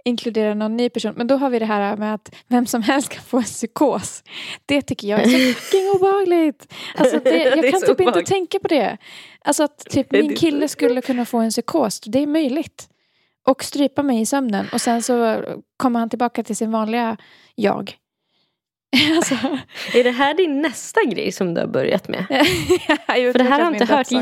inkludera 0.05 0.55
någon 0.55 0.77
ny 0.77 0.89
person. 0.91 1.15
Men 1.17 1.27
då 1.27 1.37
har 1.37 1.51
vi 1.51 1.59
det 1.59 1.65
här 1.67 1.97
med 1.97 2.15
att 2.15 2.35
vem 2.47 2.67
som 2.67 2.83
helst 2.83 3.09
kan 3.09 3.23
få 3.23 3.37
en 3.37 3.43
psykos. 3.43 4.23
Det 4.67 4.83
tycker 4.83 5.09
jag 5.09 5.21
är 5.21 5.25
så 5.55 5.55
fucking 5.61 5.91
obehagligt. 5.97 6.73
Alltså 6.97 7.19
det, 7.19 7.37
jag 7.45 7.63
Det 7.63 7.71
kan 7.71 7.81
typ 7.81 7.89
inte 7.91 7.93
obehagligt. 8.03 8.27
tänka 8.29 8.59
på 8.59 8.69
det. 8.69 8.99
Alltså 9.47 9.63
att 9.63 9.79
typ 9.79 10.13
min 10.13 10.37
kille 10.37 10.69
skulle 10.69 11.03
kunna 11.03 11.25
få 11.25 11.39
en 11.39 11.51
psykos. 11.51 12.01
Det 12.01 12.19
är 12.19 12.27
möjligt. 12.27 12.89
Och 13.47 13.65
strypa 13.65 14.03
mig 14.03 14.21
i 14.21 14.27
sömnen. 14.27 14.67
Och 14.73 14.81
sen 14.81 15.03
så 15.03 15.45
kommer 15.77 16.01
han 16.01 16.11
tillbaka 16.11 16.43
till 16.43 16.57
sin 16.57 16.71
vanliga 16.71 17.17
jag. 17.55 17.97
Alltså, 19.17 19.35
Är 19.95 20.05
det 20.05 20.11
här 20.11 20.35
din 20.35 20.63
nästa 20.63 21.05
grej 21.05 21.33
som 21.33 21.55
du 21.55 21.61
har 21.61 21.69
börjat 21.69 22.09
med? 22.09 22.27
För 23.07 23.39
det 23.39 23.45
här 23.45 23.61
har 23.61 23.65
jag 23.73 23.75
inte 23.75 23.95
hört 23.95 24.13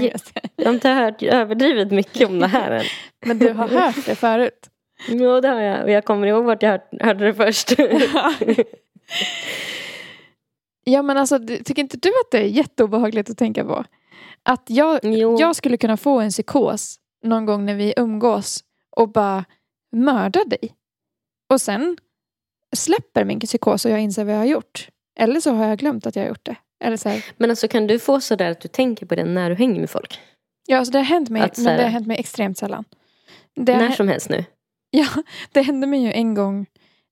Jag 0.57 0.65
har 0.65 0.75
inte 0.75 0.89
hört 0.89 1.23
överdrivet 1.23 1.91
mycket 1.91 2.29
om 2.29 2.39
det 2.39 2.47
här 2.47 2.71
än. 2.71 2.85
Men 3.27 3.39
du 3.39 3.53
har 3.53 3.69
hört 3.69 4.07
det 4.07 4.15
förut. 4.15 4.71
Jo, 5.09 5.41
det 5.41 5.49
har 5.49 5.61
jag. 5.61 5.85
Och 5.85 5.91
jag 5.91 6.05
kommer 6.05 6.27
ihåg 6.27 6.45
vart 6.45 6.63
jag 6.63 6.71
hört, 6.71 6.89
hörde 7.01 7.25
det 7.25 7.35
först. 7.35 7.73
Ja 10.85 11.03
men 11.03 11.17
alltså 11.17 11.39
tycker 11.39 11.83
inte 11.83 11.97
du 11.97 12.09
att 12.09 12.31
det 12.31 12.39
är 12.39 12.47
jätteobehagligt 12.47 13.31
att 13.31 13.39
tänka 13.39 13.65
på? 13.65 13.85
Att 14.43 14.63
jag, 14.67 15.01
jo. 15.03 15.37
jag 15.41 15.57
skulle 15.57 15.77
kunna 15.77 15.97
få 15.97 16.21
en 16.21 16.31
psykos 16.31 16.99
någon 17.25 17.47
gång 17.47 17.65
när 17.65 17.75
vi 17.75 17.95
umgås 17.97 18.65
och 18.97 19.09
bara 19.09 19.45
mörda 19.93 20.45
dig. 20.45 20.75
Och 21.53 21.61
sen 21.61 21.97
släpper 22.77 23.25
min 23.25 23.41
psykos 23.41 23.85
och 23.85 23.91
jag 23.91 24.01
inser 24.01 24.25
vad 24.25 24.35
jag 24.35 24.39
har 24.39 24.47
gjort. 24.47 24.89
Eller 25.19 25.41
så 25.41 25.53
har 25.53 25.67
jag 25.67 25.79
glömt 25.79 26.07
att 26.07 26.17
jag 26.17 26.23
har 26.23 26.29
gjort 26.29 26.45
det. 26.45 26.57
Eller 26.85 26.97
så 26.97 27.09
här, 27.09 27.25
Men 27.37 27.51
alltså 27.51 27.69
kan 27.69 27.87
du 27.87 27.99
få 27.99 28.21
sådär 28.21 28.51
att 28.51 28.61
du 28.61 28.69
tänker 28.69 29.07
på 29.07 29.15
det 29.15 29.25
när 29.25 29.51
du 29.51 29.57
hänger 29.57 29.81
med 29.81 29.91
folk? 29.91 30.21
ja, 30.67 30.79
alltså 30.79 30.93
det 30.93 30.99
har 30.99 31.05
hänt 31.05 31.29
mig, 31.29 31.43
Att 31.43 31.59
men 31.59 31.77
det 31.77 31.83
har 31.83 31.91
hänt 31.91 32.07
mig 32.07 32.19
extremt 32.19 32.59
sällan. 32.59 32.85
Det, 33.55 33.77
när 33.77 33.91
som 33.91 34.09
helst 34.09 34.29
nu? 34.29 34.45
ja, 34.91 35.07
det 35.53 35.63
hände 35.63 35.87
mig 35.87 36.03
ju 36.03 36.13
en 36.13 36.35
gång 36.35 36.67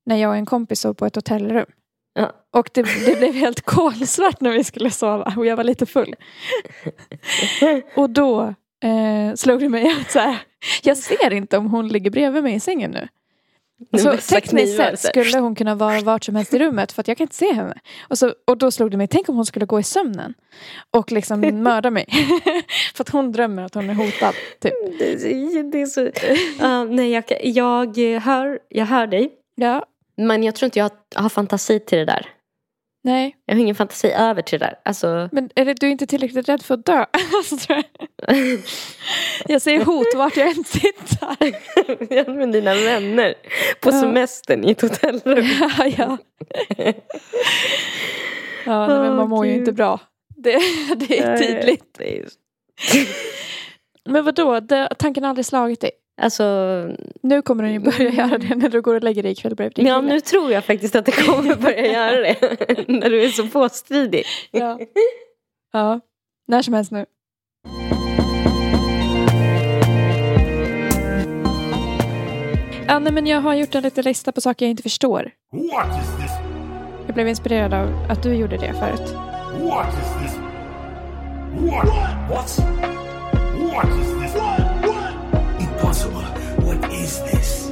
när 0.06 0.16
jag 0.16 0.30
och 0.30 0.36
en 0.36 0.46
kompis 0.46 0.80
sov 0.80 0.94
på 0.94 1.06
ett 1.06 1.16
hotellrum. 1.16 1.66
Ja. 2.14 2.32
Och 2.50 2.70
det, 2.72 2.82
det 3.06 3.18
blev 3.18 3.34
helt 3.34 3.60
kolsvart 3.64 4.40
när 4.40 4.50
vi 4.50 4.64
skulle 4.64 4.90
sova 4.90 5.34
och 5.36 5.46
jag 5.46 5.56
var 5.56 5.64
lite 5.64 5.86
full. 5.86 6.14
Och 7.96 8.10
då 8.10 8.54
eh, 8.84 9.34
slog 9.36 9.60
det 9.60 9.68
mig 9.68 9.96
att 10.00 10.10
så 10.10 10.18
här, 10.18 10.38
jag 10.82 10.96
ser 10.96 11.32
inte 11.32 11.58
om 11.58 11.66
hon 11.66 11.88
ligger 11.88 12.10
bredvid 12.10 12.42
mig 12.42 12.54
i 12.54 12.60
sängen 12.60 12.90
nu. 12.90 13.08
Så 13.98 14.16
tekniskt 14.16 14.76
sett 14.76 15.00
skulle 15.00 15.38
hon 15.38 15.54
kunna 15.54 15.74
vara 15.74 16.00
vart 16.00 16.24
som 16.24 16.36
helst 16.36 16.54
i 16.54 16.58
rummet 16.58 16.92
för 16.92 17.00
att 17.00 17.08
jag 17.08 17.16
kan 17.16 17.24
inte 17.24 17.34
se 17.34 17.52
henne. 17.52 17.74
Och, 18.08 18.18
så, 18.18 18.34
och 18.46 18.58
då 18.58 18.70
slog 18.70 18.90
det 18.90 18.96
mig, 18.96 19.08
tänk 19.08 19.28
om 19.28 19.36
hon 19.36 19.46
skulle 19.46 19.66
gå 19.66 19.80
i 19.80 19.82
sömnen 19.82 20.34
och 20.90 21.12
liksom 21.12 21.40
mörda 21.62 21.90
mig. 21.90 22.06
för 22.94 23.04
att 23.04 23.08
hon 23.08 23.32
drömmer 23.32 23.62
att 23.62 23.74
hon 23.74 23.90
är 23.90 23.94
hotad. 23.94 24.34
Typ. 24.60 24.72
Det 24.98 25.12
är, 25.12 25.70
det 25.72 25.80
är 25.80 25.86
så... 25.86 26.10
Ja, 26.60 26.84
nej, 26.84 27.10
jag, 27.10 27.24
jag, 27.42 28.20
hör, 28.20 28.58
jag 28.68 28.86
hör 28.86 29.06
dig. 29.06 29.32
Ja, 29.54 29.86
Men 30.16 30.42
jag 30.42 30.54
tror 30.54 30.64
inte 30.66 30.78
jag 30.78 30.84
har, 31.14 31.22
har 31.22 31.28
fantasi 31.28 31.80
till 31.80 31.98
det 31.98 32.04
där. 32.04 32.26
nej. 33.04 33.36
Jag 33.46 33.54
har 33.54 33.60
ingen 33.60 33.74
fantasi 33.74 34.10
över 34.12 34.42
till 34.42 34.58
det 34.58 34.66
där. 34.66 34.74
Alltså, 34.84 35.28
Men 35.32 35.50
är 35.54 35.64
det, 35.64 35.74
du 35.74 35.86
är 35.86 35.90
inte 35.90 36.06
tillräckligt 36.06 36.48
rädd 36.48 36.62
för 36.62 36.74
att 36.74 36.84
dö? 36.86 37.04
alltså, 37.36 37.56
jag. 37.68 37.84
jag 39.48 39.62
ser 39.62 39.84
hot 39.84 40.06
vart 40.14 40.36
jag 40.36 40.48
än 40.48 40.64
tittar. 40.64 41.36
jag 42.14 42.28
med 42.28 42.52
dina 42.52 42.74
vänner 42.74 43.34
på 43.80 43.88
Ja. 43.90 44.00
semestern 44.00 44.64
i 44.64 44.70
ett 44.70 44.80
hotellrum. 44.80 45.44
ja, 45.60 45.86
ja. 45.96 46.18
ja 48.64 48.86
nej, 48.86 48.98
men 48.98 49.16
man 49.16 49.28
mår 49.28 49.46
ju 49.46 49.54
inte 49.54 49.72
bra. 49.72 50.00
Det, 50.36 50.58
det 50.96 51.18
är 51.18 51.38
tydligt. 51.38 52.00
Men 54.04 54.24
vadå, 54.24 54.60
det, 54.60 54.88
tanken 54.98 55.22
har 55.24 55.30
aldrig 55.30 55.46
slagit 55.46 55.80
dig? 55.80 55.90
Alltså, 56.20 56.44
Nu 57.22 57.42
kommer 57.42 57.62
den 57.62 57.72
ju 57.72 57.78
börja 57.78 58.10
göra 58.10 58.38
det 58.38 58.54
när 58.54 58.68
du 58.68 58.82
går 58.82 58.94
och 58.94 59.02
lägger 59.02 59.22
dig 59.22 59.32
ikväll 59.32 59.54
bredvid 59.54 59.76
din 59.76 59.86
ja, 59.86 60.00
kille. 60.00 60.12
nu 60.12 60.20
tror 60.20 60.52
jag 60.52 60.64
faktiskt 60.64 60.96
att 60.96 61.06
det 61.06 61.12
kommer 61.26 61.56
börja 61.56 61.86
göra 61.86 62.20
det. 62.20 62.38
när 62.88 63.10
du 63.10 63.22
är 63.24 63.28
så 63.28 63.46
påstridig. 63.46 64.24
Ja. 64.50 64.78
ja, 65.72 66.00
när 66.48 66.62
som 66.62 66.74
helst 66.74 66.92
nu. 66.92 67.06
Ja, 72.86 72.98
nej, 72.98 73.12
men 73.12 73.26
jag 73.26 73.40
har 73.40 73.54
gjort 73.54 73.74
en 73.74 73.82
liten 73.82 74.04
lista 74.04 74.32
på 74.32 74.40
saker 74.40 74.66
jag 74.66 74.70
inte 74.70 74.82
förstår. 74.82 75.30
What 75.52 76.02
is 76.02 76.08
this? 76.22 76.32
Jag 77.06 77.14
blev 77.14 77.28
inspirerad 77.28 77.74
av 77.74 78.10
att 78.10 78.22
du 78.22 78.34
gjorde 78.34 78.56
det 78.56 78.72
förut. 78.72 79.14
What 79.62 79.94
is 79.94 80.22
this? 80.22 80.38
What? 81.60 81.88
What? 82.30 82.58
What 83.72 83.88
is 84.00 84.12
this? 84.14 84.21
Impossible. 85.92 86.24
What 86.66 86.92
is 86.92 87.20
this? 87.30 87.70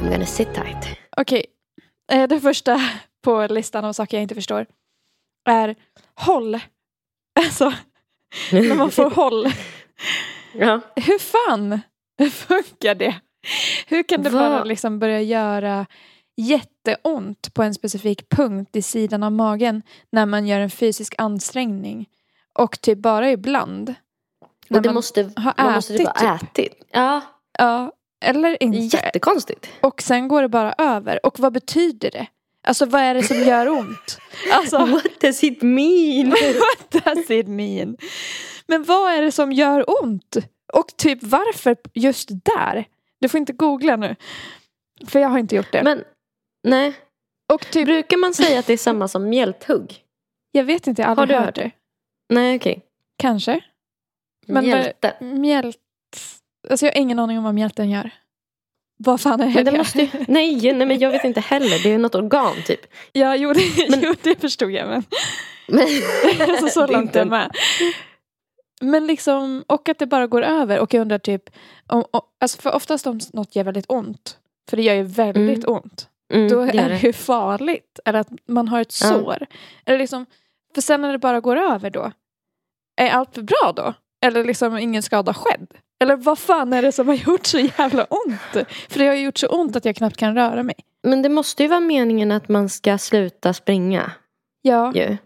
I'm 0.00 0.10
gonna 0.10 0.26
sit 0.26 0.54
tight. 0.54 0.98
Okej, 1.16 1.44
eh, 2.12 2.28
det 2.28 2.40
första 2.40 2.80
på 3.24 3.46
listan 3.46 3.84
av 3.84 3.92
saker 3.92 4.16
jag 4.16 4.22
inte 4.22 4.34
förstår 4.34 4.66
är 5.48 5.74
håll. 6.14 6.58
Alltså, 7.40 7.72
när 8.52 8.74
man 8.74 8.90
får 8.90 9.10
håll. 9.10 9.46
Ja. 10.54 10.80
Hur 10.96 11.18
fan 11.18 11.80
funkar 12.30 12.94
det? 12.94 13.14
Hur 13.86 14.02
kan 14.02 14.22
det 14.22 14.30
Vad- 14.30 14.42
bara 14.52 14.64
liksom 14.64 14.98
börja 14.98 15.20
göra 15.22 15.86
jätteont 16.36 17.54
på 17.54 17.62
en 17.62 17.74
specifik 17.74 18.28
punkt 18.28 18.76
i 18.76 18.82
sidan 18.82 19.22
av 19.22 19.32
magen 19.32 19.82
när 20.12 20.26
man 20.26 20.46
gör 20.46 20.60
en 20.60 20.70
fysisk 20.70 21.14
ansträngning? 21.18 22.06
Och 22.54 22.80
typ 22.80 22.98
bara 22.98 23.30
ibland. 23.30 23.94
Och 24.70 24.82
det 24.82 24.88
man 24.88 24.94
måste, 24.94 25.30
har 25.36 25.54
man 25.64 25.72
måste 25.74 25.96
typ 25.96 26.08
ätit, 26.08 26.20
ha 26.22 26.36
ätit. 26.36 26.88
Ja, 26.92 27.20
Ja, 27.58 27.92
eller 28.24 28.62
inte. 28.62 28.96
jättekonstigt. 28.96 29.68
Och 29.80 30.02
sen 30.02 30.28
går 30.28 30.42
det 30.42 30.48
bara 30.48 30.74
över. 30.78 31.26
Och 31.26 31.38
vad 31.40 31.52
betyder 31.52 32.10
det? 32.10 32.26
Alltså 32.66 32.86
vad 32.86 33.00
är 33.00 33.14
det 33.14 33.22
som 33.22 33.36
gör 33.36 33.68
ont? 33.68 34.18
Alltså, 34.52 34.78
What 34.86 35.20
does 35.20 35.44
it 35.44 35.62
mean? 35.62 36.30
what 36.90 37.04
does 37.04 37.30
it 37.30 37.48
mean? 37.48 37.96
Men 38.66 38.84
vad 38.84 39.12
är 39.12 39.22
det 39.22 39.32
som 39.32 39.52
gör 39.52 40.02
ont? 40.04 40.36
Och 40.72 40.86
typ 40.96 41.18
varför 41.22 41.76
just 41.94 42.28
där? 42.28 42.84
Du 43.20 43.28
får 43.28 43.38
inte 43.38 43.52
googla 43.52 43.96
nu. 43.96 44.16
För 45.06 45.18
jag 45.20 45.28
har 45.28 45.38
inte 45.38 45.56
gjort 45.56 45.72
det. 45.72 45.82
Men, 45.82 46.04
nej. 46.68 46.94
och 47.52 47.70
typ, 47.70 47.86
Brukar 47.86 48.16
man 48.16 48.34
säga 48.34 48.58
att 48.58 48.66
det 48.66 48.72
är 48.72 48.76
samma 48.76 49.08
som 49.08 49.28
mjälthugg? 49.28 50.04
jag 50.52 50.64
vet 50.64 50.86
inte, 50.86 51.02
jag 51.02 51.08
har 51.08 51.16
Har 51.16 51.22
aldrig 51.22 51.38
du 51.38 51.40
hört 51.40 51.46
hört 51.46 51.54
det. 51.54 51.70
Nej, 52.34 52.56
okej. 52.56 52.82
Kanske. 53.18 53.60
Men 54.48 54.64
Mjälte. 54.64 55.14
Mjält... 55.20 55.78
Alltså 56.70 56.86
jag 56.86 56.92
har 56.92 57.00
ingen 57.00 57.18
aning 57.18 57.38
om 57.38 57.44
vad 57.44 57.54
mjälten 57.54 57.90
gör. 57.90 58.10
Vad 58.96 59.20
fan 59.20 59.40
är 59.40 59.46
det? 59.46 59.54
Men 59.54 59.64
det 59.64 59.78
måste 59.78 59.98
ju, 60.02 60.08
nej, 60.28 60.72
nej, 60.72 60.86
men 60.86 60.98
jag 60.98 61.10
vet 61.10 61.24
inte 61.24 61.40
heller. 61.40 61.82
Det 61.82 61.92
är 61.92 61.98
något 61.98 62.14
organ 62.14 62.56
typ. 62.66 62.80
Ja, 63.12 63.36
jo 63.36 63.52
det, 63.52 63.88
Men- 63.90 64.00
jo, 64.02 64.14
det 64.22 64.40
förstod 64.40 64.70
jag. 64.70 64.88
Men... 64.88 65.04
Men, 65.68 66.50
alltså 66.50 66.68
så 66.80 66.86
långt 66.86 67.02
inte 67.04 67.18
är 67.18 67.20
jag 67.20 67.28
med. 67.30 67.56
Men 68.80 69.06
liksom, 69.06 69.64
och 69.66 69.88
att 69.88 69.98
det 69.98 70.06
bara 70.06 70.26
går 70.26 70.42
över. 70.42 70.78
Och 70.78 70.94
jag 70.94 71.00
undrar 71.00 71.18
typ, 71.18 71.50
om, 71.86 72.04
om, 72.10 72.20
alltså 72.40 72.60
för 72.60 72.74
oftast 72.74 73.06
om 73.06 73.20
något 73.32 73.56
gör 73.56 73.64
väldigt 73.64 73.86
ont, 73.88 74.38
för 74.70 74.76
det 74.76 74.82
gör 74.82 74.94
ju 74.94 75.02
väldigt 75.02 75.64
ont, 75.68 76.08
Mm, 76.32 76.48
då 76.48 76.60
är 76.60 76.88
det 76.88 76.98
ju 77.02 77.12
farligt. 77.12 77.98
Eller 78.04 78.18
att 78.18 78.28
man 78.46 78.68
har 78.68 78.80
ett 78.80 78.92
sår. 78.92 79.46
Eller 79.84 79.98
liksom, 79.98 80.26
för 80.74 80.80
sen 80.80 81.02
när 81.02 81.12
det 81.12 81.18
bara 81.18 81.40
går 81.40 81.56
över 81.56 81.90
då, 81.90 82.12
är 82.96 83.10
allt 83.10 83.38
bra 83.38 83.72
då? 83.76 83.94
Eller 84.26 84.44
liksom 84.44 84.78
ingen 84.78 85.02
skada 85.02 85.34
skedd? 85.34 85.66
Eller 86.02 86.16
vad 86.16 86.38
fan 86.38 86.72
är 86.72 86.82
det 86.82 86.92
som 86.92 87.08
har 87.08 87.14
gjort 87.14 87.46
så 87.46 87.58
jävla 87.58 88.04
ont? 88.04 88.66
För 88.88 88.98
det 88.98 89.06
har 89.06 89.14
ju 89.14 89.22
gjort 89.22 89.38
så 89.38 89.46
ont 89.46 89.76
att 89.76 89.84
jag 89.84 89.96
knappt 89.96 90.16
kan 90.16 90.34
röra 90.34 90.62
mig. 90.62 90.74
Men 91.02 91.22
det 91.22 91.28
måste 91.28 91.62
ju 91.62 91.68
vara 91.68 91.80
meningen 91.80 92.32
att 92.32 92.48
man 92.48 92.68
ska 92.68 92.98
sluta 92.98 93.54
springa. 93.54 94.12
Ja, 94.62 94.92
Ju. 94.94 95.16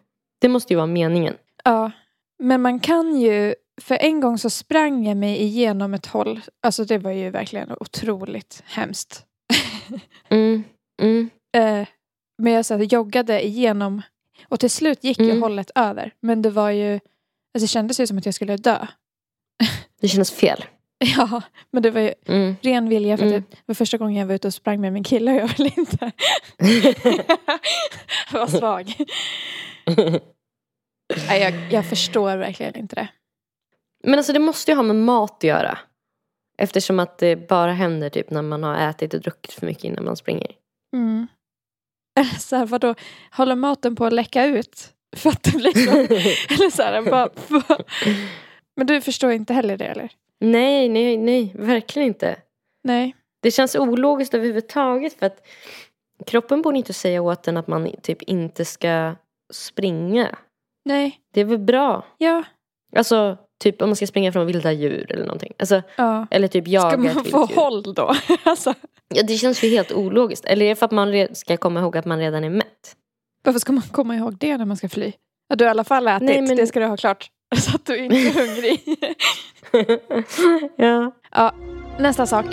Det 0.41 0.49
måste 0.49 0.73
ju 0.73 0.77
vara 0.77 0.87
meningen. 0.87 1.35
Ja, 1.65 1.91
men 2.39 2.63
man 2.63 2.81
kan 2.81 3.21
ju... 3.21 3.55
För 3.81 3.95
en 4.01 4.21
gång 4.21 4.39
så 4.39 4.51
sprang 4.51 5.07
jag 5.07 5.17
mig 5.17 5.43
igenom 5.43 5.95
ett 5.95 6.07
håll. 6.07 6.41
Alltså 6.63 6.85
det 6.85 6.99
var 6.99 7.11
ju 7.11 7.31
verkligen 7.31 7.71
otroligt 7.81 8.63
hemskt. 8.67 9.25
Mm. 10.29 10.65
Mm. 11.03 11.31
Eh, 11.57 11.89
men 12.39 12.53
jag 12.53 12.67
så 12.67 12.77
joggade 12.79 13.47
igenom 13.47 14.03
och 14.49 14.61
till 14.61 14.71
slut 14.71 15.05
gick 15.05 15.19
ju 15.19 15.25
Mm. 15.31 15.43
hållet 15.43 15.71
över. 15.75 16.13
Men 16.21 16.43
det 16.43 16.51
var 16.51 16.71
ju... 16.71 17.01
Alltså 17.55 17.65
det 17.65 17.69
kändes 17.69 18.01
ju 18.01 18.07
som 18.07 18.19
att 18.19 18.27
jag 18.27 18.35
skulle 18.35 18.57
dö. 18.57 18.87
Det 20.01 20.09
kändes 20.09 20.31
fel. 20.31 20.65
Ja, 21.17 21.43
men 21.71 21.83
det 21.83 21.91
var 21.91 22.01
ju 22.01 22.15
Mm. 22.27 22.57
ren 22.63 22.89
vilja 22.89 23.17
för 23.17 23.27
Mm. 23.27 23.43
det 23.51 23.57
var 23.67 23.75
första 23.75 23.99
gången 23.99 24.17
jag 24.17 24.27
var 24.27 24.35
ute 24.35 24.47
och 24.47 24.55
sprang 24.55 24.81
med 24.81 24.93
min 24.93 25.05
kille 25.05 25.33
och 25.33 25.39
jag 25.41 25.59
ville 25.59 25.71
inte. 25.77 26.13
jag 28.33 28.39
var 28.39 28.47
svag. 28.47 28.95
Nej, 31.29 31.41
jag, 31.43 31.73
jag 31.73 31.87
förstår 31.87 32.37
verkligen 32.37 32.77
inte 32.77 32.95
det. 32.97 33.09
Men 34.05 34.15
alltså 34.19 34.33
det 34.33 34.39
måste 34.39 34.71
ju 34.71 34.75
ha 34.77 34.83
med 34.83 34.97
mat 34.97 35.33
att 35.37 35.45
göra. 35.45 35.79
Eftersom 36.59 37.01
att 37.01 37.19
det 37.19 37.37
bara 37.49 37.73
händer 37.73 38.09
typ 38.11 38.31
när 38.31 38.43
man 38.43 38.63
har 38.63 38.89
ätit 38.91 39.15
och 39.15 39.21
druckit 39.21 39.53
för 39.53 39.67
mycket 39.67 39.85
innan 39.85 40.05
man 40.05 40.17
springer. 40.17 40.51
Mm. 40.97 41.27
Så 42.39 42.57
här, 42.57 42.67
vadå, 42.67 42.95
håller 43.33 43.55
maten 43.55 43.97
på 43.97 44.05
att 44.07 44.13
läcka 44.13 44.45
ut? 44.45 44.93
Blir 45.13 45.85
så? 45.85 45.91
eller 46.55 46.71
så 46.71 46.83
här, 46.83 47.03
bara, 47.03 47.29
bara. 47.49 47.79
Men 48.77 48.87
du 48.87 49.01
förstår 49.01 49.33
inte 49.33 49.55
heller 49.55 49.77
det 49.77 49.85
eller? 49.85 50.09
nej, 50.41 50.89
nej, 50.89 51.17
nej, 51.17 51.53
verkligen 51.55 52.09
inte. 52.09 52.37
Nej. 52.85 53.17
Det 53.43 53.51
känns 53.51 53.77
ologiskt 53.77 54.35
överhuvudtaget 54.35 55.19
för 55.19 55.27
att 55.27 55.47
kroppen 56.27 56.63
borde 56.63 56.79
inte 56.79 56.93
säga 56.93 57.23
åt 57.23 57.49
en 57.49 57.57
att 57.57 57.67
man 57.67 57.91
typ 58.03 58.23
inte 58.23 58.65
ska 58.65 59.15
springa. 59.53 60.39
Nej. 60.85 61.21
Det 61.35 61.41
är 61.41 61.45
väl 61.45 61.59
bra? 61.59 62.05
Ja. 62.19 62.43
Alltså, 62.97 63.39
typ 63.63 63.83
om 63.83 63.89
man 63.89 63.97
ska 63.97 64.07
springa 64.07 64.33
från 64.33 64.47
vilda 64.47 64.73
djur 64.73 65.13
eller 65.13 65.25
någonting. 65.25 65.53
Alltså, 65.59 65.83
ja. 65.97 66.27
eller 66.31 66.49
typ 66.49 66.69
jaga 66.69 66.91
Ska 66.91 66.99
man 66.99 67.25
få 67.25 67.47
djur. 67.51 67.57
håll 67.57 67.95
då? 67.95 68.15
alltså, 68.43 68.75
Ja, 69.15 69.23
det 69.23 69.37
känns 69.37 69.65
ju 69.65 69.69
helt 69.69 69.93
ologiskt. 69.93 70.45
Eller 70.45 70.67
är 70.67 70.69
det 70.69 70.77
för 70.77 70.87
att 70.87 70.93
man 70.93 71.29
ska 71.33 71.57
komma 71.57 71.81
ihåg 71.81 71.97
att 71.97 72.05
man 72.05 72.19
redan 72.19 72.45
är 72.45 72.51
mätt? 72.51 72.97
Varför 73.43 73.61
ska 73.61 73.73
man 73.73 73.83
komma 73.83 74.17
ihåg 74.17 74.37
det 74.39 74.57
när 74.57 74.65
man 74.65 74.77
ska 74.77 74.89
fly? 74.89 75.13
Ja, 75.49 75.57
du 75.57 75.65
har 75.65 75.69
i 75.69 75.71
alla 75.71 75.85
fall 75.85 76.09
ätit, 76.09 76.23
Nej, 76.23 76.43
men- 76.43 76.57
det 76.57 76.67
ska 76.67 76.81
du 76.81 76.87
ha 76.87 76.97
klart. 76.97 77.31
Så 77.57 77.75
att 77.77 77.85
du 77.87 77.97
inte 77.97 78.17
är 78.17 78.47
hungrig. 78.47 78.99
ja. 80.77 81.13
ja, 81.31 81.55
nästa 81.99 82.27
sak. 82.27 82.47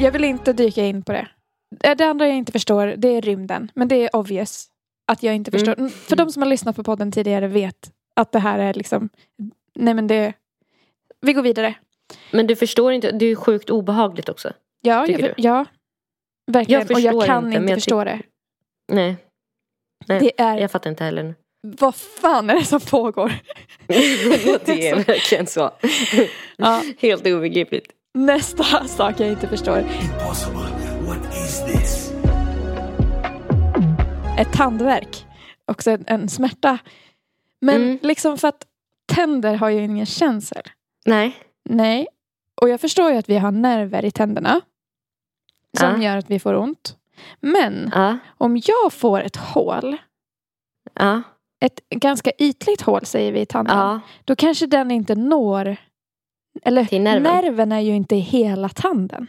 Jag 0.00 0.12
vill 0.12 0.24
inte 0.24 0.52
dyka 0.52 0.84
in 0.86 1.02
på 1.02 1.12
det. 1.12 1.28
Eh, 1.84 1.96
Det 1.96 2.04
andra 2.04 2.26
jag 2.28 2.36
inte 2.36 2.52
förstår, 2.52 2.86
det 2.86 3.08
är 3.08 3.22
rymden. 3.22 3.70
Men 3.74 3.88
det 3.88 3.96
är 4.04 4.16
obvious 4.16 4.66
att 5.06 5.22
jag 5.22 5.34
inte 5.34 5.50
förstår. 5.50 5.78
Mm, 5.78 5.90
För 5.90 6.16
de 6.16 6.30
som 6.32 6.42
har 6.42 6.48
lyssnat 6.48 6.76
på 6.76 6.82
podden 6.84 7.12
tidigare 7.12 7.46
vet 7.46 7.90
att 8.16 8.32
det 8.32 8.38
här 8.38 8.58
är 8.58 8.74
liksom... 8.74 9.08
Nej 9.74 9.94
men 9.94 10.06
det... 10.06 10.32
Vi 11.20 11.32
går 11.32 11.42
vidare. 11.42 11.74
Men 12.32 12.46
du 12.46 12.56
förstår 12.56 12.92
inte, 12.92 13.10
det 13.12 13.24
är 13.24 13.28
ju 13.28 13.36
sjukt 13.36 13.70
obehagligt 13.70 14.28
också. 14.28 14.52
Ja, 14.80 15.06
jag, 15.06 15.20
du? 15.20 15.34
ja 15.36 15.64
verkligen. 16.52 16.86
Jag 16.88 16.96
och 16.96 17.00
jag 17.00 17.26
kan 17.26 17.46
inte, 17.46 17.58
inte, 17.58 17.74
förstå 17.74 18.04
det. 18.04 18.22
Nej. 18.92 19.16
Nej, 20.06 20.20
Det 20.20 20.40
är... 20.42 20.58
jag 20.58 20.70
fattar 20.70 20.90
inte 20.90 21.04
heller. 21.04 21.34
Vad 21.62 21.94
fan 21.94 22.50
är 22.50 22.54
det 22.54 22.64
som 22.64 22.80
pågår? 22.80 23.32
det 24.66 24.88
är 24.88 24.94
verkligen 25.06 25.46
så. 25.46 25.70
Ja. 26.56 26.82
Helt 26.98 27.26
obegripligt. 27.26 27.92
Nästa 28.14 28.64
sak 28.88 29.20
jag 29.20 29.28
inte 29.28 29.48
förstår. 29.48 29.78
Impossible. 29.78 30.60
What 31.06 31.34
is 31.34 31.64
this? 31.66 32.12
Ett 34.38 34.52
tandvärk. 34.52 35.26
Också 35.66 35.90
en, 35.90 36.04
en 36.06 36.28
smärta. 36.28 36.78
Men 37.60 37.76
Mm. 37.82 37.98
liksom 38.02 38.38
för 38.38 38.48
att 38.48 38.66
tänder 39.12 39.54
har 39.54 39.68
ju 39.70 39.84
ingen 39.84 40.06
känsel. 40.06 40.62
Nej. 41.06 41.36
Nej. 41.70 42.06
Och 42.62 42.68
jag 42.68 42.80
förstår 42.80 43.10
ju 43.10 43.16
att 43.16 43.28
vi 43.28 43.38
har 43.38 43.50
nerver 43.50 44.04
i 44.04 44.10
tänderna. 44.10 44.60
Som 45.78 46.02
Ja. 46.02 46.08
gör 46.08 46.16
att 46.16 46.30
vi 46.30 46.38
får 46.38 46.54
ont. 46.54 46.96
Men 47.40 47.90
Ja. 47.94 48.18
om 48.38 48.56
jag 48.64 48.92
får 48.92 49.20
ett 49.20 49.36
hål. 49.36 49.96
Ja. 50.94 51.22
Ett 51.64 51.80
ganska 51.90 52.30
ytligt 52.38 52.80
hål 52.80 53.06
säger 53.06 53.32
vi 53.32 53.40
i 53.40 53.46
tanden. 53.46 53.78
Ja. 53.78 54.00
Då 54.24 54.36
kanske 54.36 54.66
den 54.66 54.90
inte 54.90 55.14
når. 55.14 55.76
Eller 56.64 56.84
Till 56.84 57.00
nerven. 57.00 57.22
nerven 57.22 57.72
är 57.72 57.80
ju 57.80 57.94
inte 57.94 58.16
i 58.16 58.20
hela 58.20 58.68
tanden. 58.68 59.26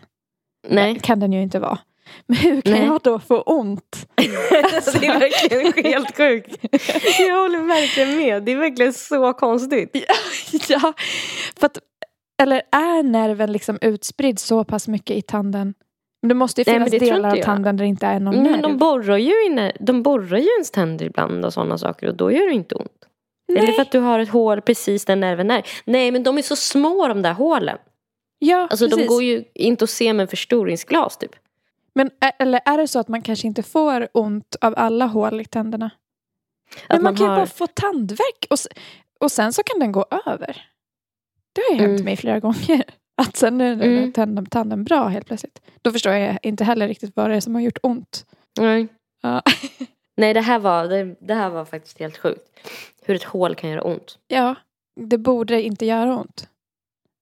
Nej. 0.67 0.99
Kan 0.99 1.19
den 1.19 1.33
ju 1.33 1.41
inte 1.41 1.59
vara. 1.59 1.79
Men 2.27 2.37
hur 2.37 2.61
kan 2.61 2.73
Nej. 2.73 2.85
jag 2.85 3.01
då 3.03 3.19
få 3.19 3.41
ont? 3.41 4.07
Alltså, 4.75 4.99
det 4.99 5.05
är 5.07 5.19
verkligen 5.19 5.83
helt 5.93 6.17
sjukt. 6.17 6.57
Jag 7.19 7.41
håller 7.41 7.67
verkligen 7.67 8.17
med. 8.17 8.43
Det 8.43 8.51
är 8.51 8.55
verkligen 8.57 8.93
så 8.93 9.33
konstigt. 9.33 9.89
ja, 10.69 10.93
för 11.59 11.65
att, 11.65 11.77
eller 12.41 12.61
är 12.71 13.03
nerven 13.03 13.51
liksom 13.51 13.77
utspridd 13.81 14.39
så 14.39 14.63
pass 14.63 14.87
mycket 14.87 15.15
i 15.17 15.21
tanden? 15.21 15.73
Men 16.21 16.29
det 16.29 16.35
måste 16.35 16.61
ju 16.61 16.65
Nej, 16.67 16.75
finnas 16.75 16.91
men 16.91 16.99
tror 16.99 17.09
delar 17.09 17.37
av 17.37 17.41
tanden 17.43 17.77
där 17.77 17.83
det 17.83 17.89
inte 17.89 18.05
är 18.05 18.19
någon 18.19 18.35
Men 18.35 18.43
nerv. 18.51 18.61
de 18.61 18.77
borrar 18.77 19.17
ju, 19.17 19.45
inne, 19.45 19.71
de 19.79 20.03
borrar 20.03 20.37
ju 20.37 20.47
ens 20.49 20.71
tänder 20.71 21.05
ibland 21.05 21.45
och 21.45 21.53
sådana 21.53 21.77
saker 21.77 22.07
och 22.07 22.15
då 22.15 22.31
gör 22.31 22.47
det 22.47 22.53
inte 22.53 22.75
ont. 22.75 23.05
Nej. 23.47 23.57
Eller 23.63 23.71
för 23.73 23.81
att 23.81 23.91
du 23.91 23.99
har 23.99 24.19
ett 24.19 24.29
hål 24.29 24.61
precis 24.61 25.05
där 25.05 25.15
nerven 25.15 25.51
är. 25.51 25.63
Nej 25.85 26.11
men 26.11 26.23
de 26.23 26.37
är 26.37 26.41
så 26.41 26.55
små 26.55 27.07
de 27.07 27.21
där 27.21 27.33
hålen. 27.33 27.77
ja, 28.39 28.67
Alltså 28.71 28.85
de 28.87 28.91
precis. 28.91 29.07
går 29.09 29.23
ju 29.23 29.43
inte 29.53 29.83
att 29.83 29.89
se 29.89 30.13
med 30.13 30.29
förstoringsglas 30.29 31.17
typ. 31.17 31.31
Men 31.93 32.09
eller 32.39 32.61
är 32.65 32.77
det 32.77 32.87
så 32.87 32.99
att 32.99 33.07
man 33.07 33.21
kanske 33.21 33.47
inte 33.47 33.63
får 33.63 34.07
ont 34.13 34.55
av 34.61 34.73
alla 34.77 35.05
hål 35.05 35.41
i 35.41 35.45
tänderna? 35.45 35.91
Men 36.87 36.97
Att 36.97 37.03
man, 37.03 37.13
man 37.13 37.15
kan 37.15 37.25
ju 37.25 37.29
har- 37.29 37.37
bara 37.37 37.45
få 37.45 37.67
tandvärk 37.67 38.47
och, 38.49 38.57
och 39.19 39.31
sen 39.31 39.53
så 39.53 39.63
kan 39.63 39.79
den 39.79 39.91
gå 39.91 40.05
över. 40.25 40.65
Det 41.53 41.61
har 41.61 41.75
ju 41.75 41.81
hänt 41.81 41.89
Mm. 41.99 42.05
mig 42.05 42.17
flera 42.17 42.39
gånger. 42.39 42.83
Att 43.21 43.37
sen 43.37 43.61
är 43.61 43.73
Mm. 43.73 44.13
tanden, 44.13 44.45
tanden 44.45 44.83
bra 44.83 45.07
helt 45.07 45.25
plötsligt. 45.27 45.61
Då 45.81 45.91
förstår 45.91 46.13
jag 46.13 46.37
inte 46.43 46.63
heller 46.63 46.87
riktigt 46.87 47.15
vad 47.15 47.29
det 47.29 47.35
är 47.35 47.39
som 47.39 47.55
har 47.55 47.61
gjort 47.61 47.79
ont. 47.83 48.25
Nej. 48.59 48.87
Ja. 49.21 49.41
Nej 50.17 50.33
det 50.33 50.41
här, 50.41 50.59
var, 50.59 50.87
det, 50.87 51.15
det 51.19 51.33
här 51.33 51.49
var 51.49 51.65
faktiskt 51.65 51.99
helt 51.99 52.17
sjukt. 52.17 52.41
Hur 53.05 53.15
ett 53.15 53.23
hål 53.23 53.55
kan 53.55 53.69
göra 53.69 53.81
ont. 53.83 54.17
Ja, 54.27 54.55
det 55.01 55.17
borde 55.17 55.61
inte 55.61 55.85
göra 55.85 56.17
ont. 56.17 56.47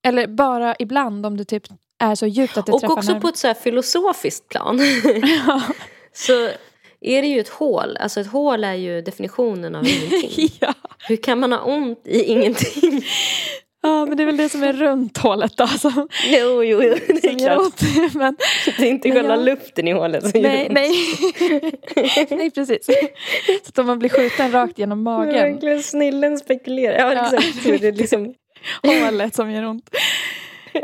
Eller 0.07 0.27
bara 0.27 0.75
ibland 0.79 1.25
om 1.25 1.37
det 1.37 1.45
typ 1.45 1.63
är 1.99 2.15
så 2.15 2.25
djupt 2.27 2.57
att 2.57 2.65
det 2.65 2.71
Och 2.71 2.79
träffar 2.81 2.93
också 2.93 3.07
nerven. 3.07 3.21
på 3.21 3.27
ett 3.27 3.37
så 3.37 3.47
här 3.47 3.53
filosofiskt 3.53 4.47
plan. 4.49 4.79
Ja. 5.47 5.61
så 6.13 6.49
är 7.01 7.21
det 7.21 7.27
ju 7.27 7.39
ett 7.39 7.49
hål. 7.49 7.97
Alltså 7.97 8.19
ett 8.19 8.27
hål 8.27 8.63
är 8.63 8.73
ju 8.73 9.01
definitionen 9.01 9.75
av 9.75 9.85
ingenting. 9.87 10.49
ja. 10.59 10.73
Hur 11.07 11.15
kan 11.15 11.39
man 11.39 11.51
ha 11.51 11.59
ont 11.59 12.01
i 12.07 12.23
ingenting? 12.23 13.01
Ja, 13.81 14.05
men 14.05 14.17
det 14.17 14.23
är 14.23 14.25
väl 14.25 14.37
det 14.37 14.49
som 14.49 14.63
är 14.63 14.73
runt 14.73 15.17
hålet 15.17 15.57
då. 15.57 15.67
Som, 15.67 16.07
Jo, 16.27 16.63
jo, 16.63 16.83
jo 16.83 16.95
det 17.07 17.25
är 17.27 17.39
gör 17.39 17.55
klart. 17.55 18.13
Men, 18.15 18.37
Det 18.77 18.83
är 18.83 18.89
inte 18.89 19.11
själva 19.11 19.29
jag- 19.35 19.45
luften 19.45 19.87
i 19.87 19.91
hålet 19.91 20.29
som 20.31 20.41
gör 20.41 20.49
nej, 20.49 20.65
ont. 20.65 20.73
nej. 20.73 22.27
nej, 22.37 22.51
precis. 22.51 22.85
Så 22.85 23.69
att 23.69 23.79
om 23.79 23.85
man 23.85 23.99
blir 23.99 24.09
skjuten 24.09 24.51
rakt 24.51 24.79
genom 24.79 25.03
Det 25.03 25.11
är 25.11 25.15
magen. 25.17 25.33
verkligen 25.53 25.83
snillen 25.83 26.37
spekulerar. 26.37 26.97
Ja, 26.99 27.13
Ja. 27.13 27.23
exakt. 27.37 27.63
Så 27.63 27.69
det 27.69 27.87
är 27.87 27.91
liksom... 27.91 28.33
Hålet 28.83 29.35
som 29.35 29.51
gör 29.51 29.65
ont. 29.65 29.89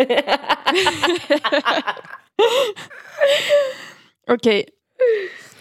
Okej. 4.32 4.66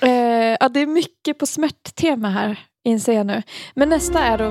Eh, 0.01 0.57
ja, 0.61 0.69
det 0.69 0.81
är 0.81 0.87
mycket 0.87 1.39
på 1.39 1.47
smärttema 1.47 2.29
här, 2.31 2.59
inser 2.85 3.13
jag 3.13 3.27
nu. 3.27 3.43
Men 3.75 3.89
nästa 3.89 4.21
är 4.21 4.39
då 4.39 4.45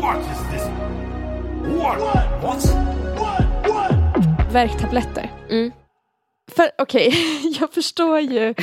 What 0.00 0.49
värktabletter. 4.52 5.30
Mm. 5.50 5.72
För 6.56 6.70
okej, 6.78 7.14
jag 7.60 7.72
förstår 7.72 8.20
ju. 8.20 8.54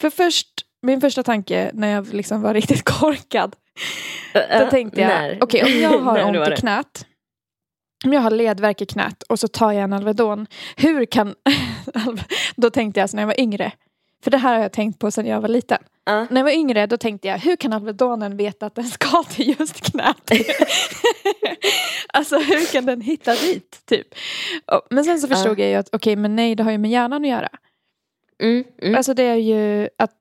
För 0.00 0.10
först, 0.10 0.48
min 0.82 1.00
första 1.00 1.22
tanke 1.22 1.70
när 1.74 1.88
jag 1.88 2.14
liksom 2.14 2.42
var 2.42 2.54
riktigt 2.54 2.84
korkad. 2.84 3.56
Då 4.32 4.70
tänkte 4.70 5.00
jag, 5.00 5.38
okej 5.40 5.62
om 5.62 5.80
jag 5.80 5.98
har 5.98 6.24
ont 6.40 6.48
i 6.48 6.60
knät. 6.60 7.06
Om 8.04 8.12
jag 8.12 8.20
har 8.20 8.30
ledvärk 8.30 8.80
i 8.80 8.86
knät 8.86 9.22
och 9.22 9.38
så 9.38 9.48
tar 9.48 9.72
jag 9.72 9.82
en 9.82 9.92
Alvedon. 9.92 10.46
Hur 10.76 11.04
kan... 11.04 11.34
då 12.56 12.70
tänkte 12.70 13.00
jag 13.00 13.10
så 13.10 13.16
när 13.16 13.22
jag 13.22 13.26
var 13.26 13.40
yngre. 13.40 13.72
För 14.24 14.30
det 14.30 14.38
här 14.38 14.54
har 14.54 14.62
jag 14.62 14.72
tänkt 14.72 14.98
på 14.98 15.10
sedan 15.10 15.26
jag 15.26 15.40
var 15.40 15.48
liten. 15.48 15.78
Ja. 16.04 16.26
När 16.30 16.36
jag 16.40 16.44
var 16.44 16.50
yngre 16.52 16.86
då 16.86 16.96
tänkte 16.96 17.28
jag, 17.28 17.38
hur 17.38 17.56
kan 17.56 17.72
Alvedonen 17.72 18.36
veta 18.36 18.66
att 18.66 18.74
den 18.74 18.84
ska 18.84 19.22
till 19.30 19.54
just 19.60 19.80
knät? 19.80 20.30
alltså 22.12 22.38
hur 22.38 22.72
kan 22.72 22.86
den 22.86 23.00
hitta 23.00 23.34
dit? 23.34 23.82
Typ. 23.86 24.06
Men 24.90 25.04
sen 25.04 25.20
så 25.20 25.28
förstod 25.28 25.60
jag 25.60 25.68
ju 25.68 25.74
att 25.74 25.88
okej 25.92 26.16
men 26.16 26.36
nej 26.36 26.54
det 26.54 26.62
har 26.62 26.70
ju 26.70 26.78
med 26.78 26.90
hjärnan 26.90 27.24
att 27.24 27.30
göra. 27.30 27.48
Mm, 28.42 28.64
mm, 28.82 28.94
Alltså 28.94 29.14
det 29.14 29.22
är 29.22 29.36
ju 29.36 29.88
att 29.98 30.12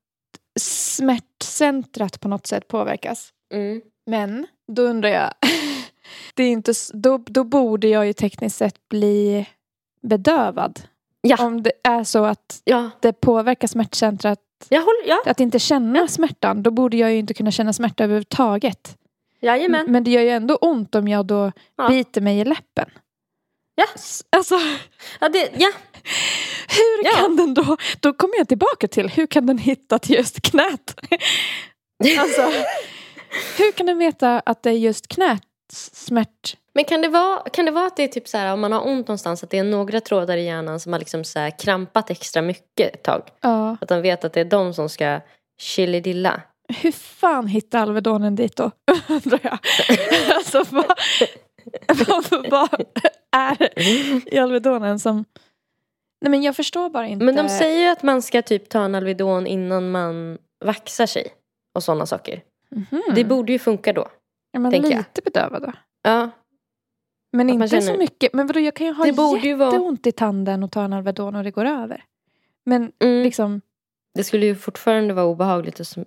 smärtcentrat 0.60 2.20
på 2.20 2.28
något 2.28 2.48
sätt 2.48 2.68
påverkas. 2.68 3.30
mm. 3.54 3.82
Men 4.06 4.48
då 4.68 4.82
undrar 4.82 5.10
jag, 5.10 5.34
det 6.34 6.44
är 6.44 6.52
inte, 6.52 6.74
då, 6.94 7.18
då 7.18 7.44
borde 7.44 7.88
jag 7.88 8.08
ju 8.08 8.14
tekniskt 8.14 8.58
sett 8.58 8.90
bli 8.90 9.46
bedövad. 10.02 10.80
Ja. 11.22 11.46
Om 11.46 11.64
det 11.64 11.72
är 11.84 12.04
så 12.04 12.26
att 12.26 12.62
Ja. 12.64 12.90
det 13.02 13.14
påverkar 13.14 13.68
smärtcentrat 13.68 14.40
håller, 14.70 15.08
ja. 15.08 15.22
att 15.26 15.40
inte 15.40 15.60
känna 15.60 16.08
smärtan, 16.08 16.64
då 16.64 16.72
borde 16.72 16.98
jag 16.98 17.12
ju 17.12 17.18
inte 17.18 17.34
kunna 17.34 17.52
känna 17.52 17.74
smärta 17.74 18.04
överhuvudtaget. 18.04 18.98
Jajamän. 19.42 19.92
Men 19.92 20.04
det 20.04 20.12
gör 20.12 20.22
ju 20.22 20.30
ändå 20.30 20.56
ont 20.56 20.96
om 20.96 21.08
jag 21.08 21.26
då 21.26 21.52
biter 21.90 22.22
mig 22.22 22.40
i 22.40 22.46
läppen. 22.46 22.90
Ja. 23.76 23.86
Alltså, 24.30 24.56
Ja, 25.20 25.30
det, 25.30 25.50
ja. 25.58 25.72
hur 26.68 27.16
kan 27.16 27.36
den 27.36 27.54
då... 27.54 27.78
Då 28.00 28.14
kommer 28.14 28.38
jag 28.38 28.48
tillbaka 28.48 28.88
till, 28.88 29.10
hur 29.10 29.28
kan 29.28 29.46
den 29.46 29.58
hitta 29.58 30.00
till 30.00 30.16
just 30.16 30.42
knät? 30.42 31.00
Alltså, 32.20 32.42
hur 33.58 33.72
kan 33.72 33.86
den 33.86 33.98
veta 33.98 34.40
att 34.40 34.64
det 34.64 34.70
är 34.70 34.74
just 34.74 35.08
knät 35.08 35.44
smärt... 35.94 36.58
Men 36.74 36.84
kan 36.84 37.02
det, 37.02 37.08
vara, 37.08 37.50
kan 37.50 37.66
det 37.66 37.72
vara 37.72 37.88
att 37.88 37.96
det 37.96 38.04
är 38.04 38.08
typ 38.08 38.28
så 38.28 38.38
här 38.38 38.54
om 38.54 38.60
man 38.60 38.72
har 38.72 38.88
ont 38.88 39.08
någonstans 39.08 39.44
att 39.44 39.50
det 39.50 39.58
är 39.58 39.64
några 39.64 40.02
trådar 40.02 40.38
i 40.38 40.46
hjärnan 40.46 40.80
som 40.80 40.94
har 40.94 41.00
liksom 41.00 41.24
så 41.24 41.40
här 41.40 41.60
krampat 41.60 42.10
extra 42.10 42.42
mycket 42.42 42.94
ett 42.94 43.04
tag? 43.04 43.24
Ja. 43.42 43.78
Att 43.82 43.90
de 43.90 44.02
vet 44.02 44.26
att 44.26 44.34
det 44.34 44.40
är 44.40 44.46
de 44.46 44.74
som 44.74 44.90
ska 44.90 45.20
chilidilla. 45.62 46.42
Hur 46.82 46.92
fan 46.92 47.48
hittar 47.48 47.80
Alvedonen 47.80 48.36
dit 48.36 48.56
då? 48.56 48.72
Undrar 49.08 49.40
jag. 49.44 49.60
Alltså 50.36 50.64
vad, 50.70 51.00
vad, 52.08 52.50
vad 52.52 52.86
är 53.32 53.80
i 54.34 54.38
Alvedonen 54.38 55.00
som... 55.00 55.26
Nej 56.22 56.32
men 56.32 56.44
jag 56.44 56.56
förstår 56.56 56.90
bara 56.90 57.08
inte. 57.08 57.26
Men 57.26 57.36
de 57.36 57.50
säger 57.50 57.80
ju 57.80 57.88
att 57.88 58.04
man 58.04 58.22
ska 58.22 58.42
typ 58.42 58.70
ta 58.70 58.84
en 58.84 58.96
Alvedon 58.96 59.48
innan 59.48 59.92
man 59.92 60.38
vaxar 60.66 61.06
sig. 61.06 61.28
Och 61.76 61.84
sådana 61.84 62.06
saker. 62.06 62.42
Mhm. 62.72 63.02
Det 63.16 63.24
borde 63.24 63.52
ju 63.52 63.60
funka 63.60 63.94
då. 63.94 64.08
är 64.54 64.60
man 64.60 64.72
tänker 64.72 64.90
jag. 64.90 64.98
lite 64.98 65.22
bedövad 65.22 65.62
då? 65.62 65.72
Ja. 66.04 66.30
Men 67.32 67.48
Att 67.50 67.54
inte 67.54 67.68
så 67.70 67.82
känner- 67.82 67.98
mycket. 67.98 68.34
Men 68.34 68.48
vadå, 68.48 68.60
jag 68.60 68.74
kan 68.76 68.88
ju 68.88 68.94
ha 68.94 69.06
ju 69.06 69.12
vara- 69.12 69.36
jätteont 69.72 70.08
i 70.08 70.12
tanden 70.12 70.64
och 70.64 70.72
ta 70.72 70.84
en 70.84 70.94
Alvedon 70.94 71.36
och 71.36 71.44
det 71.44 71.52
går 71.52 71.66
över. 71.66 72.04
Men 72.66 72.92
Mm. 73.00 73.24
liksom, 73.24 73.62
Det 74.14 74.24
skulle 74.24 74.46
ju 74.46 74.56
fortfarande 74.56 75.14
vara 75.14 75.26
obehagligt. 75.26 75.80
Och 75.80 75.88
så, 75.88 76.06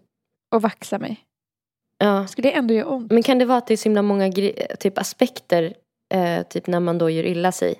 att 0.50 0.62
vaxa 0.62 0.98
mig. 0.98 1.20
ja. 1.98 2.26
Skulle 2.26 2.48
det 2.48 2.52
ändå 2.56 2.74
göra 2.74 2.86
ont? 2.88 3.12
Men 3.12 3.22
kan 3.22 3.38
det 3.38 3.44
vara 3.44 3.58
att 3.58 3.66
det 3.66 3.74
är 3.74 3.76
så 3.76 3.84
himla 3.84 4.02
många 4.02 4.32
typ 4.80 4.98
aspekter, 4.98 5.74
eh, 6.14 6.42
typ 6.42 6.66
när 6.66 6.80
man 6.80 6.98
då 6.98 7.10
gör 7.10 7.24
illa 7.24 7.52
sig, 7.52 7.74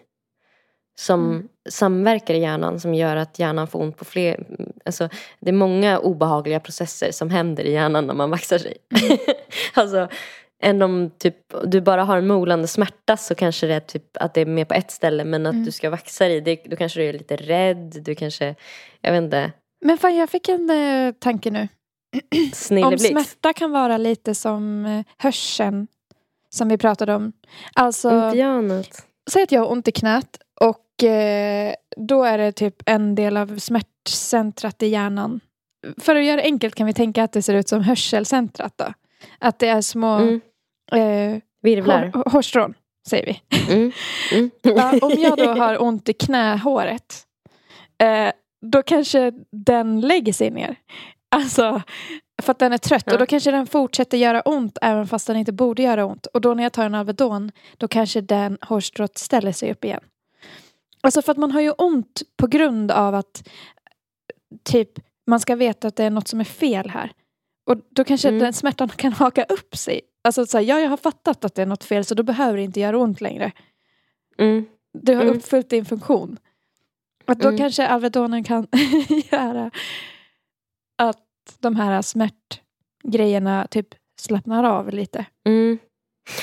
som 0.95 1.31
Mm. 1.31 1.49
samverkar 1.69 2.35
i 2.35 2.39
hjärnan 2.41 2.81
som 2.81 2.95
gör 2.95 3.17
att 3.17 3.39
hjärnan 3.39 3.67
får 3.67 3.81
ont 3.83 3.97
på 3.97 4.05
fler... 4.05 4.47
Alltså, 4.85 5.09
det 5.41 5.49
är 5.49 5.55
många 5.55 5.99
obehagliga 5.99 6.61
processer 6.61 7.11
som 7.13 7.31
händer 7.31 7.65
i 7.65 7.73
hjärnan 7.73 8.07
när 8.07 8.15
man 8.15 8.31
vaxar 8.31 8.59
sig. 8.59 8.77
Mm. 9.05 9.19
alltså, 9.75 10.09
än 10.63 10.83
om 10.83 11.11
typ, 11.19 11.37
du 11.65 11.81
bara 11.81 12.05
har 12.05 12.17
en 12.19 12.27
molande 12.27 12.69
smärta 12.69 13.17
så 13.17 13.35
kanske 13.35 13.67
det 13.67 13.75
är 13.75 13.81
typ 13.81 14.17
att 14.17 14.35
det 14.35 14.41
är 14.41 14.47
mer 14.47 14.65
på 14.65 14.75
ett 14.75 14.91
ställe 14.91 15.25
men 15.25 15.47
att 15.47 15.53
Mm. 15.53 15.65
du 15.65 15.71
ska 15.73 15.91
vaxa 15.91 16.25
dig, 16.29 16.41
det, 16.41 16.61
då 16.65 16.77
kanske 16.77 17.01
du 17.01 17.07
är 17.07 17.13
lite 17.13 17.37
rädd, 17.37 18.03
du 18.05 18.15
kanske, 18.15 18.55
jag 19.01 19.13
vet 19.13 19.23
inte, 19.23 19.53
Men 19.85 19.99
fan, 19.99 20.17
jag 20.17 20.31
fick 20.31 20.49
en 20.49 20.71
eh, 20.71 21.13
tanke 21.13 21.51
nu. 21.51 21.69
Om 22.85 22.99
smärta 22.99 23.53
kan 23.53 23.71
vara 23.71 23.97
lite 23.97 24.35
som 24.35 24.87
eh, 24.87 25.05
hörseln 25.19 25.87
som 26.51 26.69
vi 26.69 26.79
pratade 26.79 27.15
om. 27.15 27.33
Alltså, 27.75 28.11
något. 28.63 29.07
säg 29.31 29.43
att 29.43 29.53
jag 29.53 29.61
har 29.61 29.73
ont 29.73 29.89
i 29.89 29.93
knät 29.93 30.39
och 30.61 31.05
eh, 31.05 31.75
då 31.97 32.25
är 32.25 32.39
det 32.39 32.53
typ 32.53 32.83
en 32.87 33.15
del 33.15 33.37
av 33.37 33.59
smärtcentrat 33.59 34.83
i 34.83 34.87
hjärnan. 34.87 35.41
För 35.99 36.17
att 36.17 36.25
göra 36.25 36.37
det 36.37 36.43
enkelt 36.43 36.75
kan 36.75 36.87
vi 36.87 36.95
tänka 36.95 37.25
att 37.25 37.33
det 37.33 37.43
ser 37.43 37.55
ut 37.55 37.69
som 37.69 37.81
hörselcentrat 37.83 38.73
då. 38.77 38.93
Att 39.39 39.59
det 39.59 39.69
är 39.69 39.81
små 39.81 40.15
Mm. 40.17 40.41
Eh, 40.93 41.39
Virvlar. 41.63 42.11
hår- 42.15 42.31
hårstrån, 42.31 42.75
säger 43.09 43.27
vi. 43.27 43.41
Mm. 43.75 43.93
Mm. 44.33 44.51
Ja, 44.63 44.99
om 45.07 45.13
jag 45.19 45.39
då 45.39 45.45
har 45.53 45.83
ont 45.83 46.09
i 46.09 46.13
knähåret, 46.13 47.23
eh, 48.03 48.33
då 48.67 48.83
kanske 48.83 49.33
den 49.53 50.01
lägger 50.01 50.33
sig 50.33 50.51
ner. 50.51 50.77
Alltså, 51.35 51.83
för 52.43 52.51
att 52.53 52.59
den 52.59 52.73
är 52.73 52.79
trött. 52.79 53.03
Ja. 53.07 53.13
Och 53.13 53.19
då 53.19 53.27
kanske 53.27 53.51
den 53.51 53.67
fortsätter 53.67 54.19
göra 54.19 54.41
ont 54.41 54.79
även 54.83 55.07
fast 55.07 55.27
den 55.27 55.37
inte 55.37 55.53
borde 55.53 55.83
göra 55.83 56.05
ont. 56.05 56.27
Och 56.27 56.41
då 56.41 56.55
när 56.55 56.63
jag 56.63 56.73
tar 56.73 56.85
en 56.87 56.95
Alvedon, 56.95 57.51
då 57.77 57.89
kanske 57.89 58.21
den 58.21 58.59
hårstrået 58.61 59.19
ställer 59.19 59.53
sig 59.53 59.73
upp 59.73 59.85
igen. 59.85 60.01
Alltså 61.01 61.23
för 61.23 61.33
att 61.33 61.39
man 61.39 61.51
har 61.51 61.61
ju 61.61 61.71
ont 61.71 62.23
på 62.37 62.47
grund 62.47 62.91
av 62.91 63.15
att 63.15 63.49
typ 64.65 64.91
man 65.27 65.41
ska 65.41 65.57
veta 65.57 65.89
att 65.89 65.97
det 65.97 66.05
är 66.05 66.11
något 66.11 66.29
som 66.29 66.41
är 66.41 66.45
fel 66.45 66.91
här. 66.91 67.13
Och 67.65 67.77
då 67.91 68.05
kanske 68.05 68.29
Mm. 68.29 68.41
den 68.41 68.53
smärtan 68.53 68.89
kan 68.89 69.13
haka 69.13 69.45
upp 69.45 69.77
sig. 69.77 70.01
Alltså 70.25 70.47
så 70.47 70.59
här, 70.59 70.65
ja, 70.65 70.81
jag 70.81 70.89
har 70.91 70.97
fattat 70.97 71.45
att 71.45 71.55
det 71.55 71.63
är 71.63 71.67
något 71.67 71.85
fel 71.85 72.05
så 72.05 72.15
då 72.15 72.23
behöver 72.23 72.57
det 72.57 72.63
inte 72.65 72.81
göra 72.81 72.99
ont 72.99 73.21
längre. 73.21 73.53
Mm. 74.39 74.65
Du 74.93 75.15
har 75.15 75.23
Mm. 75.23 75.37
uppfyllt 75.37 75.71
din 75.71 75.85
funktion. 75.85 76.39
Att 77.27 77.41
då 77.41 77.49
Mm. 77.49 77.59
kanske 77.59 77.87
Alvedonen 77.87 78.45
kan 78.45 78.67
göra 79.33 79.71
att 80.99 81.19
de 81.61 81.77
här 81.77 82.03
smärtgrejerna 82.03 83.67
typ 83.71 83.89
slappnar 84.21 84.65
av 84.65 84.91
lite. 84.91 85.25
Mm. 85.47 85.79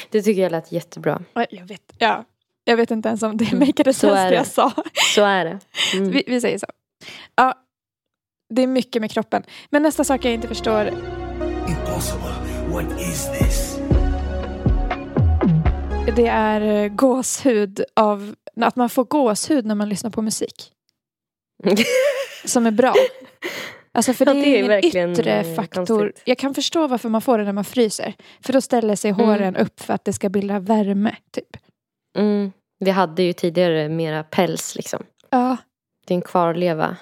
Det 0.09 0.21
tycker 0.21 0.41
jag 0.41 0.51
lät 0.51 0.71
jättebra. 0.71 1.21
Ja, 1.33 1.45
Jag 1.49 1.65
vet, 1.65 1.93
ja. 1.97 2.25
jag 2.63 2.77
vet 2.77 2.91
inte 2.91 3.09
ens 3.09 3.23
om 3.23 3.37
det 3.37 3.51
Mm. 3.53 3.73
sense 3.75 4.07
är 4.07 4.23
det 4.23 4.29
det. 4.29 4.35
jag 4.35 4.47
sa. 4.47 4.71
Så 5.15 5.23
är 5.23 5.45
det. 5.45 5.59
Mm. 5.97 6.11
Vi, 6.11 6.23
vi 6.27 6.41
säger 6.41 6.57
så. 6.57 6.65
Ja, 7.35 7.53
det 8.49 8.61
är 8.61 8.67
mycket 8.67 9.01
med 9.01 9.11
kroppen. 9.11 9.43
Men 9.69 9.83
nästa 9.83 10.03
sak 10.03 10.25
jag 10.25 10.33
inte 10.33 10.47
förstår. 10.47 10.87
Impossible. 11.67 12.33
What 12.69 13.01
is 13.01 13.27
this? 13.39 13.79
Det 16.15 16.27
är 16.27 16.61
eh, 16.83 16.87
gåshud 16.89 17.83
av 17.95 18.35
att 18.61 18.75
man 18.75 18.89
får 18.89 19.03
gåshud 19.03 19.65
när 19.65 19.75
man 19.75 19.89
lyssnar 19.89 20.09
på 20.11 20.21
musik. 20.21 20.71
Som 22.45 22.65
är 22.65 22.71
bra. 22.71 22.93
Alltså 23.91 24.13
för 24.13 24.25
det 24.25 24.31
är, 24.31 24.35
det 24.35 24.41
är 24.47 24.55
ingen 24.57 24.67
verkligen, 24.67 25.11
yttre 25.11 25.55
faktor. 25.55 25.85
konstigt. 25.85 26.21
Jag 26.25 26.37
kan 26.37 26.53
förstå 26.55 26.87
varför 26.87 27.09
man 27.09 27.21
får 27.21 27.37
det 27.37 27.43
när 27.43 27.53
man 27.53 27.63
fryser. 27.63 28.13
För 28.41 28.53
då 28.53 28.61
ställer 28.61 28.95
sig 28.95 29.11
Mm. 29.11 29.25
håren 29.25 29.55
upp 29.55 29.79
för 29.79 29.93
att 29.93 30.05
det 30.05 30.13
ska 30.13 30.29
bilda 30.29 30.59
värme. 30.59 31.15
Typ. 31.31 31.57
Mm. 32.17 32.51
Vi 32.79 32.91
hade 32.91 33.23
ju 33.23 33.33
tidigare 33.33 33.89
mera 33.89 34.23
päls 34.23 34.75
liksom. 34.75 35.03
Ja, 35.29 35.57
Det 36.07 36.13
är 36.13 36.15
en 36.15 36.21
kvarleva. 36.21 36.97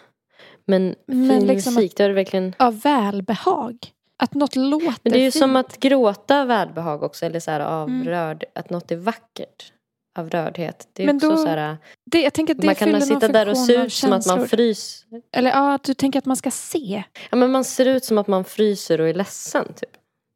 Men, 0.67 0.95
Men 1.05 1.29
fin 1.29 1.47
liksom 1.47 1.73
musik, 1.73 1.93
det 1.97 2.03
är 2.03 2.09
verkligen... 2.09 2.53
av 2.59 2.79
välbehag. 2.81 3.77
Att 4.23 4.33
något 4.33 4.55
låter 4.55 4.99
Men 5.03 5.13
det 5.13 5.19
är 5.19 5.23
ju 5.23 5.31
fint. 5.31 5.41
som 5.41 5.55
att 5.55 5.79
gråta 5.79 6.41
av 6.41 6.47
välbehag 6.47 7.03
också. 7.03 7.25
Eller 7.25 7.39
så 7.39 7.51
här 7.51 7.59
av 7.59 7.89
Mm. 7.89 8.37
att 8.55 8.69
något 8.69 8.91
är 8.91 8.95
vackert. 8.95 9.73
Av 10.19 10.29
rördhet. 10.29 10.87
Det 10.93 11.03
är 11.03 11.07
Men 11.07 11.15
också 11.15 11.29
då 11.29 11.37
så 11.37 11.47
här, 11.47 11.77
det, 12.05 12.21
jag 12.21 12.33
tänker 12.33 12.53
att 12.55 12.61
det 12.61 12.65
man 12.67 12.75
kan 12.75 13.01
sitta 13.01 13.27
där 13.27 13.49
och 13.49 13.57
se 13.57 13.75
ut 13.75 13.93
som 13.93 14.13
att 14.13 14.25
man 14.27 14.47
fryser. 14.47 15.07
Eller 15.31 15.49
ja, 15.51 15.73
att 15.73 15.83
du 15.83 15.93
tänker 15.93 16.19
att 16.19 16.25
man 16.25 16.35
ska 16.37 16.51
se. 16.51 17.03
Ja, 17.29 17.37
men 17.37 17.51
man 17.51 17.63
ser 17.63 17.85
ut 17.85 18.05
som 18.05 18.17
att 18.17 18.27
man 18.27 18.43
fryser 18.43 19.01
och 19.01 19.07
är 19.09 19.13
ledsen. 19.13 19.65
Typ. 19.73 19.89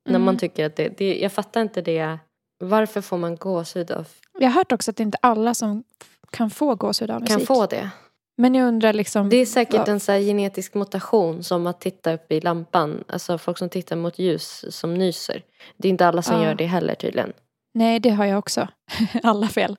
När 0.05 0.15
Mm. 0.15 0.25
man 0.25 0.38
tycker 0.38 0.65
att 0.65 0.75
det, 0.75 0.97
det... 0.97 1.19
Jag 1.19 1.32
fattar 1.32 1.61
inte 1.61 1.82
det. 1.82 2.17
Varför 2.63 3.01
får 3.01 3.17
man 3.17 3.36
gåshud 3.36 3.91
av... 3.91 4.07
Jag 4.39 4.47
har 4.49 4.53
hört 4.55 4.71
också 4.71 4.91
att 4.91 4.97
det 4.97 5.03
inte 5.03 5.17
är 5.21 5.29
alla 5.29 5.53
som 5.53 5.84
kan 6.32 6.49
få 6.49 6.75
gåshud 6.75 7.11
av 7.11 7.21
musik. 7.21 7.38
Kan 7.38 7.45
få 7.45 7.65
det. 7.65 7.89
Men 8.38 8.55
jag 8.55 8.67
undrar 8.67 8.93
liksom. 8.93 9.29
Det 9.29 9.38
är 9.38 9.45
säkert 9.45 9.77
vad- 9.77 9.89
en 9.89 9.99
så 9.99 10.11
genetisk 10.11 10.73
mutation 10.73 11.43
som 11.43 11.67
att 11.67 11.82
titta 11.82 12.13
upp 12.13 12.32
i 12.32 12.41
lampan. 12.41 13.03
Alltså 13.07 13.38
folk 13.38 13.57
som 13.57 13.69
tittar 13.69 13.95
mot 13.95 14.19
ljus 14.19 14.65
som 14.75 14.93
nyser. 14.93 15.43
Det 15.77 15.88
är 15.88 15.89
inte 15.89 16.07
alla 16.07 16.21
som 16.21 16.36
Ja. 16.41 16.43
gör 16.45 16.55
det 16.55 16.65
heller 16.65 16.95
tydligen. 16.95 17.34
Nej, 17.73 17.99
det 17.99 18.09
har 18.09 18.25
jag 18.25 18.39
också. 18.39 18.67
alla 19.23 19.47
fel. 19.47 19.77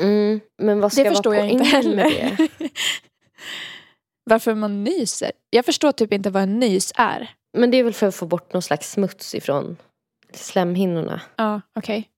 Mm. 0.00 0.40
Men 0.62 0.80
vad 0.80 0.92
ska 0.92 1.02
Det 1.02 1.08
vara 1.08 1.14
förstår 1.16 1.34
jag 1.36 1.48
inte 1.48 1.58
med 1.64 1.66
heller. 1.72 2.04
det? 2.58 2.68
Varför 4.30 4.54
man 4.54 4.84
nyser. 4.84 5.30
Jag 5.50 5.64
förstår 5.64 5.92
typ 5.92 6.12
inte 6.12 6.30
vad 6.30 6.42
en 6.42 6.58
nys 6.58 6.92
är. 6.96 7.30
Men 7.58 7.70
det 7.70 7.76
är 7.76 7.84
väl 7.84 7.92
för 7.92 8.06
att 8.06 8.14
få 8.14 8.26
bort 8.26 8.52
någon 8.52 8.62
slags 8.62 8.90
smuts 8.92 9.34
ifrån 9.34 9.76
slemhinnorna. 10.34 11.20
Ja, 11.36 11.60
okej. 11.78 12.08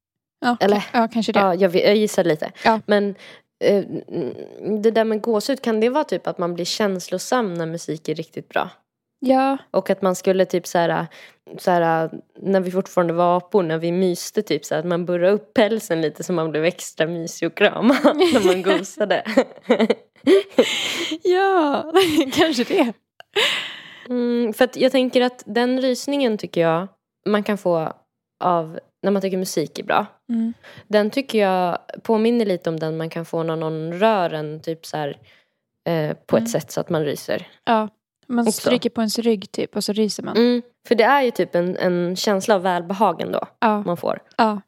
Ja, 0.40 0.56
Eller? 0.60 0.84
ja, 0.92 1.08
kanske 1.12 1.32
det. 1.32 1.40
Ja, 1.40 1.54
jag, 1.54 1.74
jag 1.76 1.96
gissar 1.96 2.24
lite. 2.24 2.52
Ja. 2.64 2.80
Men 2.86 3.14
det 4.82 4.90
där 4.90 5.04
med 5.04 5.20
gåshud, 5.20 5.62
kan 5.62 5.80
det 5.80 5.88
vara 5.88 6.04
typ 6.04 6.26
att 6.26 6.38
man 6.38 6.54
blir 6.54 6.64
känslosam 6.64 7.54
när 7.54 7.66
musik 7.66 8.08
är 8.08 8.14
riktigt 8.14 8.48
bra? 8.48 8.70
Ja, 9.20 9.58
Och 9.70 9.90
att 9.90 10.02
man 10.02 10.14
skulle 10.14 10.44
typ 10.44 10.66
så 10.66 10.78
här, 10.78 11.06
så 11.58 11.70
här 11.70 12.10
när 12.40 12.60
vi 12.60 12.70
fortfarande 12.70 13.12
var 13.12 13.36
apor, 13.36 13.62
när 13.62 13.78
vi 13.78 13.92
myste 13.92 14.42
typ 14.42 14.64
så 14.64 14.74
här, 14.74 14.80
att 14.80 14.86
man 14.86 15.06
burrade 15.06 15.32
upp 15.32 15.54
pälsen 15.54 16.00
lite 16.00 16.24
så 16.24 16.32
man 16.32 16.50
blev 16.50 16.64
extra 16.64 17.06
mysig 17.06 17.46
och 17.48 17.54
krama 17.54 17.94
när 18.04 18.46
man 18.46 18.62
gosade. 18.62 19.24
ja 21.22 21.92
kanske 22.32 22.64
det. 22.64 22.92
Mm, 24.08 24.52
för 24.52 24.64
att 24.64 24.76
jag 24.76 24.92
tänker 24.92 25.20
att 25.20 25.42
den 25.46 25.80
rysningen 25.80 26.38
tycker 26.38 26.60
jag 26.60 26.88
man 27.26 27.42
kan 27.42 27.58
få 27.58 27.92
av 28.44 28.78
när 29.02 29.10
man 29.10 29.22
tycker 29.22 29.36
musik 29.38 29.78
är 29.78 29.82
bra. 29.84 30.06
Mm. 30.28 30.54
Den 30.88 31.10
tycker 31.10 31.38
jag 31.38 31.78
påminner 32.02 32.46
lite 32.46 32.70
om 32.70 32.78
den 32.80 32.96
man 32.96 33.10
kan 33.10 33.24
få 33.24 33.42
när 33.42 33.56
någon 33.56 33.92
rör 33.92 34.30
en 34.30 34.60
typ 34.60 34.86
så 34.86 34.96
här, 34.96 35.18
eh, 35.88 36.16
på 36.26 36.36
Mm. 36.36 36.44
ett 36.44 36.50
sätt 36.50 36.70
så 36.72 36.80
att 36.80 36.90
man 36.90 37.04
ryser. 37.04 37.48
Ja, 37.64 37.88
man 38.26 38.48
Också. 38.48 38.60
stryker 38.60 38.90
på 38.90 39.00
ens 39.00 39.18
rygg 39.18 39.52
typ 39.52 39.76
och 39.76 39.84
så 39.84 39.92
ryser 39.92 40.22
man. 40.22 40.36
Mm. 40.36 40.62
För 40.88 40.94
det 40.94 41.04
är 41.04 41.22
ju 41.22 41.30
typ 41.30 41.54
en, 41.54 41.76
en 41.76 42.16
känsla 42.16 42.54
av 42.54 42.62
välbehagen 42.62 43.32
då 43.32 43.40
Ja, 43.60 43.82
man 43.82 43.96
får. 43.96 44.18
ja. 44.36 44.60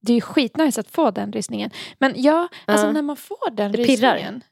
Det 0.00 0.12
är 0.12 0.14
ju 0.14 0.20
skitnice 0.20 0.80
att 0.80 0.90
få 0.90 1.10
den 1.10 1.32
rysningen. 1.32 1.70
Men 1.98 2.12
ja, 2.16 2.48
alltså 2.64 2.86
Ja. 2.86 2.92
när 2.92 3.02
man 3.02 3.16
får 3.16 3.50
den 3.50 3.72
Det 3.72 3.84
pirrar. 3.86 4.14
rysningen. 4.14 4.42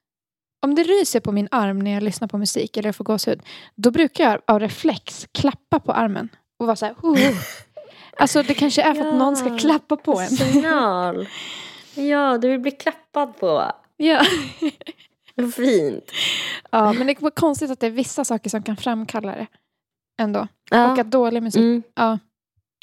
om 0.62 0.74
det 0.74 0.82
ryser 0.82 1.20
på 1.20 1.32
min 1.32 1.48
arm 1.50 1.78
när 1.78 1.90
jag 1.90 2.02
lyssnar 2.02 2.28
på 2.28 2.38
musik 2.38 2.76
eller 2.76 2.88
jag 2.88 2.96
får 2.96 3.04
gåshud. 3.04 3.42
Då 3.74 3.90
brukar 3.90 4.24
jag 4.30 4.40
av 4.46 4.60
reflex 4.60 5.26
klappa 5.32 5.80
på 5.80 5.92
armen. 5.92 6.28
Och 6.58 6.66
vara 6.66 6.76
så 6.76 6.86
här. 6.86 6.94
Oh. 7.02 7.18
Alltså 8.16 8.42
det 8.42 8.54
kanske 8.54 8.82
är 8.82 8.94
för 8.94 9.06
att 9.08 9.14
någon 9.14 9.36
ska 9.36 9.48
Ja. 9.48 9.58
klappa 9.58 9.96
på 9.96 10.20
en. 10.20 10.28
Signal. 10.28 11.28
Ja, 11.94 12.38
du 12.38 12.48
vill 12.48 12.60
bli 12.60 12.70
klappad 12.70 13.38
på. 13.38 13.72
Ja. 13.96 14.24
Vad 15.34 15.54
fint. 15.54 16.12
ja, 16.70 16.92
men 16.92 17.06
det 17.06 17.20
var 17.22 17.30
konstigt 17.30 17.70
att 17.70 17.80
det 17.80 17.86
är 17.86 17.90
vissa 17.90 18.24
saker 18.24 18.50
som 18.50 18.62
kan 18.62 18.76
framkalla 18.76 19.32
det. 19.32 19.46
Ändå. 20.22 20.48
Ja. 20.70 20.92
Och 20.92 20.98
att 20.98 21.10
dålig 21.10 21.42
musik. 21.42 21.60
Mm. 21.60 21.82
Ja. 21.94 22.18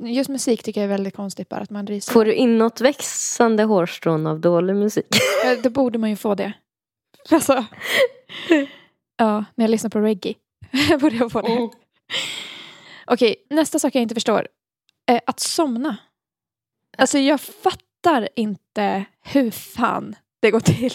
Just 0.03 0.29
musik 0.29 0.63
tycker 0.63 0.81
jag 0.81 0.85
är 0.85 0.89
väldigt 0.89 1.15
konstigt 1.15 1.49
bara 1.49 1.61
att 1.61 1.69
man 1.69 1.87
ryser. 1.87 2.13
Får 2.13 2.25
du 2.25 2.33
inåtväxande 2.33 3.63
hårstrån 3.63 4.27
av 4.27 4.39
dålig 4.39 4.75
musik? 4.75 5.05
Eh, 5.45 5.61
Då 5.63 5.69
borde 5.69 5.97
man 5.99 6.09
ju 6.09 6.15
få 6.15 6.35
det. 6.35 6.53
Alltså. 7.31 7.65
Ja, 9.17 9.45
när 9.55 9.63
jag 9.65 9.69
lyssnar 9.69 9.89
på 9.89 9.99
reggae. 9.99 10.33
borde 11.01 11.15
jag 11.15 11.31
få 11.31 11.41
det. 11.41 11.69
Okej, 13.05 13.35
nästa 13.49 13.79
sak 13.79 13.95
jag 13.95 14.01
inte 14.01 14.15
förstår. 14.15 14.47
Är 15.05 15.21
att 15.27 15.39
somna. 15.39 15.97
Alltså 16.97 17.17
jag 17.19 17.41
fattar 17.41 18.29
inte 18.35 19.05
hur 19.21 19.51
fan 19.51 20.15
det 20.39 20.51
går 20.51 20.59
till. 20.59 20.93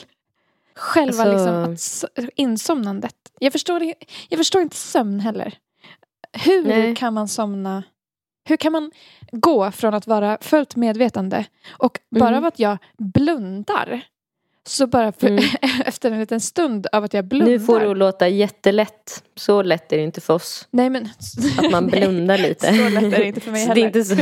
Själva 0.75 1.23
Alltså- 1.23 1.33
liksom 1.33 1.63
att, 1.73 1.79
so- 2.19 2.31
insomnandet. 2.37 3.15
Jag 3.39 3.53
förstår, 3.53 3.93
jag 4.29 4.39
förstår 4.39 4.63
inte 4.63 4.77
sömn 4.77 5.21
heller. 5.21 5.55
Hur 6.33 6.65
Nej. 6.65 6.97
kan 6.97 7.15
man 7.15 7.29
somna? 7.29 7.83
Hur 8.45 8.57
kan 8.57 8.73
man 8.73 8.93
gå 9.33 9.71
från 9.71 9.95
att 9.95 10.07
vara 10.07 10.39
fullt 10.41 10.77
medvetande 10.77 11.45
och 11.79 11.99
bara 12.11 12.29
Mm. 12.29 12.39
av 12.39 12.45
att 12.45 12.59
jag 12.59 12.79
blundar 12.99 14.03
så 14.67 14.87
bara 14.87 15.13
för, 15.13 15.27
Mm. 15.27 15.45
efter 15.87 16.11
en 16.11 16.21
liten 16.21 16.41
stund 16.41 16.87
av 16.93 17.05
att 17.05 17.15
jag 17.15 17.25
blundar. 17.25 17.47
Nu 17.53 17.61
får 17.61 17.81
du 17.81 17.95
låta 17.95 18.29
jättelätt. 18.29 19.23
Så 19.37 19.63
lätt 19.63 19.93
är 19.93 19.97
det 19.97 20.03
inte 20.03 20.21
för 20.21 20.35
oss. 20.35 20.69
Nej 20.71 20.91
men. 20.91 21.09
Att 21.59 21.71
man 21.71 21.85
Nej, 21.93 22.01
blundar 22.01 22.39
lite. 22.39 22.67
Så 22.77 22.89
lätt 22.89 23.05
är 23.05 23.11
det 23.19 23.25
inte 23.25 23.41
för 23.41 23.51
mig 23.51 23.61
Så 23.67 23.75
det 23.75 23.81
heller. 23.81 23.97
är 23.97 24.01
inte 24.01 24.05
så... 24.05 24.17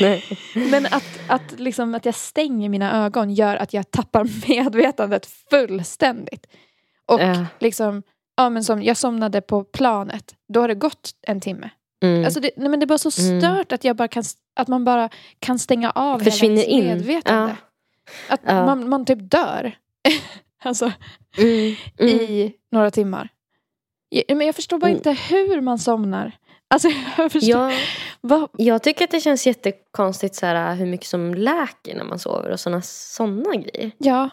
Nej. 0.00 0.24
Men 0.70 0.86
att, 0.86 1.04
att, 1.28 1.60
liksom, 1.60 1.94
att 1.94 2.04
jag 2.04 2.14
stänger 2.14 2.68
mina 2.68 3.04
ögon 3.06 3.30
gör 3.34 3.56
att 3.56 3.72
jag 3.72 3.90
tappar 3.90 4.48
medvetandet 4.48 5.26
fullständigt. 5.50 6.46
Och 7.06 7.20
Ja. 7.20 7.46
liksom, 7.58 8.02
ja 8.36 8.50
men 8.50 8.64
som 8.64 8.82
jag 8.82 8.96
somnade 8.96 9.40
på 9.40 9.64
planet, 9.64 10.34
då 10.52 10.60
har 10.60 10.68
det 10.68 10.74
gått 10.74 11.10
en 11.26 11.40
timme. 11.40 11.70
Mm. 12.02 12.24
Alltså 12.24 12.40
det, 12.40 12.50
nej 12.56 12.68
men 12.68 12.80
det 12.80 12.84
är 12.84 12.86
bara 12.86 12.98
så 12.98 13.22
Mm. 13.22 13.40
stört 13.40 13.72
att, 13.72 13.84
jag 13.84 13.96
bara 13.96 14.08
kan, 14.08 14.24
att 14.56 14.68
man 14.68 14.84
bara 14.84 15.08
kan 15.38 15.58
stänga 15.58 15.90
av 15.90 16.18
Försvinner 16.18 16.56
hela 16.62 16.68
ens 16.72 16.84
in. 16.84 16.96
medvetande. 16.96 17.56
Att 18.28 18.40
Ja. 18.44 18.66
man, 18.66 18.88
man 18.88 19.04
typ 19.04 19.18
dör. 19.30 19.78
alltså 20.64 20.92
Mm. 21.38 21.74
Mm. 21.98 22.10
i 22.14 22.54
några 22.72 22.90
timmar. 22.90 23.28
Men 24.28 24.46
jag 24.46 24.54
förstår 24.54 24.78
bara 24.78 24.86
Mm. 24.90 24.96
inte 24.96 25.10
hur 25.12 25.60
man 25.60 25.78
somnar. 25.78 26.32
Alltså 26.70 26.88
jag 27.18 27.32
förstår. 27.32 27.70
Ja, 27.70 27.78
Vad, 28.20 28.48
jag 28.58 28.82
tycker 28.82 29.04
att 29.04 29.10
det 29.10 29.20
känns 29.20 29.46
jättekonstigt 29.46 30.34
så 30.34 30.46
här, 30.46 30.74
hur 30.74 30.86
mycket 30.86 31.06
som 31.06 31.34
läker 31.34 31.96
när 31.96 32.04
man 32.04 32.18
sover 32.18 32.50
och 32.50 32.60
sådana 32.60 32.82
såna 32.82 33.54
grejer. 33.56 33.90
ja. 33.98 34.30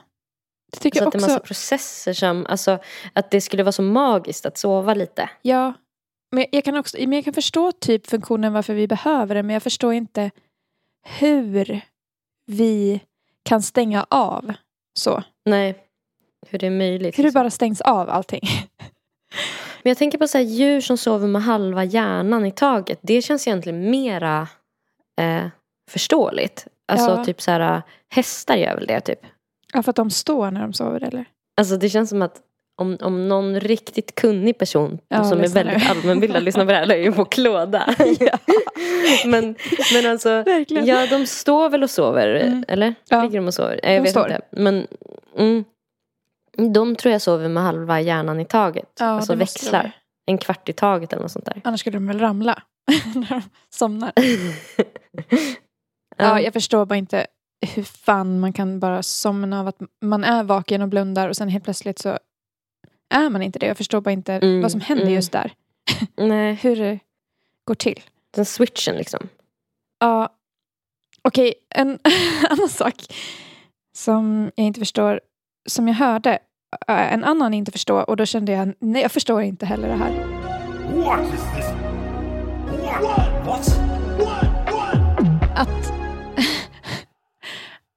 Det 0.72 0.80
tycker 0.80 0.98
Så 0.98 1.04
jag 1.04 1.08
att 1.08 1.12
det 1.12 1.18
är 1.18 1.20
också. 1.20 1.30
massa 1.30 1.40
processer 1.46 2.14
som, 2.14 2.46
alltså 2.50 2.80
att 3.14 3.32
det 3.32 3.42
skulle 3.42 3.64
vara 3.64 3.72
så 3.72 3.82
magiskt 3.82 4.46
att 4.46 4.58
sova 4.58 4.94
lite. 4.94 5.30
Ja, 5.42 5.74
men 6.32 6.46
jag 6.52 6.64
kan 6.64 6.78
också 6.78 6.98
men 7.00 7.14
jag 7.14 7.24
kan 7.26 7.34
förstå 7.34 7.72
typ 7.72 8.08
funktionen 8.08 8.54
varför 8.54 8.74
vi 8.74 8.88
behöver 8.88 9.36
det, 9.36 9.44
men 9.44 9.54
jag 9.54 9.64
förstår 9.64 9.94
inte 9.94 10.32
hur 11.20 11.82
vi 12.46 13.02
kan 13.44 13.62
stänga 13.62 14.06
av 14.10 14.54
så. 15.00 15.24
Nej, 15.46 15.76
hur 16.48 16.60
det 16.60 16.68
är 16.68 16.72
möjligt. 16.72 17.18
Hur 17.20 17.24
det 17.24 17.28
liksom. 17.28 17.40
bara 17.42 17.50
stängs 17.50 17.82
av 17.82 18.10
allting. 18.10 18.42
Men 19.84 19.90
jag 19.90 19.98
tänker 19.98 20.18
på 20.18 20.28
så 20.28 20.38
här, 20.38 20.46
djur 20.46 20.82
som 20.82 20.98
sover 20.98 21.28
med 21.28 21.44
halva 21.44 21.84
hjärnan 21.84 22.46
i 22.46 22.52
taget. 22.52 23.00
Det 23.02 23.22
känns 23.22 23.48
egentligen 23.48 23.92
mera 23.92 24.48
eh, 25.22 25.46
förståeligt. 25.92 26.68
Alltså 26.92 27.12
Ja. 27.12 27.26
typ 27.26 27.42
så 27.42 27.52
här, 27.52 27.82
hästar 28.10 28.56
gör 28.56 28.76
väl 28.76 28.88
det 28.88 29.02
typ. 29.02 29.20
Ja, 29.74 29.84
för 29.84 29.90
att 29.90 29.96
de 29.96 30.10
står 30.10 30.52
när 30.52 30.62
de 30.62 30.74
sover 30.74 31.04
eller? 31.04 31.26
Alltså 31.58 31.78
det 31.78 31.90
känns 31.90 32.10
som 32.10 32.22
att 32.22 32.42
om, 32.76 32.98
om 33.02 33.28
någon 33.28 33.60
riktigt 33.60 34.16
kunnig 34.16 34.58
person 34.58 35.00
Ja, 35.08 35.24
som 35.24 35.42
är 35.42 35.48
väldigt 35.48 35.90
allmänbildad 35.90 36.44
lyssnar 36.44 36.66
på 36.66 36.72
det 36.72 36.78
här, 36.78 36.92
är 36.92 36.96
ju 36.98 37.12
på 37.12 37.26
klåda. 37.26 37.96
men, 39.26 39.56
men 39.94 40.12
alltså, 40.12 40.30
Verkligen. 40.30 40.86
ja 40.86 41.08
de 41.10 41.28
står 41.28 41.70
väl 41.70 41.84
och 41.84 41.90
sover, 41.90 42.28
Mm. 42.36 42.66
eller? 42.68 42.96
Ja. 43.10 43.24
Ligger 43.24 43.40
de 43.40 43.48
och 43.48 43.54
sover? 43.54 43.80
Jag 43.84 43.92
De 43.94 44.00
vet 44.00 44.10
står. 44.12 44.26
inte. 44.32 44.42
Men 44.52 44.88
mm, 45.38 45.64
de 46.74 46.96
tror 46.96 47.12
jag 47.12 47.22
sover 47.22 47.50
med 47.50 47.64
halva 47.64 48.02
hjärnan 48.02 48.40
i 48.40 48.46
taget. 48.46 48.90
Ja, 49.00 49.06
alltså 49.06 49.36
växlar. 49.36 49.92
En 50.26 50.38
kvart 50.38 50.70
i 50.70 50.74
taget 50.74 51.14
eller 51.14 51.22
något 51.24 51.32
sånt 51.32 51.46
där. 51.46 51.62
Annars 51.64 51.80
skulle 51.80 51.96
de 51.98 52.08
väl 52.08 52.20
ramla 52.20 52.64
när 53.16 53.30
de 53.30 53.42
somnar. 53.70 54.12
ja. 55.28 55.36
Ja, 56.18 56.42
jag 56.42 56.54
förstår 56.54 56.86
bara 56.86 56.96
inte 56.96 57.28
hur 57.76 57.84
fan 57.84 58.40
man 58.40 58.54
kan 58.54 58.80
bara 58.80 59.04
somna 59.04 59.60
av 59.60 59.68
att 59.68 59.78
man 60.02 60.24
är 60.24 60.44
vaken 60.44 60.82
och 60.82 60.88
blundar 60.90 61.30
och 61.30 61.36
sen 61.38 61.50
helt 61.50 61.64
plötsligt 61.64 62.00
så 62.00 62.18
är 63.14 63.30
man 63.30 63.42
inte 63.42 63.60
det. 63.60 63.66
Jag 63.66 63.78
förstår 63.78 64.02
bara 64.02 64.12
inte 64.12 64.34
Mm, 64.34 64.62
vad 64.62 64.72
som 64.72 64.82
händer 64.82 65.04
mm. 65.04 65.16
just 65.16 65.32
där. 65.32 65.54
Nej, 66.16 66.54
Hur 66.54 66.76
det 66.76 67.00
går 67.66 67.76
till. 67.76 68.02
den 68.32 68.46
switchen 68.46 68.96
liksom. 68.96 69.30
Ja, 70.00 70.30
okej, 71.22 71.54
en 71.70 72.00
annan 72.50 72.70
sak 72.70 72.96
som 73.96 74.52
jag 74.56 74.66
inte 74.68 74.80
förstår, 74.80 75.22
som 75.70 75.88
jag 75.88 75.96
hörde 75.96 76.40
äh, 76.88 77.14
en 77.14 77.24
annan 77.24 77.54
inte 77.54 77.72
förstå 77.72 77.98
och 77.98 78.18
då 78.18 78.26
kände 78.26 78.52
jag, 78.52 78.74
nej 78.80 79.02
jag 79.02 79.12
förstår 79.12 79.42
inte 79.42 79.66
heller 79.66 79.88
det 79.88 79.96
här. 79.96 80.12
What 80.96 81.34
is 81.34 81.42
this? 81.56 81.66
What? 82.82 83.02
What? 83.46 83.78
What? 84.20 84.72
What? 84.72 84.98
Att, 85.56 85.94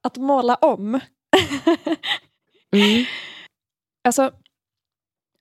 att 0.02 0.16
måla 0.16 0.54
om. 0.54 1.00
Mm. 2.72 3.04
Alltså, 4.04 4.30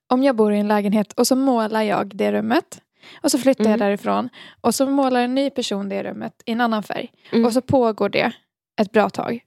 om 0.08 0.22
jag 0.22 0.36
bor 0.36 0.52
i 0.52 0.58
en 0.58 0.68
lägenhet 0.68 1.12
och 1.12 1.26
så 1.26 1.36
målar 1.36 1.82
jag 1.82 2.16
det 2.16 2.32
rummet 2.32 2.80
och 3.22 3.30
så 3.30 3.38
flyttar 3.38 3.64
jag 3.64 3.68
Mm. 3.74 3.78
därifrån 3.80 4.28
och 4.60 4.74
så 4.74 4.86
målar 4.86 5.20
en 5.20 5.34
ny 5.34 5.50
person 5.50 5.88
det 5.88 6.02
rummet 6.02 6.42
i 6.46 6.52
en 6.52 6.60
annan 6.60 6.82
färg 6.82 7.12
Mm. 7.32 7.44
och 7.44 7.52
så 7.52 7.60
pågår 7.60 8.08
det 8.08 8.32
ett 8.80 8.92
bra 8.92 9.10
tag. 9.10 9.40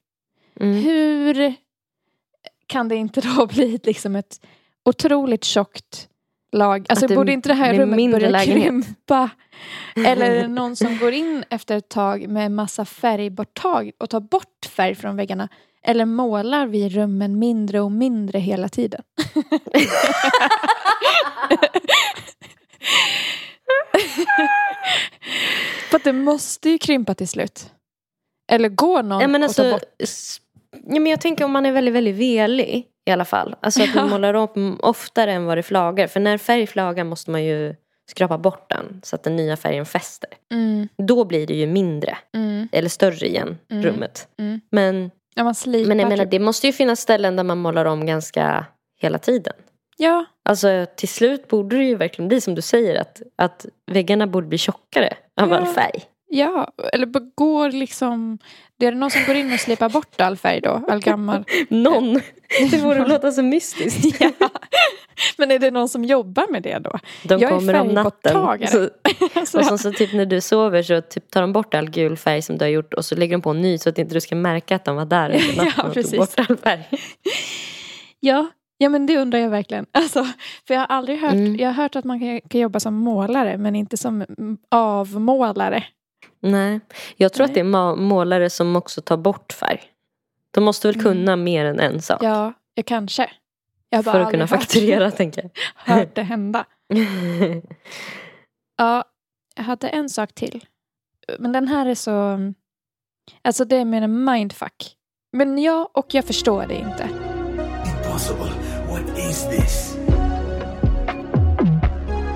Mm. 0.59 0.75
Hur 0.83 1.53
kan 2.67 2.87
det 2.87 2.95
inte 2.95 3.21
då 3.37 3.45
bli 3.45 3.79
liksom 3.83 4.15
ett 4.15 4.41
otroligt 4.85 5.43
tjockt 5.43 6.07
lag? 6.51 6.85
Alltså 6.89 7.07
det 7.07 7.15
borde 7.15 7.31
inte 7.33 7.49
det 7.49 7.53
här 7.55 7.73
rummet 7.73 8.11
börja 8.11 8.29
lägenhet? 8.29 8.63
krympa? 8.63 9.29
Eller 10.05 10.47
någon 10.47 10.75
som 10.75 10.97
går 10.97 11.11
in 11.13 11.43
efter 11.49 11.77
ett 11.77 11.89
tag 11.89 12.27
med 12.27 12.51
massa 12.51 12.85
färgborttag 12.85 13.91
och 13.97 14.09
tar 14.09 14.19
bort 14.19 14.65
färg 14.69 14.95
från 14.95 15.15
väggarna? 15.15 15.49
Eller 15.87 16.05
målar 16.05 16.67
vi 16.67 16.89
rummen 16.89 17.39
mindre 17.39 17.81
och 17.81 17.91
mindre 17.91 18.39
hela 18.39 18.69
tiden? 18.69 19.01
För 25.89 25.97
att 25.97 26.03
det 26.03 26.13
måste 26.13 26.69
ju 26.69 26.77
krympa 26.77 27.13
till 27.15 27.27
slut. 27.27 27.71
Eller 28.51 28.69
går 28.69 29.03
någon 29.03 29.21
Ja, 29.21 29.27
men 29.27 29.43
och 29.43 29.53
tar 29.53 29.63
alltså, 29.63 29.71
bort? 29.71 29.83
ja, 30.71 30.99
men 30.99 31.05
jag 31.05 31.21
tänker 31.21 31.45
om 31.45 31.51
man 31.51 31.65
är 31.65 31.71
väldigt, 31.71 31.93
väldigt 31.93 32.15
velig 32.15 32.85
i 33.05 33.11
alla 33.11 33.25
fall. 33.25 33.55
Alltså 33.61 33.83
att 33.83 33.95
man 33.95 34.09
målar 34.09 34.33
om 34.33 34.79
oftare 34.81 35.33
än 35.33 35.45
vad 35.45 35.57
det 35.57 35.63
flagar. 35.63 36.07
För 36.07 36.19
när 36.19 36.37
färg 36.37 36.67
flagar 36.67 37.03
måste 37.03 37.31
man 37.31 37.43
ju 37.43 37.75
skrapa 38.11 38.37
bort 38.37 38.69
den 38.69 39.01
så 39.03 39.15
att 39.15 39.23
den 39.23 39.35
nya 39.35 39.57
färgen 39.57 39.85
fäster. 39.85 40.29
Mm, 40.53 40.87
Då 40.97 41.25
blir 41.25 41.47
det 41.47 41.53
ju 41.55 41.67
mindre, 41.67 42.17
mm, 42.35 42.69
eller 42.71 42.89
större 42.89 43.27
igen, 43.27 43.57
Mm. 43.71 43.83
rummet. 43.83 44.27
mm. 44.39 44.61
Men, 44.71 45.11
Ja, 45.39 45.43
man 45.43 45.55
slipar 45.55 45.87
men 45.87 45.99
jag 45.99 46.09
menar, 46.09 46.23
typ. 46.23 46.31
det 46.31 46.39
måste 46.39 46.67
ju 46.67 46.73
finnas 46.73 46.99
ställen 46.99 47.35
där 47.35 47.43
man 47.43 47.57
målar 47.57 47.85
om 47.85 48.05
ganska 48.05 48.65
hela 49.01 49.17
tiden. 49.19 49.53
Ja, 49.97 50.25
Alltså 50.49 50.85
till 50.95 51.09
slut 51.09 51.47
borde 51.47 51.75
det 51.77 51.83
ju 51.83 51.95
verkligen 51.95 52.27
bli 52.27 52.41
som 52.41 52.55
du 52.55 52.61
säger 52.61 53.01
att, 53.01 53.21
att 53.37 53.65
väggarna 53.91 54.27
borde 54.27 54.47
bli 54.47 54.57
tjockare 54.57 55.13
av 55.41 55.49
Ja. 55.49 55.57
all 55.57 55.65
färg. 55.65 56.03
ja. 56.29 56.71
Eller 56.93 57.35
går 57.35 57.71
liksom... 57.71 58.39
Det 58.79 58.85
är 58.85 58.91
det 58.91 58.97
någon 58.97 59.11
som 59.11 59.21
går 59.27 59.35
in 59.35 59.53
och 59.53 59.59
slipar 59.59 59.89
bort 59.89 60.21
all 60.21 60.37
färg 60.37 60.61
då? 60.61 60.85
All 60.89 60.99
gammal? 61.01 61.45
Någon! 61.69 62.19
Det 62.71 62.83
borde 62.83 63.05
låta 63.07 63.31
så 63.31 63.43
mystiskt. 63.43 64.21
ja. 64.21 64.49
Men 65.37 65.51
är 65.51 65.59
det 65.59 65.71
någon 65.71 65.89
som 65.89 66.05
jobbar 66.05 66.51
med 66.51 66.63
det 66.63 66.79
då? 66.79 66.99
De 67.23 67.39
Jag 67.39 67.51
är 67.51 67.55
kommer 67.55 67.79
om 67.79 67.87
natten. 67.87 68.67
Så, 68.67 68.89
och 69.59 69.65
så, 69.65 69.77
så 69.77 69.91
typ 69.91 70.13
när 70.13 70.25
du 70.25 70.41
sover 70.41 70.83
så 70.83 71.01
typ 71.01 71.31
tar 71.31 71.41
de 71.41 71.53
bort 71.53 71.73
all 71.73 71.89
gul 71.89 72.17
färg 72.17 72.41
som 72.41 72.57
du 72.57 72.65
har 72.65 72.69
gjort 72.69 72.93
och 72.93 73.05
så 73.05 73.15
lägger 73.15 73.37
de 73.37 73.41
på 73.41 73.49
en 73.49 73.61
ny 73.61 73.77
så 73.77 73.89
att 73.89 73.97
inte 73.97 74.13
du 74.13 74.21
ska 74.21 74.35
märka 74.35 74.75
att 74.75 74.85
de 74.85 74.95
var 74.95 75.05
där 75.05 75.29
under 75.29 75.39
Ja, 75.57 75.63
natten 75.63 75.85
och 75.85 75.93
precis. 75.93 76.11
tog 76.11 76.19
bort 76.19 76.49
all 76.49 76.57
färg. 76.57 76.87
ja. 78.19 78.47
ja, 78.77 78.89
men 78.89 79.05
det 79.05 79.17
undrar 79.17 79.39
jag 79.39 79.49
verkligen. 79.49 79.85
Alltså, 79.91 80.27
för 80.67 80.73
jag 80.73 80.81
har 80.81 80.87
aldrig 80.87 81.19
hört... 81.19 81.33
Mm. 81.33 81.55
Jag 81.55 81.67
har 81.67 81.73
hört 81.73 81.95
att 81.95 82.05
man 82.05 82.19
kan, 82.19 82.41
kan 82.49 82.61
jobba 82.61 82.79
som 82.79 82.93
målare 82.93 83.57
men 83.57 83.75
inte 83.75 83.97
som 83.97 84.25
avmålare. 84.71 85.83
Nej, 86.41 86.79
jag 87.17 87.33
tror 87.33 87.45
Nej. 87.47 87.51
att 87.51 87.53
det 87.53 87.59
är 87.59 87.95
målare 87.95 88.49
som 88.49 88.75
också 88.75 89.01
tar 89.01 89.17
bort 89.17 89.53
färg. 89.53 89.81
De 90.51 90.63
måste 90.63 90.87
väl 90.87 90.95
Mm. 90.95 91.03
kunna 91.03 91.35
mer 91.35 91.65
än 91.65 91.79
en 91.79 92.01
sak. 92.01 92.23
Ja, 92.23 92.53
ja 92.73 92.83
kanske. 92.85 93.31
Jag 93.89 94.03
bara 94.05 94.11
För 94.11 94.19
att 94.21 94.31
kunna 94.31 94.43
hört- 94.43 94.49
fakturera 94.49 95.11
tänker 95.17 95.41
jag. 95.41 95.51
hört 95.95 96.15
det 96.15 96.23
hända. 96.23 96.65
Ja, 98.77 99.03
jag 99.55 99.63
hade 99.63 99.87
en 99.89 100.09
sak 100.09 100.33
till. 100.33 100.65
Men 101.39 101.51
den 101.51 101.67
här 101.67 101.85
är 101.85 101.95
så... 101.95 102.37
Alltså 103.41 103.65
det 103.65 103.75
är 103.75 103.85
mer 103.85 104.01
en 104.01 104.23
mindfuck. 104.23 104.95
Men 105.31 105.57
ja, 105.57 105.89
och 105.93 106.13
jag 106.13 106.25
förstår 106.25 106.65
det 106.67 106.75
inte. 106.75 107.09
Impossible. 107.97 108.51
What 108.89 109.19
is 109.19 109.47
this? 109.49 109.95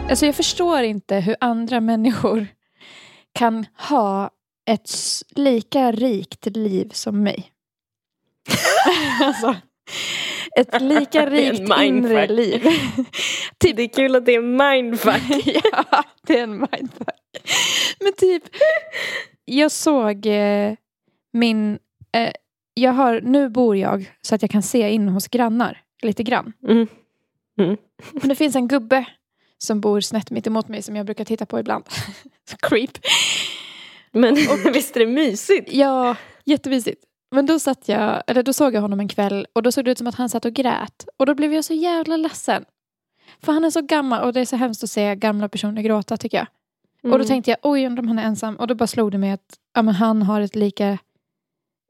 Alltså 0.09 0.25
jag 0.25 0.35
förstår 0.35 0.81
inte 0.81 1.15
hur 1.15 1.35
andra 1.39 1.79
människor 1.81 2.47
kan 3.33 3.65
ha 3.89 4.29
ett 4.65 4.91
lika 5.29 5.91
rikt 5.91 6.45
liv 6.45 6.89
som 6.93 7.23
mig. 7.23 7.52
alltså, 9.21 9.55
ett 10.55 10.81
lika 10.81 11.29
rikt 11.29 11.71
inre 11.83 12.27
liv. 12.27 12.63
Det 13.57 13.83
är 13.83 13.87
kul 13.87 14.15
att 14.15 14.25
det 14.25 14.35
är 14.35 14.41
mindfuck. 14.41 15.21
ja, 15.71 16.03
det 16.27 16.39
är 16.39 16.43
en 16.43 16.51
mindfuck. 16.51 17.49
Men 17.99 18.13
typ, 18.13 18.43
jag 19.45 19.71
såg 19.71 20.25
eh, 20.25 20.73
min... 21.33 21.79
Eh, 22.15 22.31
jag 22.73 22.91
har, 22.91 23.21
nu 23.21 23.49
bor 23.49 23.77
jag 23.77 24.11
så 24.21 24.35
att 24.35 24.41
jag 24.41 24.51
kan 24.51 24.63
se 24.63 24.89
in 24.89 25.09
hos 25.09 25.27
grannar 25.27 25.81
lite 26.01 26.23
grann. 26.23 26.53
Mm. 26.67 26.87
Mm. 27.59 27.77
Men 28.11 28.29
det 28.29 28.35
finns 28.35 28.55
en 28.55 28.67
gubbe 28.67 29.05
som 29.57 29.81
bor 29.81 30.01
snett 30.01 30.31
mitt 30.31 30.47
emot 30.47 30.67
mig 30.67 30.81
som 30.81 30.95
jag 30.95 31.05
brukar 31.05 31.25
titta 31.25 31.45
på 31.45 31.59
ibland. 31.59 31.83
Creep. 32.61 32.91
Men 34.11 34.35
visst 34.73 34.95
är 34.95 34.99
det 34.99 35.07
mysigt? 35.07 35.73
Ja, 35.73 36.15
jättemysigt. 36.45 37.03
Men 37.33 37.45
då 37.45 37.59
satt 37.59 37.89
jag, 37.89 38.23
eller 38.27 38.43
då 38.43 38.53
såg 38.53 38.73
jag 38.73 38.81
honom 38.81 38.99
en 38.99 39.07
kväll 39.07 39.47
och 39.53 39.63
då 39.63 39.71
såg 39.71 39.85
det 39.85 39.91
ut 39.91 39.97
som 39.97 40.07
att 40.07 40.15
han 40.15 40.29
satt 40.29 40.45
och 40.45 40.53
grät. 40.53 41.07
Och 41.17 41.25
då 41.25 41.35
blev 41.35 41.53
jag 41.53 41.65
så 41.65 41.73
jävla 41.73 42.17
ledsen. 42.17 42.65
För 43.41 43.53
han 43.53 43.65
är 43.65 43.69
så 43.69 43.81
gammal 43.81 44.23
och 44.23 44.33
det 44.33 44.39
är 44.39 44.45
så 44.45 44.55
hemskt 44.55 44.83
att 44.83 44.89
se 44.89 45.15
gamla 45.15 45.49
personer 45.49 45.81
gråta 45.81 46.17
tycker 46.17 46.37
jag. 46.37 46.47
Och 47.03 47.09
då 47.09 47.15
Mm. 47.15 47.27
tänkte 47.27 47.51
jag, 47.51 47.57
oj 47.61 47.85
undrar 47.85 48.01
om 48.03 48.07
han 48.07 48.19
är 48.19 48.23
ensam. 48.23 48.55
Och 48.55 48.67
då 48.67 48.75
bara 48.75 48.87
slog 48.87 49.11
det 49.11 49.17
mig 49.17 49.31
att 49.31 49.59
ja, 49.73 49.81
men 49.81 49.93
han 49.93 50.21
har 50.21 50.41
ett 50.41 50.55
lika, 50.55 50.97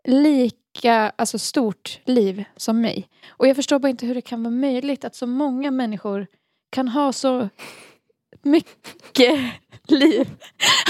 lika 0.08 1.10
alltså 1.16 1.40
stort 1.40 2.00
liv 2.06 2.44
som 2.58 2.82
mig. 2.82 3.08
Och 3.30 3.48
jag 3.48 3.56
förstår 3.56 3.80
bara 3.80 3.90
inte 3.90 4.06
hur 4.06 4.16
det 4.16 4.22
kan 4.22 4.44
vara 4.44 4.52
möjligt 4.54 5.06
att 5.06 5.16
så 5.16 5.28
många 5.28 5.72
människor 5.72 6.28
kan 6.70 6.88
ha 6.88 7.14
så 7.14 7.50
mycket 8.44 9.40
liv. 9.88 10.30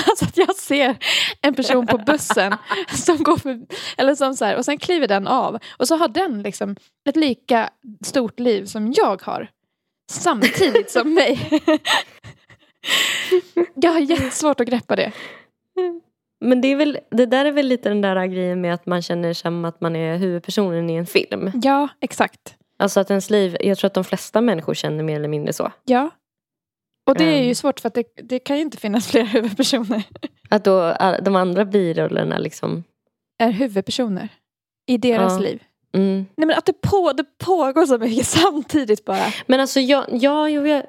Alltså 0.10 0.26
att 0.26 0.38
jag 0.38 0.56
ser 0.56 0.96
en 1.42 1.54
person 1.54 1.88
på 1.88 1.98
bussen 1.98 2.56
som 2.90 3.24
går 3.24 3.38
för, 3.38 3.60
eller 3.98 4.16
som 4.16 4.34
så 4.34 4.46
här, 4.46 4.58
och 4.58 4.66
sen 4.66 4.78
kliver 4.78 5.08
den 5.08 5.28
av. 5.28 5.60
Och 5.78 5.88
så 5.88 5.96
har 5.96 6.08
den 6.08 6.42
liksom 6.42 6.76
ett 7.10 7.16
lika 7.16 7.70
stort 8.06 8.40
liv 8.40 8.66
som 8.66 8.94
jag 8.98 9.22
har. 9.22 9.48
Samtidigt 10.12 10.92
som 10.92 11.14
mig. 11.14 11.62
Jag 13.76 13.92
har 13.92 14.00
jättesvårt 14.00 14.60
att 14.60 14.68
greppa 14.68 14.96
det. 14.96 15.12
Men 16.42 16.62
det, 16.62 16.68
är 16.68 16.76
väl, 16.76 17.00
det 17.12 17.26
där 17.26 17.46
är 17.46 17.52
väl 17.52 17.68
lite 17.68 17.90
den 17.90 18.02
där 18.02 18.26
grejen 18.26 18.62
med 18.62 18.74
att 18.74 18.86
man 18.86 19.02
känner 19.02 19.34
som 19.34 19.66
att 19.66 19.82
man 19.82 19.96
är 19.96 20.18
huvudpersonen 20.18 20.90
i 20.90 20.96
en 20.96 21.06
film. 21.06 21.52
Ja, 21.64 21.88
exakt. 22.02 22.56
Alltså 22.80 23.00
att 23.00 23.10
ens 23.10 23.30
liv, 23.30 23.58
jag 23.60 23.78
tror 23.78 23.88
att 23.88 23.94
de 23.94 24.04
flesta 24.04 24.42
människor 24.42 24.74
känner 24.74 25.04
mer 25.04 25.16
eller 25.16 25.28
mindre 25.28 25.54
så. 25.54 25.72
Ja. 25.86 26.10
Och 27.06 27.16
det 27.18 27.24
är 27.24 27.38
ju 27.38 27.44
Mm. 27.44 27.56
svårt 27.56 27.80
för 27.80 27.88
att 27.88 27.94
det, 27.94 28.04
det 28.24 28.40
kan 28.40 28.56
ju 28.56 28.62
inte 28.62 28.78
finnas 28.78 29.08
fler 29.12 29.24
huvudpersoner. 29.26 30.04
Att 30.50 30.64
då 30.64 30.96
de 31.22 31.36
andra 31.36 31.66
birollerna 31.66 32.38
liksom... 32.38 32.84
Är 33.40 33.52
huvudpersoner. 33.52 34.30
I 34.86 34.98
deras 34.98 35.34
Ja. 35.34 35.40
liv. 35.40 35.64
Mm. 35.96 36.26
Nej 36.36 36.48
men 36.48 36.58
att 36.58 36.66
det, 36.66 36.82
på, 36.82 37.14
det 37.18 37.24
pågår 37.38 37.86
så 37.86 37.98
mycket 37.98 38.26
samtidigt 38.42 39.06
bara. 39.06 39.26
Men 39.48 39.60
alltså 39.60 39.80
jag, 39.80 40.06
ja, 40.12 40.50
jo, 40.50 40.68
jag, 40.68 40.84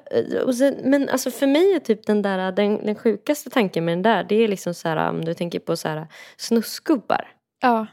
och 0.45 0.55
sen, 0.55 0.75
men 0.83 1.09
alltså 1.09 1.31
för 1.31 1.47
mig 1.47 1.73
är 1.75 1.79
typ 1.79 2.05
den 2.05 2.21
där, 2.21 2.51
den, 2.51 2.85
den 2.85 2.95
sjukaste 2.95 3.49
tanken 3.49 3.85
med 3.85 3.91
den 3.91 4.01
där, 4.01 4.23
det 4.23 4.35
är 4.35 4.47
liksom 4.47 4.73
så 4.73 4.87
här 4.89 5.09
om 5.09 5.25
du 5.25 5.33
tänker 5.33 5.59
på 5.59 5.77
så 5.77 5.87
här 5.87 6.07
snuskgubbar. 6.37 7.27
Ja. 7.61 7.85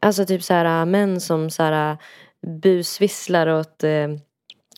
Alltså 0.00 0.24
typ 0.26 0.42
så 0.42 0.54
här 0.54 0.84
män 0.84 1.20
som 1.20 1.50
så 1.50 1.62
här 1.62 1.96
busvisslar 2.62 3.46
åt 3.46 3.84
eh, 3.84 4.08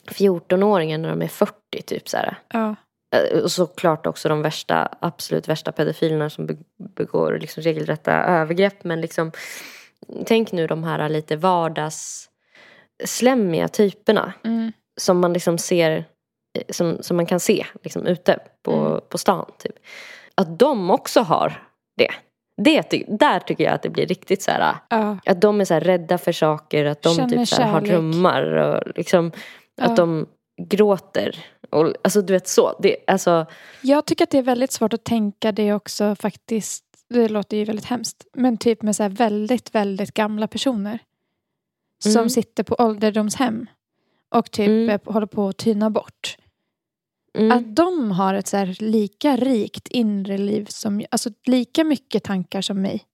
14-åringar 0.09 0.99
när 0.99 1.09
de 1.11 1.23
är 1.23 1.29
40 1.29 1.55
typ 1.87 2.09
så 2.09 2.17
här. 2.17 2.37
Ja. 2.53 2.75
Eh, 3.17 3.39
Och 3.43 3.53
såklart 3.53 4.07
också 4.07 4.29
de 4.29 4.43
värsta, 4.43 4.89
absolut 5.01 5.49
värsta 5.49 5.73
pedofilerna 5.73 6.31
som 6.31 6.47
be- 6.47 6.57
begår 6.97 7.39
liksom 7.41 7.63
regelrätta 7.63 8.13
övergrepp. 8.13 8.85
Men 8.85 9.01
liksom, 9.01 9.33
tänk 10.27 10.53
nu 10.53 10.67
de 10.67 10.85
här 10.85 11.09
lite 11.09 11.37
vardagsslemmiga 11.37 13.69
typerna. 13.69 14.33
Mm. 14.45 14.73
Som 15.01 15.21
man 15.21 15.33
liksom 15.33 15.59
ser, 15.59 15.91
eh, 16.59 16.65
som, 16.69 16.99
som 17.03 17.17
man 17.17 17.27
kan 17.27 17.41
se 17.41 17.67
liksom 17.83 18.07
ute 18.07 18.39
på, 18.65 18.73
Mm. 18.87 19.01
på 19.09 19.19
stan. 19.19 19.51
Typ. 19.59 19.75
Att 20.35 20.59
de 20.59 20.91
också 20.91 21.21
har 21.21 21.63
det. 21.97 22.11
det 22.57 23.05
där 23.09 23.41
tycker 23.41 23.65
jag 23.65 23.73
att 23.75 23.83
det 23.83 23.91
blir 23.91 24.07
riktigt 24.07 24.43
så 24.43 24.51
här. 24.51 24.75
Ja. 24.91 25.19
Att 25.27 25.41
de 25.41 25.61
är 25.61 25.65
så 25.65 25.75
rädda 25.79 26.19
för 26.19 26.33
saker. 26.33 26.85
Att 26.85 27.03
de 27.03 27.15
Känner 27.15 27.29
typ 27.37 27.49
så 27.49 27.63
här 27.63 27.71
har 27.73 27.81
drömmar. 27.81 28.43
Och 28.43 28.83
liksom, 28.97 29.33
Ja. 29.79 29.85
Att 29.85 29.97
de 29.97 30.27
gråter. 30.63 31.45
Och, 31.71 31.95
alltså 32.05 32.23
du 32.23 32.33
vet 32.33 32.49
så. 32.49 32.79
Det, 32.83 32.97
alltså, 33.07 33.47
Jag 33.83 34.07
tycker 34.07 34.25
att 34.25 34.31
det 34.31 34.39
är 34.39 34.43
väldigt 34.43 34.73
svårt 34.73 34.93
att 34.93 35.05
tänka 35.05 35.53
det 35.53 35.73
också 35.73 36.15
faktiskt. 36.15 36.85
Det 37.09 37.29
låter 37.29 37.57
ju 37.57 37.65
väldigt 37.65 37.85
hemskt. 37.85 38.27
Men 38.35 38.57
typ 38.59 38.83
med 38.83 38.97
så 38.97 39.03
här 39.03 39.11
väldigt, 39.11 39.75
väldigt 39.75 40.15
gamla 40.15 40.47
personer. 40.49 40.99
Som 42.05 42.13
Mm. 42.13 42.31
sitter 42.31 42.63
på 42.65 42.77
ålderdomshem. 42.79 43.67
Och 44.35 44.51
typ 44.51 44.69
Mm. 44.69 44.99
håller 45.05 45.27
på 45.27 45.49
att 45.49 45.57
tyna 45.59 45.91
bort. 45.91 46.37
mm, 47.39 47.53
Att 47.59 47.77
de 47.77 48.11
har 48.11 48.35
ett 48.35 48.47
så 48.47 48.75
lika 48.79 49.37
rikt 49.37 49.89
inre 49.89 50.39
liv 50.39 50.65
som, 50.71 51.05
alltså 51.11 51.31
lika 51.47 51.85
mycket 51.85 52.25
tankar 52.25 52.61
som 52.61 52.83
mig. 52.83 53.05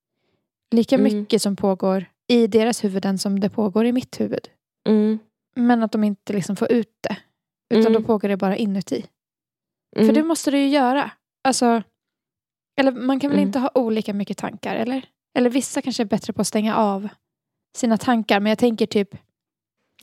Lika 0.75 0.95
Mm. 0.95 1.05
mycket 1.19 1.43
som 1.43 1.57
pågår 1.57 2.05
i 2.29 2.47
deras 2.47 2.85
huvuden 2.85 3.19
som 3.19 3.41
det 3.41 3.51
pågår 3.51 3.87
i 3.87 3.93
mitt 3.93 4.21
huvud. 4.21 4.49
Men 5.55 5.83
att 5.83 5.93
de 5.93 6.05
inte 6.05 6.33
liksom 6.33 6.57
får 6.57 6.73
ut 6.73 6.93
det. 7.09 7.17
Utan 7.75 7.87
Mm. 7.93 8.03
då 8.03 8.07
pågår 8.07 8.29
det 8.29 8.37
bara 8.37 8.57
inuti. 8.57 9.07
mm. 9.97 10.07
För 10.09 10.15
det 10.15 10.23
måste 10.23 10.51
du 10.51 10.59
ju 10.59 10.69
göra. 10.69 11.11
Alltså, 11.45 11.83
eller 12.81 12.93
man 12.93 13.21
kan 13.21 13.31
väl 13.31 13.39
Mm. 13.39 13.47
inte 13.49 13.59
ha 13.59 13.71
olika 13.75 14.15
mycket 14.15 14.39
tankar, 14.39 14.77
eller? 14.77 15.05
Eller 15.39 15.51
vissa 15.51 15.83
kanske 15.83 16.03
är 16.03 16.05
bättre 16.05 16.33
på 16.33 16.41
att 16.41 16.47
stänga 16.47 16.77
av 16.77 17.09
sina 17.77 17.97
tankar. 17.99 18.41
Men 18.41 18.51
jag 18.51 18.59
tänker 18.59 18.87
typ, 18.87 19.09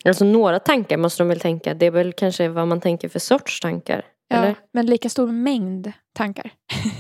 Alltså 0.06 0.26
några 0.26 0.60
tankar 0.60 0.98
måste 0.98 1.24
de 1.24 1.28
väl 1.28 1.40
tänka. 1.40 1.74
Det 1.74 1.86
är 1.86 1.92
väl 1.92 2.14
kanske 2.14 2.48
vad 2.50 2.68
man 2.68 2.82
tänker 2.82 3.10
för 3.10 3.20
sorts 3.20 3.60
tankar. 3.60 4.06
ja, 4.28 4.36
Eller? 4.38 4.56
men 4.74 4.86
lika 4.86 5.10
stor 5.10 5.28
mängd 5.32 5.92
tankar. 6.14 6.52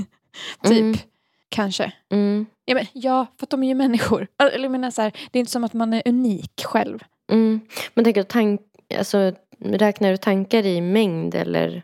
typ, 0.63 0.71
Mm. 0.81 0.95
kanske. 1.49 1.93
Mm, 2.11 2.45
Ja, 2.65 2.75
men, 2.75 2.85
ja, 2.93 3.25
för 3.39 3.45
att 3.45 3.49
de 3.49 3.63
är 3.63 3.67
ju 3.67 3.75
människor. 3.75 4.27
Eller 4.43 4.59
jag 4.63 4.71
menar 4.71 4.91
så 4.91 5.01
här, 5.01 5.11
det 5.31 5.39
är 5.39 5.39
inte 5.39 5.51
som 5.51 5.63
att 5.63 5.73
man 5.73 5.93
är 5.93 6.01
unik 6.05 6.61
själv. 6.65 7.03
Mm. 7.31 7.59
Men 7.93 8.03
tänk 8.03 8.17
att 8.17 8.29
tank, 8.29 8.61
alltså, 8.97 9.31
räknar 9.59 10.11
du 10.11 10.17
tankar 10.17 10.65
i 10.65 10.81
mängd 10.81 11.35
eller 11.35 11.83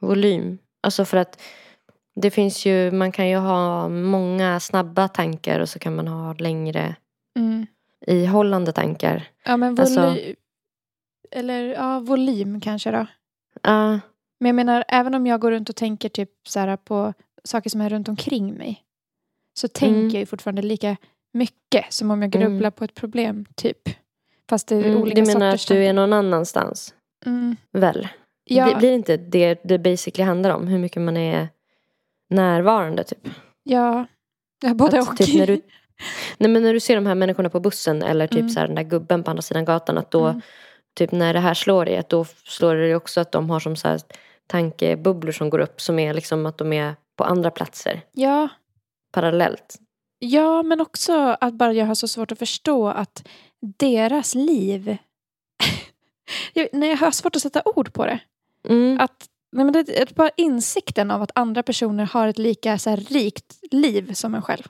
volym? 0.00 0.58
Alltså 0.82 1.04
för 1.04 1.16
att 1.16 1.42
det 2.14 2.30
finns 2.30 2.66
ju, 2.66 2.90
man 2.90 3.12
kan 3.12 3.28
ju 3.28 3.36
ha 3.36 3.88
många 3.88 4.60
snabba 4.60 5.08
tankar 5.08 5.60
och 5.60 5.68
så 5.68 5.78
kan 5.78 5.96
man 5.96 6.08
ha 6.08 6.32
längre 6.34 6.96
Mm. 7.38 7.66
ihållande 8.06 8.72
tankar. 8.72 9.28
Ja, 9.44 9.56
men 9.56 9.74
volym, 9.74 9.98
Alltså- 9.98 10.34
eller 11.30 11.62
ja, 11.64 12.00
volym 12.00 12.60
kanske 12.60 12.90
då. 12.90 13.06
Ja, 13.62 14.00
Men 14.40 14.48
jag 14.48 14.54
menar, 14.54 14.84
även 14.88 15.14
om 15.14 15.26
jag 15.26 15.40
går 15.40 15.50
runt 15.50 15.68
och 15.68 15.76
tänker 15.76 16.08
typ 16.08 16.30
så 16.48 16.60
här 16.60 16.76
på 16.76 17.14
saker 17.44 17.70
som 17.70 17.80
är 17.80 17.90
runt 17.90 18.08
omkring 18.08 18.54
mig. 18.54 18.84
Så 19.60 19.68
tänker 19.68 19.96
Mm. 19.98 20.08
jag 20.10 20.20
ju 20.20 20.26
fortfarande 20.26 20.62
lika 20.62 20.96
mycket 21.32 21.92
som 21.92 22.10
om 22.10 22.22
jag 22.22 22.34
Mm. 22.36 22.48
grubblar 22.50 22.70
på 22.70 22.84
ett 22.84 22.94
problem, 22.94 23.44
typ. 23.54 23.78
Fast 24.48 24.68
det 24.68 24.74
är 24.76 24.84
mm. 24.84 25.02
olika 25.02 25.20
Du 25.20 25.26
menar 25.26 25.50
sorters 25.50 25.70
att 25.70 25.76
du 25.76 25.84
är 25.84 25.92
någon 25.92 26.12
annanstans? 26.12 26.94
Mm. 27.26 27.56
Väl? 27.72 28.08
Ja, 28.44 28.64
Blir- 28.64 28.76
Blir 28.76 28.92
inte 28.92 29.16
det 29.16 29.60
det 29.64 29.78
basically 29.78 30.24
handlar 30.26 30.50
om? 30.50 30.66
Hur 30.68 30.78
mycket 30.78 31.02
man 31.02 31.16
är 31.16 31.48
närvarande 32.30 33.04
typ? 33.04 33.28
ja, 33.62 34.06
ja, 34.62 34.74
både 34.74 34.98
Att 35.00 35.08
och. 35.08 35.16
typ 35.16 35.38
när 35.38 35.46
du, 35.46 35.52
nej 36.38 36.50
men 36.50 36.62
när 36.62 36.72
du 36.72 36.80
ser 36.80 36.94
de 36.94 37.06
här 37.06 37.14
människorna 37.14 37.50
på 37.50 37.60
bussen 37.60 38.02
eller 38.02 38.26
typ 38.26 38.38
Mm. 38.38 38.48
så 38.50 38.60
här 38.60 38.66
den 38.66 38.76
där 38.76 38.82
gubben 38.82 39.22
på 39.24 39.30
andra 39.30 39.42
sidan 39.42 39.64
gatan 39.64 39.98
att 39.98 40.10
då 40.10 40.26
Mm. 40.26 40.40
typ 40.96 41.12
när 41.12 41.34
det 41.34 41.40
här 41.40 41.54
slår 41.54 41.84
dig 41.84 41.96
att 41.96 42.08
då 42.08 42.24
slår 42.44 42.74
det 42.74 42.80
dig 42.82 42.94
också 42.96 43.20
att 43.20 43.32
de 43.32 43.50
har 43.50 43.60
som 43.60 43.76
så 43.76 43.88
här 43.88 44.00
tankebubblor 44.46 45.32
som 45.32 45.50
går 45.50 45.58
upp 45.58 45.80
som 45.80 45.98
är 45.98 46.14
liksom 46.14 46.46
att 46.46 46.58
de 46.58 46.72
är 46.72 46.94
på 47.16 47.24
andra 47.24 47.50
platser 47.50 48.00
ja, 48.12 48.48
parallellt. 49.12 49.76
ja, 50.18 50.62
men 50.62 50.80
också 50.80 51.36
att 51.40 51.54
bara 51.54 51.72
jag 51.72 51.86
har 51.86 51.94
så 51.94 52.08
svårt 52.08 52.32
att 52.32 52.38
förstå 52.38 52.88
att 52.88 53.28
deras 53.60 54.34
liv... 54.34 54.96
jag, 56.52 56.68
nej, 56.72 56.88
jag 56.90 56.96
har 56.96 57.10
svårt 57.10 57.36
att 57.36 57.42
sätta 57.42 57.62
ord 57.64 57.92
på 57.92 58.06
det. 58.06 58.20
Mm. 58.68 59.00
Att, 59.00 59.28
nej, 59.52 59.64
men 59.64 59.72
det 59.72 60.00
är 60.00 60.14
bara 60.14 60.30
insikten 60.36 61.10
av 61.10 61.22
att 61.22 61.30
andra 61.34 61.62
personer 61.62 62.04
har 62.04 62.28
ett 62.28 62.38
lika 62.38 62.78
så 62.78 62.90
här, 62.90 62.96
rikt 62.96 63.58
liv 63.70 64.12
som 64.12 64.34
en 64.34 64.42
själv. 64.42 64.64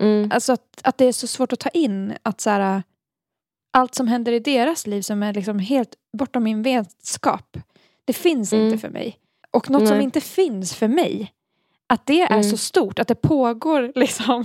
Mm. 0.00 0.30
Alltså 0.32 0.52
att, 0.52 0.80
att 0.82 0.98
det 0.98 1.04
är 1.04 1.12
så 1.12 1.26
svårt 1.26 1.52
att 1.52 1.60
ta 1.60 1.68
in 1.68 2.14
att 2.22 2.40
så 2.40 2.50
här, 2.50 2.82
allt 3.70 3.94
som 3.94 4.08
händer 4.08 4.32
i 4.32 4.38
deras 4.40 4.86
liv 4.86 5.02
som 5.02 5.22
är 5.22 5.32
liksom 5.34 5.58
helt 5.58 5.94
bortom 6.18 6.42
min 6.42 6.62
vetskap. 6.62 7.56
Det 8.04 8.12
finns 8.12 8.52
Mm. 8.52 8.66
inte 8.66 8.78
för 8.78 8.88
mig. 8.88 9.18
Och 9.50 9.70
något 9.70 9.88
som 9.88 9.96
Nej. 9.96 10.04
inte 10.04 10.20
finns 10.20 10.74
för 10.74 10.88
mig. 10.88 11.32
Att 11.86 12.06
det 12.06 12.20
är 12.22 12.30
Mm. 12.30 12.44
så 12.44 12.56
stort, 12.56 12.98
att 12.98 13.08
det 13.08 13.14
pågår 13.14 13.92
liksom 13.98 14.44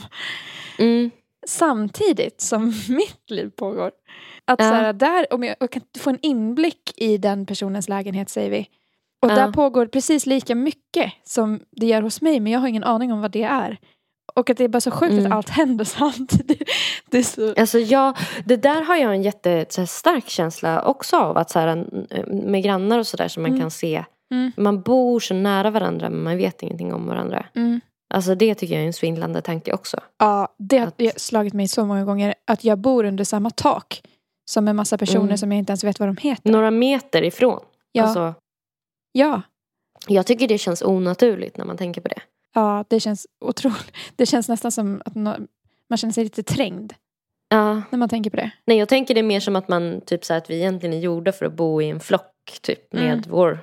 Mm. 0.78 1.12
Samtidigt 1.48 2.42
som 2.42 2.66
mitt 2.90 3.30
liv 3.30 3.50
pågår. 3.56 3.92
Att 4.46 4.60
Ja. 4.60 4.70
så 4.70 4.74
här, 4.76 4.94
där, 4.94 5.34
om 5.34 5.44
jag, 5.44 5.56
jag 5.60 5.72
kan 5.72 5.82
få 6.00 6.10
en 6.10 6.20
inblick 6.22 6.94
i 6.98 7.18
den 7.18 7.46
personens 7.46 7.90
lägenhet 7.90 8.30
säger 8.30 8.50
vi. 8.50 8.68
Och 9.22 9.32
Ja. 9.32 9.36
där 9.36 9.52
pågår 9.52 9.86
precis 9.86 10.26
lika 10.26 10.56
mycket 10.56 11.14
som 11.24 11.60
det 11.72 11.86
gör 11.86 12.02
hos 12.02 12.22
mig 12.22 12.40
men 12.40 12.52
jag 12.52 12.60
har 12.60 12.68
ingen 12.68 12.84
aning 12.84 13.14
om 13.14 13.22
vad 13.22 13.32
det 13.32 13.44
är. 13.44 13.78
Och 14.36 14.50
att 14.50 14.58
det 14.58 14.64
är 14.64 14.68
bara 14.68 14.82
så 14.82 14.92
sjukt 14.92 15.12
Mm. 15.14 15.26
att 15.26 15.32
allt 15.32 15.50
händer 15.60 15.86
samtidigt. 15.86 16.70
Det 17.10 17.18
är 17.18 17.24
så... 17.24 17.54
Alltså 17.58 17.80
jag, 17.80 18.18
det 18.46 18.56
där 18.58 18.82
har 18.82 18.96
jag 18.96 19.12
en 19.16 19.22
jättestark 19.24 20.30
känsla 20.30 20.82
också 20.84 21.18
av. 21.18 21.38
Att 21.38 21.50
så 21.50 21.60
här, 21.60 21.86
med 22.34 22.64
grannar 22.64 23.00
och 23.00 23.08
sådär 23.08 23.28
som 23.28 23.44
man 23.44 23.50
Mm. 23.52 23.62
kan 23.62 23.72
se. 23.72 24.04
Mm. 24.32 24.52
Man 24.58 24.82
bor 24.82 25.20
så 25.20 25.34
nära 25.34 25.70
varandra 25.70 26.10
men 26.10 26.24
man 26.24 26.38
vet 26.38 26.64
ingenting 26.64 26.94
om 26.94 27.08
varandra. 27.08 27.46
Mm. 27.56 27.82
Alltså 28.14 28.36
det 28.36 28.56
tycker 28.56 28.74
jag 28.76 28.84
är 28.84 28.88
en 28.88 28.94
svindlande 28.94 29.42
tanke 29.42 29.74
också. 29.74 29.98
Ja, 30.18 30.56
det 30.58 30.78
har 30.78 30.88
Att- 30.88 31.22
slagit 31.22 31.54
mig 31.54 31.68
så 31.68 31.86
många 31.86 32.06
gånger 32.06 32.36
att 32.48 32.64
jag 32.64 32.78
bor 32.80 33.04
under 33.04 33.24
samma 33.24 33.50
tak 33.50 34.04
som 34.46 34.68
en 34.68 34.76
massa 34.76 34.98
personer 34.98 35.24
Mm. 35.26 35.38
som 35.38 35.52
jag 35.52 35.60
inte 35.60 35.72
ens 35.72 35.84
vet 35.84 36.00
vad 36.00 36.10
de 36.10 36.18
heter. 36.18 36.52
Några 36.52 36.72
meter 36.72 37.22
ifrån. 37.24 37.60
Ja, 37.92 38.04
Alltså, 38.04 38.34
ja, 39.12 39.42
jag 40.08 40.26
tycker 40.28 40.48
det 40.48 40.58
känns 40.58 40.82
onaturligt 40.82 41.58
när 41.58 41.66
man 41.66 41.78
tänker 41.78 42.02
på 42.02 42.08
det. 42.08 42.22
ja, 42.54 42.86
det 42.88 43.00
känns 43.00 43.28
otroligt. 43.46 43.92
Det 44.16 44.26
känns 44.26 44.50
nästan 44.50 44.72
som 44.72 45.02
att 45.06 45.16
man 45.16 45.48
känner 45.98 46.14
sig 46.14 46.24
lite 46.24 46.44
trängd 46.44 46.94
Ja, 47.50 47.82
när 47.90 47.98
man 47.98 48.10
tänker 48.10 48.30
på 48.30 48.38
det. 48.38 48.52
nej 48.66 48.78
jag 48.78 48.90
tänker 48.90 49.16
det 49.16 49.24
mer 49.24 49.40
som 49.40 49.56
att 49.56 49.68
man 49.68 50.02
typ 50.06 50.26
så 50.26 50.34
här, 50.34 50.38
att 50.38 50.50
vi 50.50 50.56
egentligen 50.56 50.94
är 50.94 51.00
gjorda 51.00 51.32
för 51.32 51.46
att 51.46 51.54
bo 51.54 51.82
i 51.82 51.90
en 51.90 52.00
flock 52.00 52.60
typ 52.62 52.94
med 52.94 53.04
Mm. 53.14 53.24
vår 53.30 53.60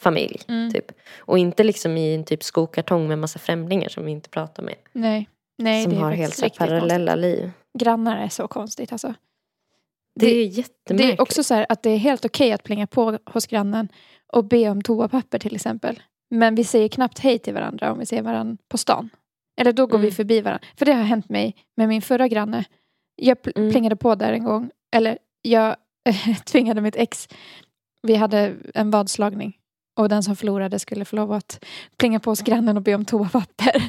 familj. 0.00 0.40
Mm. 0.48 0.70
Typ. 0.72 0.92
Och 1.18 1.38
inte 1.38 1.64
liksom 1.64 1.96
i 1.96 2.14
en 2.14 2.24
typ 2.24 2.42
skokartong 2.42 3.08
med 3.08 3.18
massa 3.18 3.38
främlingar 3.38 3.88
som 3.88 4.04
vi 4.04 4.10
inte 4.10 4.28
pratar 4.28 4.62
med. 4.62 4.74
Nej, 4.92 5.28
nej 5.58 5.84
som 5.84 5.96
har 5.96 6.10
helt 6.12 6.34
så 6.34 6.44
riktigt 6.44 6.58
konstigt. 6.58 6.78
parallella 6.78 7.14
liv. 7.14 7.50
Grannar 7.78 8.16
är 8.24 8.28
så 8.28 8.48
konstigt 8.48 8.92
alltså. 8.92 9.14
Det, 10.20 10.26
Det- 10.26 10.32
är 10.36 10.44
jättemärkligt. 10.46 11.16
Det 11.16 11.18
är 11.18 11.22
också 11.22 11.44
så 11.44 11.54
här 11.54 11.66
att 11.68 11.82
det 11.82 11.90
är 11.90 11.96
helt 11.96 12.24
okej 12.24 12.52
att 12.52 12.62
plinga 12.64 12.86
på 12.86 13.18
hos 13.26 13.46
grannen 13.46 13.88
och 14.32 14.44
be 14.44 14.70
om 14.70 14.82
toapapper 14.82 15.38
till 15.38 15.54
exempel. 15.54 16.02
Men 16.30 16.54
vi 16.54 16.64
säger 16.64 16.88
knappt 16.88 17.18
hej 17.18 17.38
till 17.38 17.54
varandra 17.54 17.92
om 17.92 17.98
vi 17.98 18.06
ser 18.06 18.22
varandra 18.22 18.56
på 18.68 18.78
stan. 18.78 19.10
Eller 19.60 19.72
då 19.72 19.86
går 19.86 19.98
vi 19.98 20.04
Mm. 20.06 20.14
förbi 20.14 20.40
varandra. 20.40 20.66
För 20.76 20.86
det 20.86 20.92
har 20.92 21.02
hänt 21.02 21.28
mig 21.28 21.56
med 21.76 21.88
min 21.88 22.02
förra 22.02 22.28
granne. 22.28 22.64
Jag 23.16 23.38
pl- 23.38 23.52
Mm. 23.58 23.70
plingade 23.70 23.96
på 23.96 24.14
där 24.14 24.32
en 24.32 24.44
gång. 24.44 24.70
Eller 24.96 25.18
jag 25.42 25.76
tvingade 26.44 26.80
mitt 26.80 26.96
ex. 26.96 27.28
Vi 28.02 28.14
hade 28.14 28.54
en 28.74 28.90
vadslagning. 28.90 29.56
Och 29.94 30.08
den 30.08 30.22
som 30.22 30.36
förlorade 30.36 30.78
skulle 30.78 31.04
få 31.04 31.16
lov 31.16 31.32
att 31.32 31.64
plinga 31.98 32.20
på 32.20 32.30
hos 32.30 32.40
grannen 32.40 32.76
och 32.76 32.82
be 32.82 32.94
om 32.94 33.04
toapapper. 33.04 33.82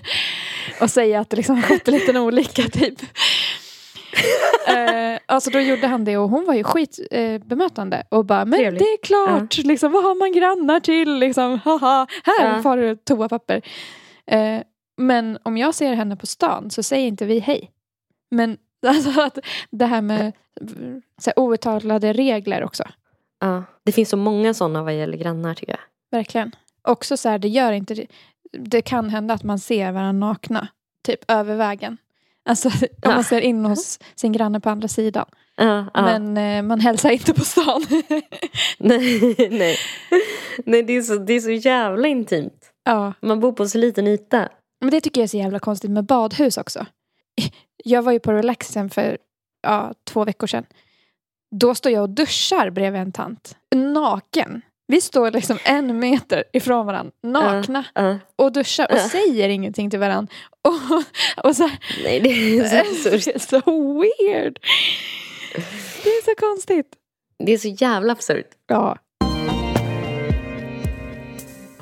Och 0.81 0.89
säga 0.89 1.19
att 1.19 1.29
det 1.29 1.37
liksom 1.37 1.61
skett 1.61 1.87
en 1.87 1.93
liten 1.93 2.17
olycka 2.17 2.63
typ. 2.63 2.99
eh, 4.67 5.19
alltså 5.25 5.49
då 5.49 5.59
gjorde 5.59 5.87
han 5.87 6.05
det 6.05 6.17
och 6.17 6.29
hon 6.29 6.45
var 6.45 6.53
ju 6.53 6.63
skitbemötande 6.63 7.97
eh, 7.97 8.17
och 8.17 8.25
bara 8.25 8.45
men 8.45 8.59
Trevligt. 8.59 8.79
det 8.79 8.85
är 8.85 9.03
klart, 9.03 9.57
liksom, 9.57 9.91
vad 9.91 10.03
har 10.03 10.15
man 10.15 10.31
grannar 10.31 10.79
till? 10.79 11.13
Liksom, 11.13 11.59
haha, 11.65 12.07
här 12.23 12.55
Ja. 12.55 12.61
får 12.61 12.77
du 12.77 12.95
toapapper. 12.95 13.61
Eh, 14.27 14.61
men 14.97 15.37
om 15.43 15.57
jag 15.57 15.75
ser 15.75 15.93
henne 15.93 16.15
på 16.15 16.27
stan 16.27 16.69
så 16.69 16.83
säger 16.83 17.07
inte 17.07 17.25
vi 17.25 17.39
hej. 17.39 17.71
Men 18.31 18.57
alltså 18.87 19.21
att 19.21 19.37
det 19.71 19.85
här 19.85 20.01
med 20.01 20.31
så 21.21 21.29
här, 21.35 21.39
outtalade 21.39 22.13
regler 22.13 22.63
också. 22.63 22.83
Ja, 23.41 23.63
det 23.85 23.91
finns 23.91 24.09
så 24.09 24.17
många 24.17 24.53
sådana 24.53 24.83
vad 24.83 24.95
gäller 24.97 25.17
grannar 25.17 25.53
tycker 25.53 25.71
jag. 25.73 26.17
Verkligen. 26.19 26.51
Också 26.87 27.17
så 27.17 27.29
här, 27.29 27.39
det 27.39 27.47
gör 27.47 27.71
inte 27.71 27.93
det. 27.93 28.07
Det 28.57 28.81
kan 28.81 29.09
hända 29.09 29.33
att 29.33 29.43
man 29.43 29.59
ser 29.59 29.91
varandra 29.91 30.27
nakna. 30.27 30.67
Typ 31.05 31.31
över 31.31 31.55
vägen. 31.55 31.97
Alltså 32.45 32.69
om 32.81 32.87
Ja. 33.01 33.09
man 33.09 33.23
ser 33.23 33.41
in 33.41 33.65
hos 33.65 33.99
sin 34.15 34.31
granne 34.31 34.59
på 34.59 34.69
andra 34.69 34.87
sidan. 34.87 35.25
Ja, 35.55 35.85
ja. 35.93 36.01
Men 36.01 36.37
eh, 36.37 36.63
man 36.63 36.79
hälsar 36.79 37.09
inte 37.09 37.33
på 37.33 37.45
stan. 37.45 37.85
nej, 38.79 39.35
nej. 39.51 39.77
nej 40.65 40.83
det, 40.83 40.93
är 40.93 41.01
så, 41.01 41.15
det 41.15 41.33
är 41.33 41.39
så 41.39 41.51
jävla 41.51 42.07
intimt. 42.07 42.71
ja. 42.83 43.13
Man 43.21 43.39
bor 43.39 43.51
på 43.53 43.67
så 43.67 43.77
liten 43.77 44.07
yta. 44.07 44.49
Men 44.79 44.89
det 44.91 45.01
tycker 45.01 45.21
jag 45.21 45.23
är 45.23 45.27
så 45.27 45.37
jävla 45.37 45.59
konstigt 45.59 45.91
med 45.91 46.05
badhus 46.05 46.57
också. 46.57 46.85
Jag 47.83 48.01
var 48.01 48.11
ju 48.11 48.19
på 48.19 48.31
relaxen 48.33 48.89
för 48.89 49.17
ja, 49.63 49.93
två 50.03 50.25
veckor 50.25 50.47
sedan. 50.47 50.65
Då 51.55 51.75
står 51.75 51.91
jag 51.91 52.01
och 52.01 52.09
duschar 52.09 52.69
bredvid 52.69 53.01
en 53.01 53.11
tant. 53.11 53.55
Naken. 53.75 54.61
Vi 54.87 55.01
står 55.01 55.31
liksom 55.31 55.57
en 55.65 55.99
meter 55.99 56.43
ifrån 56.53 56.85
varandra, 56.85 57.11
nakna, 57.23 57.83
Ja. 57.93 58.17
och 58.35 58.51
duschar 58.51 58.87
och 58.91 58.97
Ja. 58.97 59.09
säger 59.09 59.49
ingenting 59.49 59.89
till 59.89 59.99
varandra. 59.99 60.33
Och, 60.63 61.45
och 61.45 61.55
så 61.55 61.63
här, 61.67 61.77
Nej, 62.03 62.19
det 62.19 62.29
är 62.29 62.63
så 63.03 63.09
det 63.09 63.35
är 63.35 63.39
så 63.39 63.59
weird. 64.01 64.59
Det 66.03 66.09
är 66.09 66.23
så 66.25 66.35
konstigt. 66.47 66.87
Det 67.45 67.51
är 67.51 67.57
så 67.57 67.67
jävla 67.67 68.13
absurt. 68.13 68.49
Ja. 68.67 68.97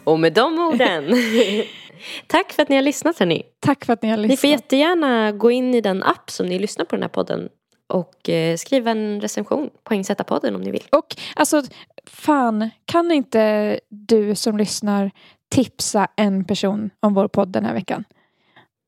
Och 0.03 0.19
med 0.19 0.33
de 0.33 0.59
orden. 0.59 1.03
Tack 2.27 2.51
för 2.53 2.61
att 2.61 2.69
ni 2.69 2.75
har 2.75 2.83
lyssnat 2.83 3.19
hörni. 3.19 3.43
Tack 3.59 3.85
för 3.85 3.93
att 3.93 4.01
ni 4.01 4.09
har 4.09 4.17
Ni 4.17 4.23
lyssnat. 4.23 4.39
får 4.39 4.49
jättegärna 4.49 5.31
gå 5.31 5.51
in 5.51 5.75
i 5.75 5.81
den 5.81 6.03
app 6.03 6.31
som 6.31 6.45
ni 6.45 6.59
lyssnar 6.59 6.85
på 6.85 6.95
den 6.95 7.03
här 7.03 7.09
podden. 7.09 7.49
Och 7.89 8.29
eh, 8.29 8.57
skriva 8.57 8.91
en 8.91 9.21
recension. 9.21 9.69
Poängsättarpodden 9.83 10.55
om 10.55 10.61
ni 10.61 10.71
vill. 10.71 10.83
Och 10.91 11.15
alltså, 11.35 11.63
fan, 12.05 12.69
kan 12.85 13.11
inte 13.11 13.79
du 13.89 14.35
som 14.35 14.57
lyssnar 14.57 15.11
tipsa 15.51 16.07
en 16.15 16.45
person 16.45 16.89
om 16.99 17.13
vår 17.13 17.27
podd 17.27 17.49
den 17.49 17.65
här 17.65 17.73
veckan? 17.73 18.03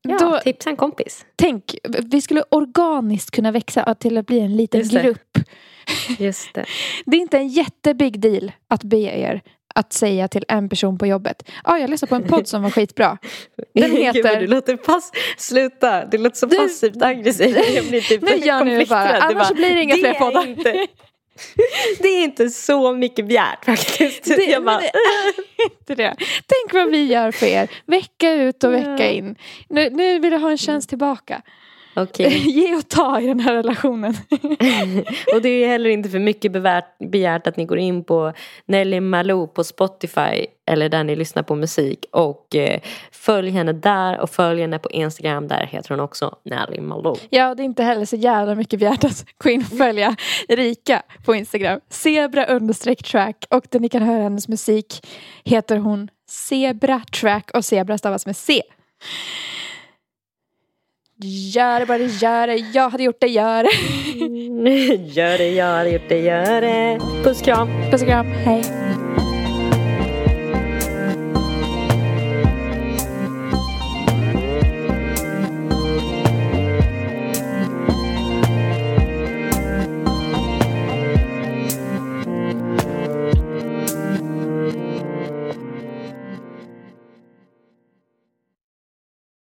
Ja, 0.08 0.18
Då, 0.18 0.38
tipsa 0.38 0.70
en 0.70 0.76
kompis. 0.76 1.26
tänk, 1.36 1.74
vi 2.04 2.20
skulle 2.20 2.42
organiskt 2.50 3.30
kunna 3.30 3.50
växa 3.50 3.94
till 3.94 4.18
att 4.18 4.26
bli 4.26 4.40
en 4.40 4.56
liten 4.56 4.80
Just 4.80 4.92
det. 4.92 5.02
grupp. 5.02 5.38
Just 6.18 6.54
det. 6.54 6.64
Det 7.06 7.16
är 7.16 7.20
inte 7.20 7.38
en 7.38 7.48
jättebig 7.48 8.20
deal 8.20 8.52
att 8.68 8.84
be 8.84 8.96
er 8.96 9.40
att 9.74 9.92
säga 9.92 10.28
till 10.28 10.44
en 10.48 10.68
person 10.68 10.98
på 10.98 11.06
jobbet. 11.06 11.42
Ja, 11.46 11.52
ah, 11.64 11.78
jag 11.78 11.90
lyssnade 11.90 12.08
på 12.08 12.14
en 12.16 12.22
podd 12.28 12.48
som 12.48 12.62
var 12.62 12.70
skitbra. 12.70 13.18
Den 13.74 13.90
Gud, 13.94 14.00
heter- 14.00 14.40
du 14.40 14.46
låter 14.46 14.76
pass... 14.76 15.12
Sluta, 15.36 16.04
du 16.06 16.18
låter 16.18 16.36
så 16.36 16.46
Du- 16.46 16.56
passivt 16.56 17.02
aggressiv. 17.02 17.56
Jag 17.74 17.84
blir 17.84 18.00
typ 18.00 18.22
Nu 18.22 18.36
gör 18.36 18.64
det 18.64 18.88
bara, 18.88 19.18
annars 19.18 19.50
blir 19.52 19.74
det 19.74 19.82
inga 19.82 19.96
fler 19.96 20.14
poddar." 20.14 20.46
Inte, 20.46 20.72
det 21.98 22.08
är 22.08 22.24
inte 22.24 22.48
så 22.48 22.92
mycket 22.92 23.26
begärt 23.28 23.64
faktiskt. 23.64 24.24
Det, 24.24 24.44
jag 24.44 24.64
bara, 24.64 24.80
det 24.80 24.86
är 24.86 25.64
inte 25.80 25.94
det. 25.94 26.16
Tänk 26.46 26.72
vad 26.74 26.90
vi 26.90 27.04
gör 27.04 27.30
för 27.30 27.46
er. 27.46 27.68
Vecka 27.86 28.32
ut 28.32 28.64
och 28.64 28.72
vecka 28.72 29.10
in. 29.10 29.36
Nu, 29.68 29.90
nu 29.90 30.18
vill 30.18 30.32
jag 30.32 30.40
ha 30.40 30.50
en 30.50 30.58
chans 30.58 30.86
tillbaka. 30.86 31.42
Okej. 31.96 32.38
Ge 32.50 32.74
och 32.76 32.88
ta 32.88 33.20
i 33.20 33.26
den 33.26 33.40
här 33.40 33.54
relationen. 33.54 34.14
Och 35.34 35.42
det 35.42 35.48
är 35.48 35.68
heller 35.68 35.90
inte 35.90 36.08
för 36.08 36.18
mycket 36.18 36.52
bevärt, 36.52 36.98
begärt 36.98 37.46
att 37.46 37.56
ni 37.56 37.64
går 37.64 37.78
in 37.78 38.04
på 38.04 38.32
Nelly 38.66 39.00
Malou 39.00 39.46
på 39.46 39.64
Spotify 39.64 40.46
eller 40.66 40.88
där 40.88 41.04
ni 41.04 41.16
lyssnar 41.16 41.42
på 41.42 41.54
musik 41.54 42.06
och 42.12 42.56
eh, 42.56 42.80
följ 43.12 43.50
henne 43.50 43.72
där 43.72 44.20
och 44.20 44.30
följ 44.30 44.60
henne 44.60 44.78
på 44.78 44.90
Instagram. 44.90 45.48
Där 45.48 45.66
heter 45.66 45.90
hon 45.90 46.00
också 46.00 46.36
Nelly 46.44 46.80
Malou. 46.80 47.16
Ja, 47.30 47.54
det 47.54 47.62
är 47.62 47.64
inte 47.64 47.82
heller 47.82 48.04
så 48.04 48.16
jävla 48.16 48.54
mycket 48.54 48.78
begärt 48.78 49.04
att 49.04 49.24
gå 49.38 49.50
in 49.50 49.60
och 49.60 49.78
följa 49.78 50.16
Rika 50.48 51.02
på 51.24 51.34
Instagram. 51.34 51.80
Zebra 51.88 52.44
understreck 52.44 53.02
track 53.02 53.44
och 53.50 53.64
där 53.70 53.80
ni 53.80 53.88
kan 53.88 54.02
höra 54.02 54.22
hennes 54.22 54.48
musik 54.48 55.06
heter 55.44 55.76
hon 55.76 56.08
Zebra 56.28 57.00
track 57.20 57.50
och 57.54 57.64
Zebra 57.64 57.98
stavas 57.98 58.26
med 58.26 58.36
C. 58.36 58.62
Gör 61.24 61.80
det 61.80 61.86
bara, 61.86 61.98
gör 61.98 62.46
det. 62.46 62.56
Jag 62.56 62.90
hade 62.90 63.02
gjort 63.02 63.20
det, 63.20 63.26
gör 63.26 63.62
det. 63.62 63.70
gör 64.96 65.38
det, 65.38 65.48
gör 65.48 65.84
det, 65.84 65.90
gjort 65.90 66.08
det, 66.08 66.18
gör 66.18 66.60
det. 66.60 66.98
Puss 67.24 67.42
kram. 67.42 67.68
Puss 67.90 68.02
och 68.02 68.08
kram, 68.08 68.26
hej. 68.26 68.62